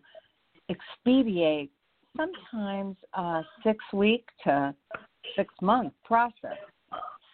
expedite 0.70 1.72
sometimes 2.16 2.98
a 3.14 3.42
six 3.64 3.78
week 3.94 4.26
to 4.44 4.76
six 5.36 5.54
month 5.62 5.94
process. 6.04 6.58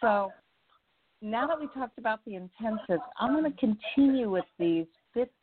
So 0.00 0.30
now 1.20 1.46
that 1.46 1.58
we 1.58 1.66
talked 1.68 1.98
about 1.98 2.20
the 2.24 2.32
intensives, 2.32 3.02
I'm 3.18 3.32
going 3.32 3.52
to 3.52 3.58
continue 3.58 4.30
with 4.30 4.44
these 4.58 4.86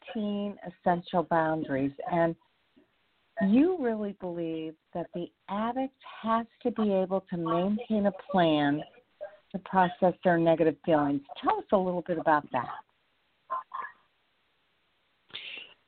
15 0.06 0.56
essential 0.68 1.24
boundaries. 1.24 1.92
And 2.12 2.36
you 3.50 3.78
really 3.80 4.16
believe 4.22 4.76
that 4.94 5.08
the 5.14 5.28
addict 5.50 5.96
has 6.24 6.46
to 6.64 6.72
be 6.72 6.94
able 6.94 7.26
to 7.30 7.38
maintain 7.38 8.06
a 8.06 8.12
plan 8.32 8.82
to 9.52 9.60
process 9.60 10.14
their 10.24 10.38
negative 10.38 10.76
feelings. 10.86 11.22
Tell 11.42 11.58
us 11.58 11.66
a 11.72 11.78
little 11.78 12.04
bit 12.08 12.18
about 12.18 12.46
that. 12.52 12.70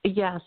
Yes, 0.04 0.42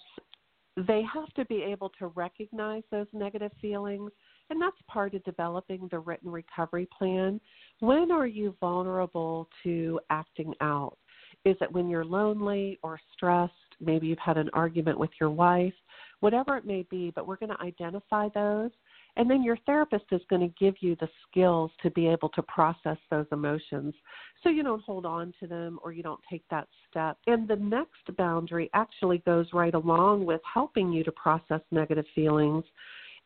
they 0.76 1.02
have 1.12 1.32
to 1.34 1.44
be 1.46 1.62
able 1.62 1.90
to 1.98 2.08
recognize 2.08 2.82
those 2.90 3.06
negative 3.12 3.52
feelings, 3.60 4.10
and 4.48 4.60
that's 4.60 4.76
part 4.88 5.14
of 5.14 5.22
developing 5.24 5.88
the 5.90 5.98
written 5.98 6.30
recovery 6.30 6.88
plan. 6.96 7.40
When 7.80 8.10
are 8.10 8.26
you 8.26 8.56
vulnerable 8.60 9.48
to 9.64 10.00
acting 10.08 10.54
out? 10.60 10.96
Is 11.44 11.56
it 11.60 11.72
when 11.72 11.88
you're 11.88 12.04
lonely 12.04 12.78
or 12.82 12.98
stressed? 13.14 13.52
Maybe 13.80 14.06
you've 14.06 14.18
had 14.18 14.36
an 14.36 14.50
argument 14.52 14.98
with 14.98 15.10
your 15.18 15.30
wife, 15.30 15.72
whatever 16.20 16.56
it 16.56 16.66
may 16.66 16.84
be, 16.90 17.10
but 17.14 17.26
we're 17.26 17.36
going 17.36 17.56
to 17.56 17.62
identify 17.62 18.28
those. 18.34 18.70
And 19.16 19.28
then 19.28 19.42
your 19.42 19.56
therapist 19.66 20.04
is 20.12 20.20
going 20.28 20.42
to 20.42 20.54
give 20.58 20.74
you 20.80 20.96
the 20.96 21.08
skills 21.28 21.70
to 21.82 21.90
be 21.90 22.06
able 22.06 22.28
to 22.30 22.42
process 22.42 22.98
those 23.10 23.26
emotions 23.32 23.94
so 24.42 24.48
you 24.48 24.62
don't 24.62 24.82
hold 24.82 25.04
on 25.04 25.34
to 25.40 25.46
them 25.46 25.78
or 25.82 25.92
you 25.92 26.02
don't 26.02 26.20
take 26.30 26.44
that 26.50 26.68
step. 26.88 27.18
And 27.26 27.48
the 27.48 27.56
next 27.56 28.16
boundary 28.16 28.70
actually 28.74 29.18
goes 29.18 29.46
right 29.52 29.74
along 29.74 30.26
with 30.26 30.40
helping 30.52 30.92
you 30.92 31.02
to 31.04 31.12
process 31.12 31.60
negative 31.70 32.06
feelings. 32.14 32.64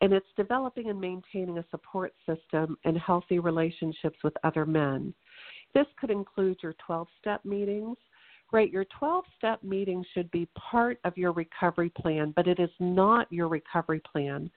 And 0.01 0.12
it's 0.12 0.27
developing 0.37 0.91
and 0.91 1.01
maintaining 1.01 1.59
a 1.59 1.65
support 1.71 2.15
system 2.27 2.77
and 2.85 2.99
healthy 2.99 3.39
relationships 3.39 4.19
with 4.25 4.35
other 4.43 4.67
men. 4.67 5.15
This 5.75 5.87
could 5.99 6.11
include 6.11 6.59
your 6.62 6.75
12 6.87 7.09
step 7.20 7.45
meetings. 7.45 7.97
Great, 8.49 8.72
your 8.72 8.85
12 8.99 9.25
step 9.37 9.62
meeting 9.64 10.05
should 10.14 10.31
be 10.31 10.47
part 10.55 11.01
of 11.05 11.16
your 11.18 11.33
recovery 11.33 11.91
plan, 11.91 12.33
but 12.37 12.47
it 12.47 12.61
is 12.61 12.70
not 12.79 13.27
your 13.33 13.49
recovery 13.49 14.01
plan. 14.01 14.51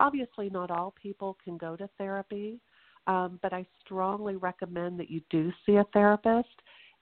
Obviously, 0.00 0.50
not 0.50 0.70
all 0.70 0.92
people 1.00 1.36
can 1.44 1.56
go 1.56 1.76
to 1.76 1.88
therapy, 1.96 2.58
um, 3.06 3.38
but 3.42 3.52
I 3.52 3.64
strongly 3.84 4.36
recommend 4.36 4.98
that 4.98 5.10
you 5.10 5.20
do 5.30 5.52
see 5.64 5.76
a 5.76 5.84
therapist 5.92 6.48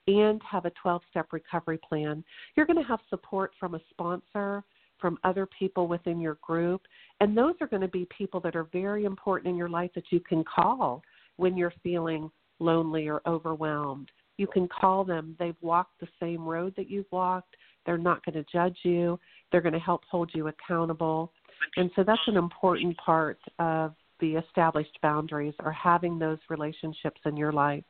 and 0.07 0.41
have 0.49 0.65
a 0.65 0.71
12 0.81 1.01
step 1.09 1.31
recovery 1.31 1.79
plan. 1.79 2.23
You're 2.55 2.65
going 2.65 2.81
to 2.81 2.87
have 2.87 2.99
support 3.09 3.51
from 3.59 3.73
a 3.73 3.81
sponsor, 3.89 4.63
from 4.99 5.17
other 5.23 5.47
people 5.47 5.87
within 5.87 6.19
your 6.19 6.37
group, 6.41 6.81
and 7.19 7.35
those 7.35 7.55
are 7.61 7.67
going 7.67 7.81
to 7.81 7.87
be 7.87 8.07
people 8.15 8.39
that 8.41 8.55
are 8.55 8.65
very 8.65 9.05
important 9.05 9.49
in 9.49 9.57
your 9.57 9.69
life 9.69 9.91
that 9.95 10.11
you 10.11 10.19
can 10.19 10.43
call 10.43 11.01
when 11.37 11.57
you're 11.57 11.73
feeling 11.81 12.29
lonely 12.59 13.07
or 13.07 13.21
overwhelmed. 13.25 14.09
You 14.37 14.47
can 14.47 14.67
call 14.67 15.03
them. 15.03 15.35
They've 15.39 15.55
walked 15.61 15.99
the 15.99 16.07
same 16.19 16.45
road 16.45 16.73
that 16.77 16.89
you've 16.89 17.11
walked. 17.11 17.55
They're 17.85 17.97
not 17.97 18.25
going 18.25 18.35
to 18.35 18.51
judge 18.51 18.77
you. 18.83 19.19
They're 19.51 19.61
going 19.61 19.73
to 19.73 19.79
help 19.79 20.03
hold 20.09 20.31
you 20.33 20.47
accountable. 20.47 21.31
And 21.77 21.91
so 21.95 22.03
that's 22.03 22.21
an 22.27 22.37
important 22.37 22.97
part 22.97 23.39
of 23.59 23.93
the 24.19 24.35
established 24.35 24.97
boundaries 25.01 25.53
or 25.59 25.71
having 25.71 26.17
those 26.17 26.39
relationships 26.49 27.19
in 27.25 27.37
your 27.37 27.51
life. 27.51 27.83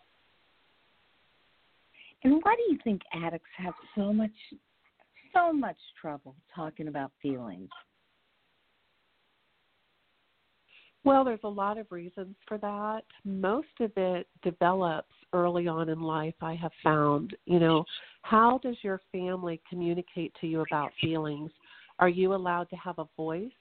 And 2.23 2.41
why 2.43 2.55
do 2.55 2.73
you 2.73 2.79
think 2.83 3.01
addicts 3.13 3.49
have 3.57 3.73
so 3.95 4.13
much 4.13 4.31
so 5.33 5.51
much 5.51 5.77
trouble 5.99 6.35
talking 6.55 6.87
about 6.87 7.11
feelings? 7.21 7.69
Well, 11.05 11.25
there's 11.25 11.39
a 11.43 11.49
lot 11.49 11.77
of 11.77 11.91
reasons 11.91 12.35
for 12.47 12.57
that. 12.59 13.01
Most 13.25 13.67
of 13.81 13.91
it 13.97 14.27
develops 14.41 15.11
early 15.33 15.67
on 15.67 15.89
in 15.89 16.01
life, 16.01 16.35
I 16.41 16.55
have 16.55 16.71
found. 16.83 17.35
You 17.45 17.59
know, 17.59 17.83
how 18.21 18.59
does 18.63 18.77
your 18.83 19.01
family 19.11 19.61
communicate 19.69 20.33
to 20.39 20.47
you 20.47 20.61
about 20.61 20.91
feelings? 21.01 21.51
Are 21.99 22.09
you 22.09 22.33
allowed 22.33 22.69
to 22.69 22.75
have 22.77 22.99
a 22.99 23.07
voice? 23.17 23.51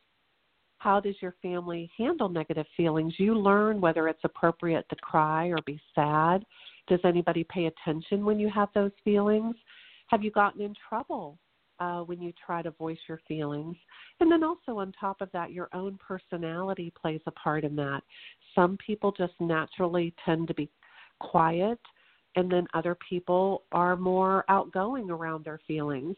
How 0.79 1.01
does 1.01 1.15
your 1.21 1.35
family 1.43 1.91
handle 1.97 2.29
negative 2.29 2.67
feelings? 2.77 3.15
You 3.19 3.35
learn 3.35 3.81
whether 3.81 4.09
it's 4.09 4.25
appropriate 4.25 4.89
to 4.91 4.97
cry 4.97 5.47
or 5.47 5.59
be 5.65 5.81
sad. 5.95 6.45
Does 6.89 7.01
anybody 7.05 7.45
pay 7.45 7.67
attention 7.67 8.25
when 8.25 8.39
you 8.39 8.51
have 8.51 8.69
those 8.75 8.91
feelings? 9.05 9.57
Have 10.09 10.23
you 10.23 10.31
gotten 10.31 10.61
in 10.61 10.75
trouble 10.89 11.39
uh, 11.83 12.01
when 12.03 12.23
you 12.23 12.33
try 12.47 12.63
to 12.63 12.71
voice 12.71 12.99
your 13.09 13.21
feelings. 13.27 13.77
And 14.21 14.31
then 14.31 14.45
also, 14.45 14.79
on 14.79 14.93
top 14.93 15.21
of 15.21 15.31
that, 15.33 15.51
your 15.51 15.69
own 15.73 15.99
personality 15.99 16.93
plays 17.01 17.21
a 17.27 17.33
part 17.33 17.65
in 17.65 17.75
that. 17.77 18.03
Some 18.55 18.79
people 18.85 19.11
just 19.11 19.33
naturally 19.41 20.15
tend 20.25 20.47
to 20.47 20.55
be 20.55 20.71
quiet, 21.19 21.81
and 22.37 22.51
then 22.51 22.69
other 22.73 22.97
people 23.09 23.65
are 23.73 23.97
more 23.97 24.45
outgoing 24.49 25.11
around 25.11 25.45
their 25.45 25.61
feelings. 25.67 26.17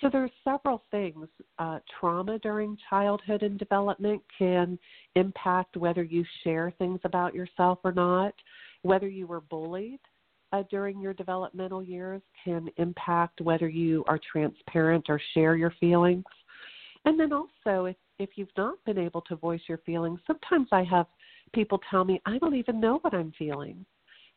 So 0.00 0.08
there's 0.10 0.30
several 0.42 0.82
things. 0.90 1.28
Uh, 1.58 1.80
trauma 2.00 2.38
during 2.38 2.78
childhood 2.88 3.42
and 3.42 3.58
development 3.58 4.22
can 4.38 4.78
impact 5.16 5.76
whether 5.76 6.02
you 6.02 6.24
share 6.42 6.72
things 6.78 7.00
about 7.04 7.34
yourself 7.34 7.78
or 7.84 7.92
not. 7.92 8.34
Whether 8.82 9.08
you 9.08 9.26
were 9.26 9.42
bullied 9.42 10.00
uh, 10.54 10.62
during 10.70 11.00
your 11.00 11.14
developmental 11.14 11.82
years 11.82 12.22
can 12.44 12.68
impact 12.76 13.40
whether 13.40 13.68
you 13.68 14.04
are 14.06 14.20
transparent 14.30 15.06
or 15.08 15.20
share 15.34 15.56
your 15.56 15.74
feelings. 15.80 16.24
And 17.04 17.18
then 17.18 17.32
also, 17.32 17.86
if 17.86 17.96
if 18.20 18.30
you've 18.36 18.56
not 18.56 18.76
been 18.86 18.98
able 18.98 19.22
to 19.22 19.34
voice 19.34 19.60
your 19.66 19.78
feelings, 19.78 20.20
sometimes 20.24 20.68
I 20.70 20.84
have 20.84 21.06
people 21.52 21.80
tell 21.90 22.04
me 22.04 22.22
I 22.24 22.38
don't 22.38 22.54
even 22.54 22.78
know 22.80 22.98
what 23.00 23.12
I'm 23.12 23.32
feeling. 23.36 23.84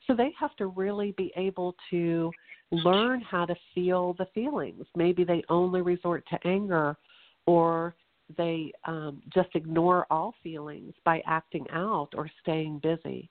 So 0.07 0.15
they 0.15 0.31
have 0.39 0.55
to 0.55 0.67
really 0.67 1.11
be 1.11 1.31
able 1.35 1.75
to 1.91 2.31
learn 2.71 3.21
how 3.21 3.45
to 3.45 3.55
feel 3.75 4.13
the 4.17 4.25
feelings. 4.33 4.85
Maybe 4.95 5.23
they 5.23 5.43
only 5.49 5.81
resort 5.81 6.23
to 6.31 6.47
anger 6.47 6.97
or 7.45 7.95
they 8.35 8.71
um, 8.85 9.21
just 9.31 9.49
ignore 9.53 10.07
all 10.09 10.33
feelings 10.41 10.93
by 11.05 11.21
acting 11.27 11.65
out 11.71 12.09
or 12.15 12.29
staying 12.41 12.79
busy. 12.79 13.29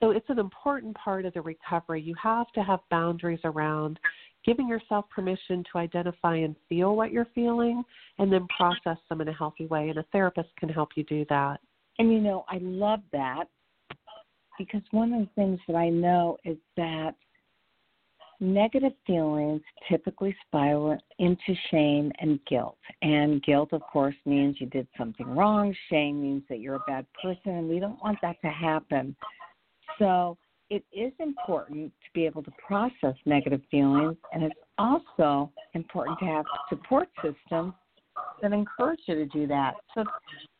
So 0.00 0.10
it's 0.10 0.28
an 0.28 0.38
important 0.38 0.96
part 0.96 1.24
of 1.24 1.34
the 1.34 1.42
recovery. 1.42 2.02
You 2.02 2.14
have 2.22 2.50
to 2.52 2.62
have 2.62 2.80
boundaries 2.90 3.40
around 3.44 3.98
giving 4.44 4.68
yourself 4.68 5.06
permission 5.10 5.64
to 5.72 5.78
identify 5.78 6.36
and 6.36 6.54
feel 6.68 6.94
what 6.94 7.10
you're 7.10 7.26
feeling 7.34 7.82
and 8.18 8.32
then 8.32 8.46
process 8.56 8.98
them 9.08 9.20
in 9.20 9.28
a 9.28 9.32
healthy 9.32 9.66
way. 9.66 9.88
And 9.88 9.98
a 9.98 10.04
therapist 10.12 10.50
can 10.58 10.68
help 10.68 10.90
you 10.96 11.04
do 11.04 11.24
that. 11.28 11.60
And 11.98 12.12
you 12.12 12.20
know, 12.20 12.44
I 12.48 12.58
love 12.60 13.00
that 13.12 13.44
because 14.58 14.82
one 14.90 15.12
of 15.12 15.20
the 15.20 15.28
things 15.34 15.58
that 15.66 15.76
I 15.76 15.88
know 15.88 16.36
is 16.44 16.56
that 16.76 17.14
negative 18.40 18.92
feelings 19.06 19.62
typically 19.88 20.36
spiral 20.46 20.98
into 21.18 21.54
shame 21.70 22.12
and 22.20 22.38
guilt. 22.46 22.78
And 23.02 23.42
guilt, 23.42 23.70
of 23.72 23.80
course, 23.80 24.14
means 24.26 24.56
you 24.60 24.66
did 24.66 24.86
something 24.96 25.26
wrong. 25.26 25.74
Shame 25.90 26.22
means 26.22 26.42
that 26.48 26.60
you're 26.60 26.76
a 26.76 26.84
bad 26.86 27.06
person, 27.22 27.52
and 27.52 27.68
we 27.68 27.80
don't 27.80 28.02
want 28.02 28.18
that 28.22 28.36
to 28.42 28.48
happen. 28.48 29.16
So 29.98 30.36
it 30.70 30.84
is 30.92 31.12
important 31.20 31.92
to 31.92 32.10
be 32.12 32.26
able 32.26 32.42
to 32.42 32.50
process 32.66 33.14
negative 33.24 33.60
feelings, 33.70 34.16
and 34.32 34.42
it's 34.42 34.54
also 34.78 35.50
important 35.74 36.18
to 36.18 36.24
have 36.26 36.44
support 36.68 37.08
systems 37.16 37.72
that 38.42 38.52
encourage 38.52 39.00
you 39.06 39.14
to 39.14 39.26
do 39.26 39.46
that. 39.46 39.74
So, 39.94 40.04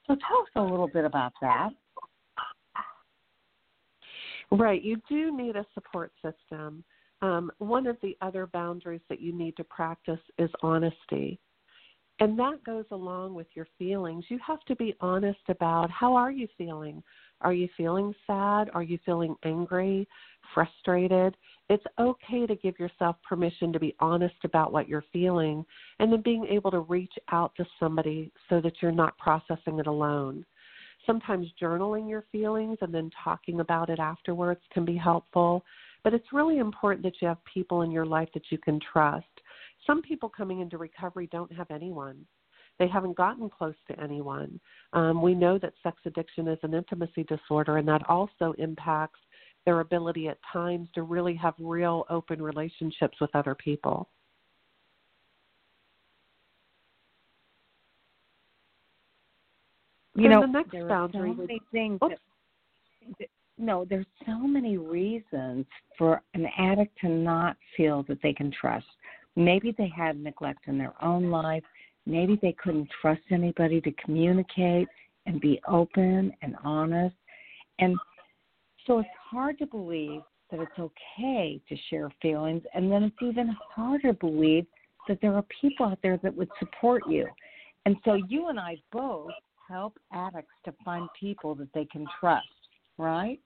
so 0.07 0.15
tell 0.15 0.41
us 0.43 0.49
a 0.57 0.63
little 0.63 0.89
bit 0.89 1.05
about 1.05 1.33
that. 1.41 1.71
Right, 4.53 4.83
you 4.83 5.01
do 5.09 5.37
need 5.37 5.57
a 5.57 5.67
support 5.75 6.13
system. 6.23 6.85
Um, 7.21 7.51
one 7.59 7.87
of 7.87 7.97
the 8.03 8.17
other 8.21 8.47
boundaries 8.47 9.01
that 9.09 9.21
you 9.21 9.33
need 9.37 9.57
to 9.57 9.65
practice 9.65 10.21
is 10.39 10.51
honesty. 10.63 11.41
And 12.21 12.39
that 12.39 12.65
goes 12.65 12.85
along 12.93 13.35
with 13.35 13.49
your 13.55 13.67
feelings. 13.79 14.25
You 14.29 14.39
have 14.47 14.61
to 14.67 14.77
be 14.77 14.95
honest 15.01 15.41
about 15.49 15.91
how 15.91 16.15
are 16.15 16.31
you 16.31 16.47
feeling? 16.57 17.03
Are 17.41 17.53
you 17.53 17.69
feeling 17.77 18.15
sad? 18.27 18.71
Are 18.73 18.83
you 18.83 18.99
feeling 19.05 19.37
angry, 19.45 20.09
frustrated? 20.55 21.37
It's 21.69 21.85
okay 21.99 22.47
to 22.47 22.57
give 22.57 22.79
yourself 22.79 23.17
permission 23.29 23.73
to 23.73 23.81
be 23.81 23.95
honest 24.01 24.37
about 24.45 24.73
what 24.73 24.89
you're 24.89 25.05
feeling 25.13 25.65
and 25.99 26.13
then 26.13 26.23
being 26.23 26.47
able 26.47 26.71
to 26.71 26.81
reach 26.81 27.13
out 27.31 27.55
to 27.57 27.67
somebody 27.79 28.33
so 28.49 28.61
that 28.61 28.75
you're 28.81 28.93
not 28.93 29.19
processing 29.19 29.79
it 29.79 29.87
alone. 29.87 30.45
Sometimes 31.05 31.47
journaling 31.61 32.09
your 32.09 32.25
feelings 32.33 32.79
and 32.81 32.93
then 32.93 33.11
talking 33.23 33.61
about 33.61 33.91
it 33.91 33.99
afterwards 33.99 34.61
can 34.73 34.85
be 34.85 34.97
helpful, 34.97 35.65
but 36.03 36.15
it's 36.15 36.33
really 36.33 36.59
important 36.59 37.03
that 37.05 37.21
you 37.21 37.29
have 37.29 37.39
people 37.45 37.83
in 37.83 37.91
your 37.91 38.07
life 38.07 38.29
that 38.35 38.51
you 38.51 38.59
can 38.59 38.81
trust. 38.93 39.27
Some 39.87 40.03
people 40.03 40.29
coming 40.29 40.61
into 40.61 40.79
recovery 40.79 41.29
don't 41.31 41.53
have 41.53 41.71
anyone 41.71 42.27
they 42.79 42.89
haven't 42.89 43.17
gotten 43.17 43.49
close 43.49 43.75
to 43.89 44.01
anyone. 44.01 44.61
Um, 44.93 45.23
we 45.23 45.35
know 45.35 45.59
that 45.59 45.73
sex 45.83 45.97
addiction 46.05 46.49
is 46.49 46.59
an 46.63 46.75
intimacy 46.75 47.25
disorder, 47.25 47.79
and 47.79 47.89
that 47.89 48.09
also 48.09 48.55
impacts 48.59 49.21
their 49.65 49.81
ability 49.81 50.29
at 50.29 50.39
times 50.53 50.89
to 50.95 51.03
really 51.03 51.35
have 51.35 51.55
real 51.59 52.05
open 52.09 52.41
relationships 52.41 53.19
with 53.21 53.31
other 53.35 53.55
people. 53.55 54.09
You 60.15 60.31
know, 60.31 60.41
the 60.41 60.47
next 60.47 60.73
there 60.73 60.89
boundary 60.89 61.31
are 61.31 61.35
so 61.35 61.41
many 61.43 61.55
would, 61.55 61.71
things. 61.73 61.99
oops. 62.03 62.15
That, 63.19 63.29
no, 63.59 63.85
there's 63.89 64.07
so 64.25 64.39
many 64.39 64.79
reasons 64.79 65.67
for 65.97 66.23
an 66.35 66.47
addict 66.59 66.99
to 67.01 67.09
not 67.09 67.57
feel 67.77 68.03
that 68.09 68.19
they 68.23 68.33
can 68.33 68.51
trust. 68.51 68.87
Maybe 69.35 69.75
they 69.77 69.93
had 69.95 70.19
neglect 70.19 70.69
in 70.69 70.79
their 70.79 70.95
own 71.03 71.31
life. 71.31 71.63
Maybe 72.07 72.39
they 72.41 72.53
couldn't 72.63 72.89
trust 73.01 73.23
anybody 73.31 73.81
to 73.81 73.93
communicate 74.05 74.89
and 75.27 75.41
be 75.41 75.61
open 75.69 76.33
and 76.43 76.55
honest. 76.65 77.17
And 77.79 77.97
so 78.87 79.01
it's 79.01 79.09
hard 79.31 79.59
to 79.59 79.67
believe 79.67 80.23
that 80.51 80.61
it's 80.61 80.79
okay 80.79 81.61
to 81.69 81.77
share 81.91 82.11
feelings. 82.23 82.63
And 82.75 82.91
then 82.91 83.03
it's 83.03 83.17
even 83.21 83.55
harder 83.75 84.13
to 84.13 84.19
believe 84.19 84.67
that 85.09 85.19
there 85.21 85.35
are 85.35 85.45
people 85.61 85.87
out 85.87 85.99
there 86.03 86.19
that 86.19 86.35
would 86.35 86.51
support 86.59 87.03
you. 87.09 87.27
And 87.85 87.97
so 88.05 88.15
you 88.29 88.49
and 88.49 88.59
I 88.59 88.77
both 88.93 89.31
help 89.69 89.99
addicts 90.13 90.53
to 90.65 90.75
find 90.85 91.09
people 91.19 91.55
that 91.57 91.73
they 91.75 91.85
can 91.87 92.07
trust, 92.21 92.47
right? 92.99 93.41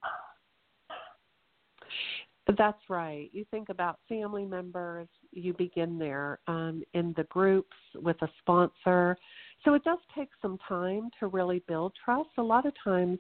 That's 2.57 2.83
right. 2.89 3.29
You 3.33 3.45
think 3.51 3.69
about 3.69 3.99
family 4.09 4.45
members, 4.45 5.09
you 5.31 5.53
begin 5.53 5.99
there 5.99 6.39
um, 6.47 6.83
in 6.95 7.15
the 7.17 7.25
groups 7.25 7.77
with 7.95 8.17
a 8.23 8.29
sponsor. 8.41 9.17
So 9.65 9.75
it 9.75 9.85
does 9.85 9.99
take 10.17 10.31
some 10.41 10.59
time 10.69 11.11
to 11.21 11.27
really 11.27 11.63
build 11.69 11.93
trust. 12.03 12.31
A 12.39 12.43
lot 12.43 12.67
of 12.67 12.73
times, 12.83 13.19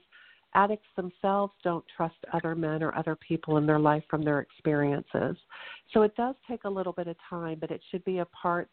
addicts 0.54 0.88
themselves 0.96 1.52
don't 1.62 1.84
trust 1.96 2.16
other 2.32 2.54
men 2.54 2.82
or 2.82 2.96
other 2.96 3.16
people 3.16 3.56
in 3.58 3.66
their 3.66 3.78
life 3.78 4.02
from 4.10 4.22
their 4.24 4.40
experiences. 4.40 5.36
So 5.92 6.02
it 6.02 6.14
does 6.16 6.34
take 6.48 6.64
a 6.64 6.70
little 6.70 6.92
bit 6.92 7.06
of 7.06 7.16
time, 7.28 7.58
but 7.60 7.70
it 7.70 7.80
should 7.90 8.04
be 8.04 8.18
a 8.18 8.24
part 8.26 8.68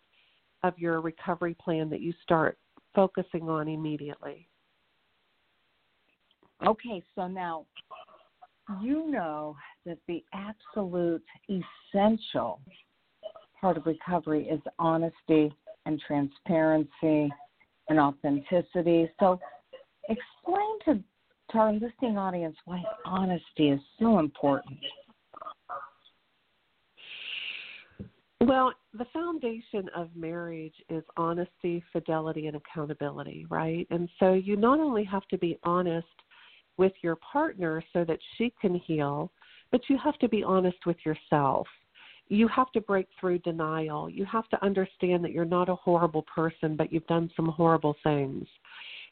of 0.63 0.77
your 0.79 1.01
recovery 1.01 1.55
plan 1.55 1.89
that 1.89 2.01
you 2.01 2.13
start 2.23 2.57
focusing 2.95 3.47
on 3.47 3.67
immediately. 3.67 4.47
Okay, 6.65 7.03
so 7.13 7.27
now 7.27 7.65
you 8.81 9.09
know 9.11 9.55
that 9.87 9.97
the 10.07 10.23
absolute 10.33 11.23
essential 11.49 12.59
part 13.59 13.77
of 13.77 13.85
recovery 13.85 14.47
is 14.47 14.59
honesty 14.77 15.51
and 15.85 15.99
transparency 16.05 17.31
and 17.89 17.99
authenticity. 17.99 19.09
So, 19.19 19.39
explain 20.09 20.79
to, 20.85 21.03
to 21.51 21.57
our 21.57 21.73
listening 21.73 22.17
audience 22.17 22.55
why 22.65 22.83
honesty 23.05 23.69
is 23.69 23.79
so 23.99 24.19
important. 24.19 24.77
Well, 28.41 28.73
the 28.93 29.05
foundation 29.11 29.89
of 29.95 30.09
marriage 30.15 30.75
is 30.89 31.03
honesty, 31.17 31.83
fidelity, 31.91 32.47
and 32.47 32.55
accountability, 32.55 33.47
right? 33.49 33.87
And 33.89 34.07
so 34.19 34.33
you 34.33 34.55
not 34.55 34.79
only 34.79 35.03
have 35.05 35.27
to 35.29 35.37
be 35.37 35.57
honest 35.63 36.07
with 36.77 36.93
your 37.01 37.15
partner 37.15 37.83
so 37.91 38.05
that 38.05 38.19
she 38.37 38.53
can 38.61 38.75
heal, 38.75 39.31
but 39.71 39.81
you 39.89 39.97
have 40.03 40.17
to 40.19 40.29
be 40.29 40.43
honest 40.43 40.77
with 40.85 40.97
yourself. 41.05 41.67
You 42.29 42.47
have 42.49 42.71
to 42.73 42.81
break 42.81 43.07
through 43.19 43.39
denial. 43.39 44.09
You 44.09 44.25
have 44.25 44.49
to 44.49 44.63
understand 44.63 45.23
that 45.23 45.31
you're 45.31 45.45
not 45.45 45.69
a 45.69 45.75
horrible 45.75 46.23
person, 46.23 46.75
but 46.75 46.91
you've 46.91 47.07
done 47.07 47.31
some 47.35 47.47
horrible 47.47 47.95
things. 48.03 48.45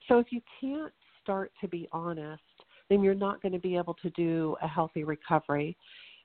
So 0.08 0.20
if 0.20 0.28
you 0.32 0.42
can't 0.60 0.94
start 1.24 1.52
to 1.62 1.68
be 1.68 1.88
honest, 1.92 2.42
then 2.90 3.02
you're 3.02 3.16
not 3.16 3.42
going 3.42 3.54
to 3.54 3.60
be 3.60 3.78
able 3.78 3.96
to 3.96 4.10
do 4.12 4.56
a 4.62 4.68
healthy 4.68 5.04
recovery. 5.04 5.76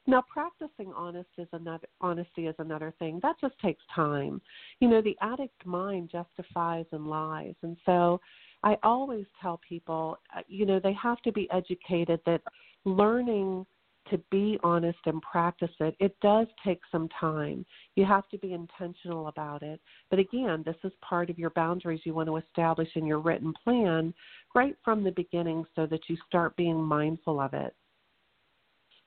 Now, 0.07 0.25
practicing 0.33 0.93
honest 0.95 1.29
is 1.39 1.49
another, 1.53 1.87
honesty 2.01 2.47
is 2.47 2.55
another 2.59 2.93
thing. 2.99 3.21
That 3.23 3.37
just 3.41 3.59
takes 3.61 3.83
time. 3.95 4.41
You 4.81 4.89
know, 4.89 5.01
the 5.01 5.17
addict 5.21 5.65
mind 5.65 6.11
justifies 6.11 6.87
and 6.93 7.07
lies. 7.07 7.55
And 7.63 7.77
so 7.87 8.21
I 8.63 8.77
always 8.83 9.27
tell 9.41 9.61
people, 9.67 10.19
uh, 10.37 10.41
you 10.49 10.67
know, 10.67 10.81
they 10.81 10.95
have 10.95 11.21
to 11.23 11.33
be 11.33 11.49
educated 11.51 12.21
that 12.27 12.41
learning 12.85 13.67
to 14.11 14.19
be 14.31 14.59
honest 14.63 14.99
and 15.07 15.23
practice 15.23 15.71
it, 15.81 15.95
it 16.01 16.17
does 16.21 16.47
take 16.65 16.81
some 16.91 17.09
time. 17.19 17.65
You 17.97 18.05
have 18.05 18.29
to 18.29 18.39
be 18.39 18.53
intentional 18.53 19.29
about 19.29 19.63
it. 19.63 19.81
But 20.11 20.19
again, 20.19 20.63
this 20.65 20.77
is 20.85 20.93
part 21.01 21.31
of 21.31 21.39
your 21.39 21.51
boundaries 21.51 22.01
you 22.05 22.15
want 22.15 22.29
to 22.29 22.37
establish 22.37 22.89
in 22.95 23.07
your 23.07 23.21
written 23.21 23.55
plan 23.65 24.13
right 24.55 24.77
from 24.85 25.03
the 25.05 25.13
beginning 25.13 25.65
so 25.75 25.87
that 25.87 26.09
you 26.09 26.17
start 26.27 26.57
being 26.57 26.83
mindful 26.83 27.41
of 27.41 27.55
it. 27.55 27.75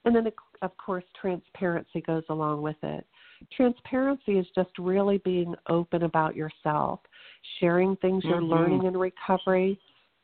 And 0.06 0.16
then, 0.16 0.28
of 0.62 0.78
course, 0.78 1.06
transparency 1.20 2.02
goes 2.02 2.24
along 2.30 2.62
with 2.62 2.76
it. 2.84 3.06
Transparency 3.56 4.38
is 4.38 4.46
just 4.56 4.72
really 4.78 5.20
being 5.20 5.56
open 5.70 6.04
about 6.04 6.36
yourself, 6.36 7.00
sharing 7.60 7.96
things 7.98 8.24
you're 8.26 8.42
mm-hmm. 8.42 8.52
learning 8.52 8.84
in 8.86 8.98
recovery, 8.98 9.80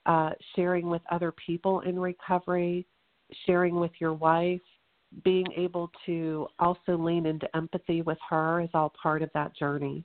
uh, 0.05 0.31
sharing 0.55 0.89
with 0.89 1.01
other 1.11 1.31
people 1.31 1.81
in 1.81 1.97
recovery, 1.99 2.85
sharing 3.45 3.79
with 3.79 3.91
your 3.99 4.13
wife, 4.13 4.61
being 5.23 5.45
able 5.55 5.91
to 6.05 6.47
also 6.59 6.97
lean 6.97 7.25
into 7.25 7.53
empathy 7.55 8.01
with 8.01 8.17
her 8.29 8.61
is 8.61 8.69
all 8.73 8.93
part 9.01 9.21
of 9.21 9.29
that 9.33 9.55
journey. 9.55 10.03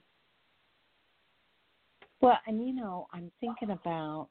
Well, 2.21 2.39
and 2.47 2.67
you 2.67 2.75
know, 2.75 3.07
I'm 3.13 3.31
thinking 3.41 3.71
about 3.71 4.29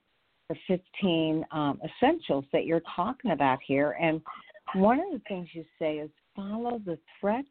the 0.49 0.55
15 0.67 1.45
um, 1.51 1.79
essentials 1.83 2.45
that 2.51 2.65
you're 2.65 2.81
talking 2.95 3.31
about 3.31 3.59
here. 3.65 3.95
And 4.01 4.21
one 4.75 4.99
of 4.99 5.05
the 5.11 5.21
things 5.27 5.47
you 5.53 5.63
say 5.77 5.97
is 5.97 6.09
follow 6.35 6.81
the 6.85 6.97
threat 7.19 7.45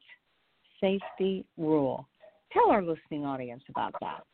safety 0.80 1.47
rule. 1.57 2.09
Tell 2.53 2.70
our 2.70 2.82
listening 2.82 3.24
audience 3.24 3.62
about 3.68 3.95
that. 4.01 4.24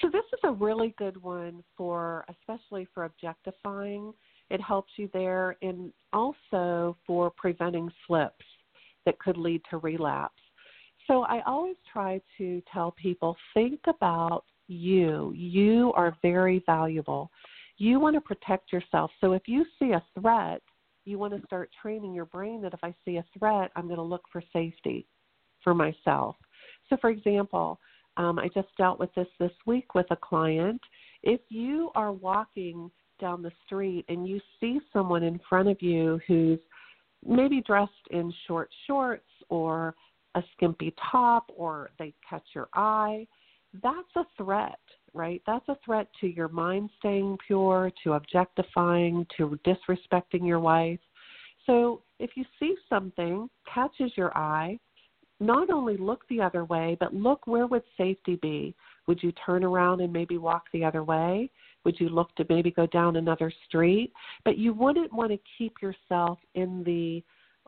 So 0.00 0.08
this 0.10 0.24
is 0.32 0.40
a 0.44 0.52
really 0.52 0.94
good 0.98 1.22
one 1.22 1.62
for 1.76 2.24
especially 2.28 2.88
for 2.92 3.04
objectifying. 3.04 4.12
It 4.50 4.60
helps 4.60 4.92
you 4.96 5.08
there 5.12 5.56
and 5.62 5.92
also 6.12 6.96
for 7.06 7.30
preventing 7.30 7.90
slips 8.06 8.44
that 9.04 9.18
could 9.18 9.36
lead 9.36 9.62
to 9.70 9.78
relapse. 9.78 10.40
So 11.06 11.22
I 11.22 11.42
always 11.46 11.76
try 11.92 12.20
to 12.38 12.62
tell 12.72 12.92
people 12.92 13.36
think 13.54 13.80
about 13.86 14.44
you. 14.68 15.32
You 15.36 15.92
are 15.94 16.16
very 16.22 16.62
valuable. 16.66 17.30
You 17.78 18.00
want 18.00 18.14
to 18.14 18.20
protect 18.20 18.72
yourself. 18.72 19.10
So 19.20 19.32
if 19.32 19.42
you 19.46 19.64
see 19.78 19.92
a 19.92 20.02
threat, 20.18 20.62
you 21.04 21.18
want 21.18 21.38
to 21.38 21.46
start 21.46 21.70
training 21.80 22.14
your 22.14 22.24
brain 22.24 22.60
that 22.62 22.74
if 22.74 22.80
I 22.82 22.94
see 23.04 23.16
a 23.16 23.24
threat, 23.38 23.70
I'm 23.76 23.84
going 23.84 23.96
to 23.96 24.02
look 24.02 24.24
for 24.32 24.42
safety 24.52 25.06
for 25.62 25.74
myself. 25.74 26.36
So, 26.88 26.96
for 27.00 27.10
example, 27.10 27.78
um, 28.16 28.38
I 28.38 28.48
just 28.48 28.68
dealt 28.76 28.98
with 28.98 29.14
this 29.14 29.28
this 29.38 29.52
week 29.66 29.94
with 29.94 30.06
a 30.10 30.16
client. 30.16 30.80
If 31.22 31.40
you 31.48 31.90
are 31.94 32.12
walking 32.12 32.90
down 33.20 33.42
the 33.42 33.52
street 33.64 34.04
and 34.08 34.26
you 34.26 34.40
see 34.60 34.80
someone 34.92 35.22
in 35.22 35.40
front 35.48 35.68
of 35.68 35.80
you 35.80 36.20
who's 36.26 36.58
maybe 37.26 37.60
dressed 37.62 37.92
in 38.10 38.32
short 38.46 38.70
shorts 38.86 39.28
or 39.48 39.94
a 40.34 40.42
skimpy 40.54 40.94
top 41.10 41.50
or 41.56 41.90
they 41.98 42.14
catch 42.28 42.44
your 42.54 42.68
eye, 42.74 43.26
that's 43.82 44.16
a 44.16 44.24
threat, 44.36 44.78
right? 45.14 45.42
That's 45.46 45.68
a 45.68 45.76
threat 45.84 46.08
to 46.20 46.26
your 46.26 46.48
mind 46.48 46.90
staying 46.98 47.38
pure, 47.46 47.90
to 48.04 48.14
objectifying, 48.14 49.26
to 49.36 49.58
disrespecting 49.66 50.46
your 50.46 50.60
wife. 50.60 51.00
So 51.66 52.02
if 52.18 52.30
you 52.36 52.44
see 52.60 52.74
something 52.88 53.50
catches 53.72 54.12
your 54.16 54.36
eye, 54.36 54.78
not 55.40 55.70
only 55.70 55.96
look 55.96 56.26
the 56.28 56.40
other 56.40 56.64
way, 56.64 56.96
but 56.98 57.12
look 57.12 57.46
where 57.46 57.66
would 57.66 57.82
safety 57.98 58.36
be? 58.36 58.74
Would 59.06 59.22
you 59.22 59.32
turn 59.32 59.64
around 59.64 60.00
and 60.00 60.12
maybe 60.12 60.38
walk 60.38 60.64
the 60.72 60.84
other 60.84 61.04
way? 61.04 61.50
Would 61.86 62.00
you 62.00 62.08
look 62.08 62.34
to 62.34 62.44
maybe 62.48 62.72
go 62.72 62.86
down 62.88 63.14
another 63.14 63.52
street? 63.66 64.12
But 64.44 64.58
you 64.58 64.74
wouldn't 64.74 65.12
want 65.12 65.30
to 65.30 65.38
keep 65.56 65.74
yourself 65.80 66.40
in 66.56 66.82
the 66.82 67.22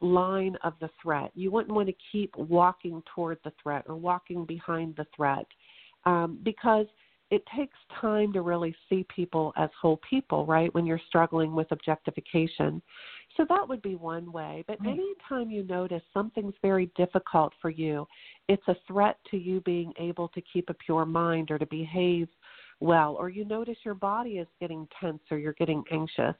line 0.04 0.56
of 0.64 0.74
the 0.80 0.90
threat. 1.00 1.30
You 1.34 1.52
wouldn't 1.52 1.72
want 1.72 1.88
to 1.88 1.94
keep 2.10 2.36
walking 2.36 3.00
toward 3.14 3.38
the 3.44 3.52
threat 3.62 3.84
or 3.88 3.94
walking 3.94 4.44
behind 4.44 4.96
the 4.96 5.06
threat 5.14 5.46
um, 6.04 6.40
because 6.42 6.86
it 7.30 7.44
takes 7.56 7.76
time 8.00 8.32
to 8.32 8.40
really 8.42 8.74
see 8.88 9.06
people 9.14 9.52
as 9.56 9.70
whole 9.80 10.00
people, 10.08 10.46
right? 10.46 10.74
When 10.74 10.84
you're 10.84 11.00
struggling 11.06 11.54
with 11.54 11.70
objectification. 11.70 12.82
So 13.36 13.46
that 13.50 13.68
would 13.68 13.82
be 13.82 13.94
one 13.94 14.32
way. 14.32 14.64
But 14.66 14.80
mm-hmm. 14.82 14.98
anytime 14.98 15.50
you 15.50 15.62
notice 15.62 16.02
something's 16.12 16.54
very 16.60 16.90
difficult 16.96 17.52
for 17.62 17.70
you, 17.70 18.06
it's 18.48 18.66
a 18.66 18.76
threat 18.86 19.18
to 19.30 19.36
you 19.36 19.60
being 19.60 19.92
able 19.98 20.28
to 20.28 20.42
keep 20.52 20.70
a 20.70 20.74
pure 20.74 21.06
mind 21.06 21.50
or 21.52 21.58
to 21.58 21.66
behave 21.66 22.28
well, 22.80 23.16
or 23.18 23.28
you 23.28 23.44
notice 23.44 23.76
your 23.84 23.94
body 23.94 24.38
is 24.38 24.48
getting 24.60 24.86
tense 25.00 25.22
or 25.30 25.38
you're 25.38 25.54
getting 25.54 25.82
anxious. 25.90 26.34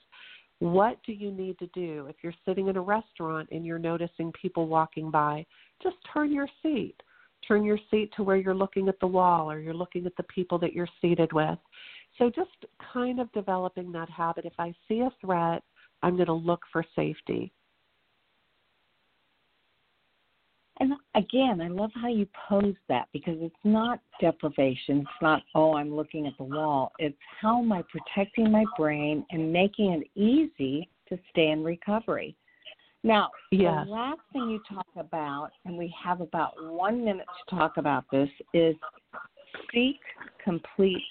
What 0.61 0.99
do 1.05 1.13
you 1.13 1.31
need 1.31 1.59
to 1.59 1.69
do? 1.69 2.07
If 2.09 2.17
you're 2.23 2.35
sitting 2.45 2.69
in 2.69 2.77
a 2.77 2.81
restaurant 2.81 3.49
and 3.53 3.65
you're 3.65 3.79
noticing 3.79 4.33
people 4.41 4.67
walking 4.67 5.11
by, 5.11 5.47
just 5.83 5.97
turn 6.13 6.33
your 6.33 6.49
seat 6.63 6.97
turn 7.47 7.65
your 7.65 7.79
seat 7.91 8.13
to 8.17 8.23
where 8.23 8.37
you're 8.37 8.55
looking 8.55 8.89
at 8.89 8.99
the 9.01 9.07
wall 9.07 9.51
or 9.51 9.61
you're 9.61 9.75
looking 9.75 10.07
at 10.07 10.17
the 10.17 10.23
people 10.25 10.59
that 10.59 10.73
you're 10.73 10.89
seated 11.01 11.33
with. 11.33 11.59
So 12.19 12.31
just 12.31 12.51
kind 12.93 13.21
of 13.21 13.31
developing 13.33 13.93
that 13.93 14.11
habit. 14.11 14.45
If 14.45 14.55
I 14.59 14.75
see 14.89 15.01
a 15.01 15.11
threat, 15.21 15.63
I'm 16.03 16.17
going 16.17 16.27
to 16.27 16.33
look 16.33 16.61
for 16.73 16.85
safety. 16.97 17.53
And 20.81 20.93
again, 21.15 21.61
I 21.61 21.69
love 21.69 21.91
how 21.95 22.09
you 22.09 22.27
pose 22.49 22.75
that 22.89 23.09
because 23.13 23.37
it's 23.41 23.55
not 23.65 24.01
deprivation. 24.21 25.01
It's 25.01 25.23
not, 25.23 25.43
oh, 25.55 25.75
I'm 25.75 25.95
looking 25.95 26.27
at 26.27 26.35
the 26.39 26.45
wall. 26.45 26.93
It's 26.99 27.17
how 27.41 27.61
am 27.61 27.73
I 27.73 27.83
protecting 27.91 28.53
my 28.53 28.65
brain 28.77 29.25
and 29.31 29.53
making 29.53 29.93
it 29.93 30.21
easy 30.21 30.89
to 31.09 31.19
stay 31.31 31.49
in 31.49 31.65
recovery. 31.65 32.37
Now, 33.05 33.31
the 33.51 33.85
last 33.87 34.21
thing 34.33 34.51
you 34.51 34.61
talk 34.69 34.87
about, 34.97 35.51
and 35.65 35.79
we 35.79 35.95
have 36.03 36.21
about 36.21 36.53
one 36.63 37.05
minute 37.05 37.27
to 37.49 37.57
talk 37.57 37.77
about 37.77 38.05
this, 38.11 38.29
is 38.53 38.75
seek 39.73 40.01
complete 40.43 41.03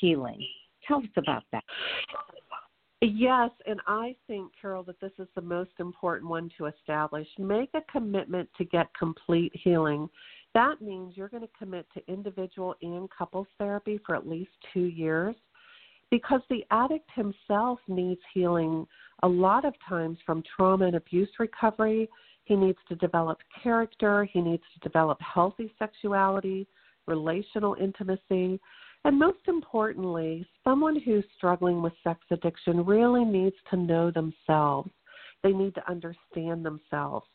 healing. 0.00 0.44
Tell 0.86 0.98
us 0.98 1.04
about 1.16 1.44
that. 1.52 1.62
Yes, 3.02 3.50
and 3.66 3.80
I 3.86 4.14
think, 4.26 4.52
Carol, 4.60 4.82
that 4.84 5.00
this 5.00 5.12
is 5.18 5.28
the 5.34 5.40
most 5.40 5.70
important 5.78 6.28
one 6.28 6.50
to 6.58 6.66
establish. 6.66 7.26
Make 7.38 7.70
a 7.72 7.80
commitment 7.90 8.48
to 8.58 8.64
get 8.64 8.92
complete 8.98 9.52
healing. 9.54 10.08
That 10.52 10.82
means 10.82 11.16
you're 11.16 11.28
going 11.28 11.42
to 11.42 11.48
commit 11.58 11.86
to 11.94 12.12
individual 12.12 12.74
and 12.82 13.08
couples 13.10 13.46
therapy 13.58 14.00
for 14.04 14.14
at 14.16 14.28
least 14.28 14.50
two 14.74 14.84
years 14.84 15.34
because 16.10 16.42
the 16.50 16.64
addict 16.70 17.08
himself 17.14 17.78
needs 17.88 18.20
healing 18.34 18.86
a 19.22 19.28
lot 19.28 19.64
of 19.64 19.74
times 19.88 20.18
from 20.26 20.42
trauma 20.54 20.86
and 20.86 20.96
abuse 20.96 21.30
recovery. 21.38 22.08
He 22.44 22.56
needs 22.56 22.78
to 22.88 22.96
develop 22.96 23.38
character, 23.62 24.24
he 24.24 24.40
needs 24.40 24.64
to 24.74 24.80
develop 24.80 25.18
healthy 25.22 25.72
sexuality, 25.78 26.66
relational 27.06 27.76
intimacy, 27.80 28.60
and 29.04 29.18
most 29.18 29.40
importantly, 29.48 30.46
someone 30.62 31.00
who's 31.00 31.24
struggling 31.36 31.82
with 31.82 31.92
sex 32.04 32.20
addiction 32.30 32.84
really 32.84 33.24
needs 33.24 33.56
to 33.70 33.76
know 33.76 34.10
themselves. 34.10 34.90
They 35.42 35.52
need 35.52 35.74
to 35.76 35.90
understand 35.90 36.64
themselves. 36.64 37.26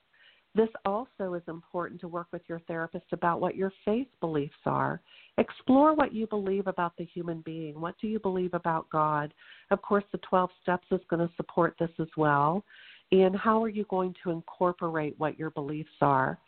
This 0.54 0.70
also 0.86 1.34
is 1.34 1.42
important 1.50 2.00
to 2.02 2.08
work 2.08 2.28
with 2.32 2.44
your 2.48 2.60
therapist 2.60 3.08
about 3.12 3.42
what 3.42 3.58
your 3.58 3.74
faith 3.84 4.08
beliefs 4.22 4.54
are. 4.66 5.02
Explore 5.38 5.96
what 5.96 6.14
you 6.14 6.28
believe 6.28 6.68
about 6.68 6.94
the 6.98 7.04
human 7.04 7.42
being. 7.42 7.82
What 7.82 7.96
do 8.00 8.08
you 8.08 8.20
believe 8.20 8.54
about 8.54 8.90
God? 8.90 9.34
Of 9.72 9.82
course, 9.82 10.06
the 10.14 10.20
12 10.20 10.50
steps 10.62 10.88
is 10.92 11.02
going 11.10 11.28
to 11.28 11.34
support 11.36 11.76
this 11.78 11.90
as 12.00 12.08
well. 12.16 12.64
And 13.12 13.36
how 13.36 13.62
are 13.62 13.70
you 13.70 13.86
going 13.90 14.16
to 14.24 14.32
incorporate 14.32 15.16
what 15.18 15.38
your 15.38 15.50
beliefs 15.50 15.90
are? 16.02 16.40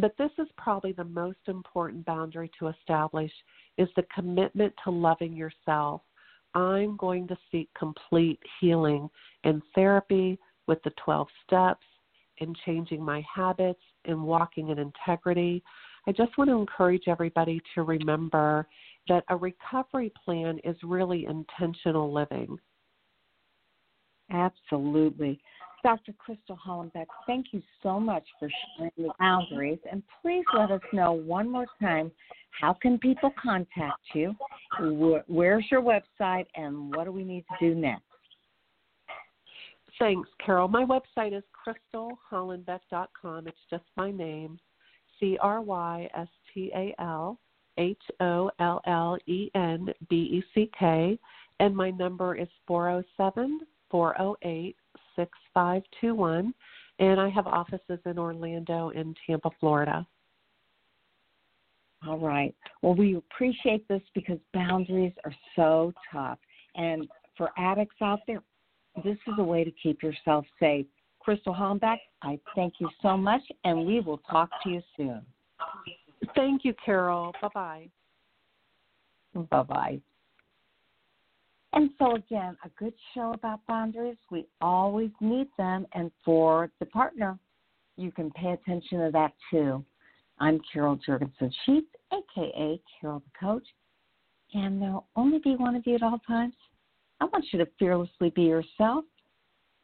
But 0.00 0.16
this 0.16 0.30
is 0.38 0.46
probably 0.56 0.92
the 0.92 1.02
most 1.02 1.40
important 1.48 2.04
boundary 2.06 2.48
to 2.60 2.68
establish 2.68 3.32
is 3.78 3.88
the 3.96 4.04
commitment 4.14 4.72
to 4.84 4.90
loving 4.90 5.32
yourself. 5.32 6.02
I'm 6.54 6.96
going 6.96 7.26
to 7.28 7.36
seek 7.50 7.68
complete 7.76 8.38
healing 8.60 9.10
in 9.42 9.60
therapy 9.74 10.38
with 10.68 10.80
the 10.84 10.92
12 11.04 11.26
steps 11.44 11.84
in 12.38 12.54
changing 12.64 13.02
my 13.02 13.24
habits 13.34 13.82
and 14.04 14.22
walking 14.22 14.68
in 14.68 14.78
integrity. 14.78 15.64
I 16.06 16.12
just 16.12 16.38
want 16.38 16.48
to 16.48 16.56
encourage 16.56 17.08
everybody 17.08 17.60
to 17.74 17.82
remember 17.82 18.68
that 19.08 19.24
a 19.30 19.36
recovery 19.36 20.12
plan 20.24 20.60
is 20.62 20.76
really 20.84 21.26
intentional 21.26 22.12
living. 22.12 22.56
Absolutely. 24.30 25.40
Dr. 25.82 26.12
Crystal 26.18 26.58
Hollenbeck, 26.66 27.06
thank 27.26 27.46
you 27.52 27.62
so 27.82 28.00
much 28.00 28.24
for 28.38 28.48
sharing 28.76 28.90
the 28.96 29.10
boundaries. 29.18 29.78
And 29.90 30.02
please 30.22 30.44
let 30.56 30.70
us 30.70 30.80
know 30.92 31.12
one 31.12 31.48
more 31.50 31.66
time 31.80 32.10
how 32.60 32.72
can 32.74 32.98
people 32.98 33.30
contact 33.40 34.00
you? 34.14 34.34
Where's 35.28 35.64
your 35.70 35.82
website? 35.82 36.46
And 36.56 36.94
what 36.94 37.04
do 37.04 37.12
we 37.12 37.24
need 37.24 37.44
to 37.50 37.68
do 37.68 37.74
next? 37.78 38.02
Thanks, 39.98 40.28
Carol. 40.44 40.68
My 40.68 40.84
website 40.84 41.36
is 41.36 41.44
crystalhollenbeck.com. 41.94 43.48
It's 43.48 43.56
just 43.70 43.84
my 43.96 44.10
name, 44.10 44.58
C 45.18 45.38
R 45.40 45.60
Y 45.60 46.08
S 46.14 46.28
T 46.52 46.70
A 46.74 46.94
L 47.00 47.38
H 47.78 48.02
O 48.20 48.50
L 48.60 48.80
L 48.86 49.18
E 49.26 49.50
N 49.54 49.88
B 50.08 50.16
E 50.16 50.44
C 50.54 50.70
K. 50.78 51.18
And 51.60 51.76
my 51.76 51.90
number 51.90 52.36
is 52.36 52.48
407 52.66 53.60
408 53.90 54.76
6521. 55.18 56.54
And 57.00 57.20
I 57.20 57.28
have 57.28 57.46
offices 57.46 58.00
in 58.06 58.18
Orlando 58.18 58.90
and 58.90 59.16
Tampa, 59.26 59.50
Florida. 59.60 60.06
All 62.06 62.18
right. 62.18 62.54
Well, 62.82 62.94
we 62.94 63.16
appreciate 63.16 63.86
this 63.88 64.02
because 64.14 64.38
boundaries 64.54 65.12
are 65.24 65.34
so 65.56 65.92
tough. 66.12 66.38
And 66.76 67.08
for 67.36 67.50
addicts 67.56 67.96
out 68.00 68.20
there, 68.26 68.42
this 69.04 69.18
is 69.26 69.34
a 69.38 69.42
way 69.42 69.64
to 69.64 69.70
keep 69.82 70.02
yourself 70.02 70.44
safe. 70.60 70.86
Crystal 71.20 71.54
Hollenbeck, 71.54 71.98
I 72.22 72.38
thank 72.54 72.74
you 72.78 72.88
so 73.02 73.16
much, 73.16 73.42
and 73.64 73.86
we 73.86 74.00
will 74.00 74.18
talk 74.30 74.48
to 74.62 74.70
you 74.70 74.82
soon. 74.96 75.22
Thank 76.34 76.64
you, 76.64 76.74
Carol. 76.84 77.32
Bye 77.42 77.48
bye. 77.54 77.88
Bye 79.50 79.62
bye. 79.62 80.00
And 81.74 81.90
so, 81.98 82.16
again, 82.16 82.56
a 82.64 82.68
good 82.78 82.94
show 83.14 83.32
about 83.32 83.60
boundaries. 83.66 84.16
We 84.30 84.46
always 84.60 85.10
need 85.20 85.48
them. 85.58 85.86
And 85.92 86.10
for 86.24 86.70
the 86.80 86.86
partner, 86.86 87.38
you 87.96 88.10
can 88.10 88.30
pay 88.30 88.52
attention 88.52 88.98
to 89.00 89.10
that 89.12 89.32
too. 89.50 89.84
I'm 90.40 90.60
Carol 90.72 90.98
Juergensen 91.06 91.52
Sheets, 91.66 91.88
aka 92.12 92.80
Carol 93.00 93.20
the 93.20 93.38
Coach, 93.38 93.66
and 94.54 94.80
there'll 94.80 95.08
only 95.16 95.40
be 95.40 95.56
one 95.56 95.74
of 95.74 95.82
you 95.84 95.96
at 95.96 96.02
all 96.02 96.20
times. 96.26 96.54
I 97.20 97.24
want 97.24 97.44
you 97.52 97.58
to 97.58 97.66
fearlessly 97.78 98.30
be 98.30 98.42
yourself. 98.42 99.04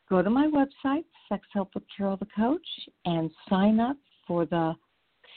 Go 0.08 0.22
to 0.22 0.30
my 0.30 0.46
website, 0.46 1.04
Sex 1.28 1.46
Help 1.52 1.74
with 1.74 1.82
Carol 1.94 2.16
the 2.16 2.28
Coach, 2.36 2.66
and 3.04 3.30
sign 3.48 3.80
up 3.80 3.96
for 4.28 4.46
the 4.46 4.74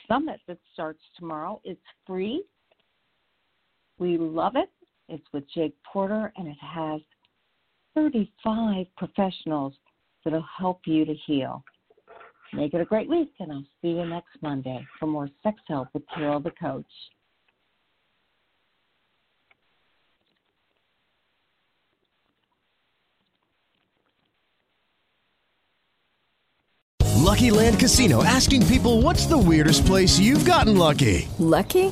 summit 0.07 0.39
that 0.47 0.59
starts 0.73 1.01
tomorrow. 1.17 1.59
It's 1.63 1.81
free. 2.05 2.43
We 3.97 4.17
love 4.17 4.55
it. 4.55 4.69
It's 5.09 5.25
with 5.33 5.43
Jake 5.53 5.75
Porter, 5.91 6.33
and 6.35 6.47
it 6.47 6.57
has 6.61 7.01
35 7.95 8.85
professionals 8.97 9.73
that'll 10.23 10.45
help 10.57 10.81
you 10.85 11.05
to 11.05 11.13
heal. 11.25 11.63
Make 12.53 12.73
it 12.73 12.81
a 12.81 12.85
great 12.85 13.09
week, 13.09 13.33
and 13.39 13.51
I'll 13.51 13.65
see 13.81 13.89
you 13.89 14.05
next 14.05 14.41
Monday 14.41 14.85
for 14.99 15.07
more 15.07 15.29
Sex 15.43 15.57
Help 15.67 15.89
with 15.93 16.03
Carol 16.13 16.39
the 16.39 16.51
Coach. 16.51 16.85
Lucky 27.27 27.51
Land 27.51 27.77
Casino 27.77 28.23
asking 28.23 28.65
people 28.67 29.01
what's 29.01 29.25
the 29.25 29.37
weirdest 29.37 29.85
place 29.85 30.17
you've 30.17 30.45
gotten 30.45 30.77
lucky? 30.77 31.27
Lucky? 31.39 31.91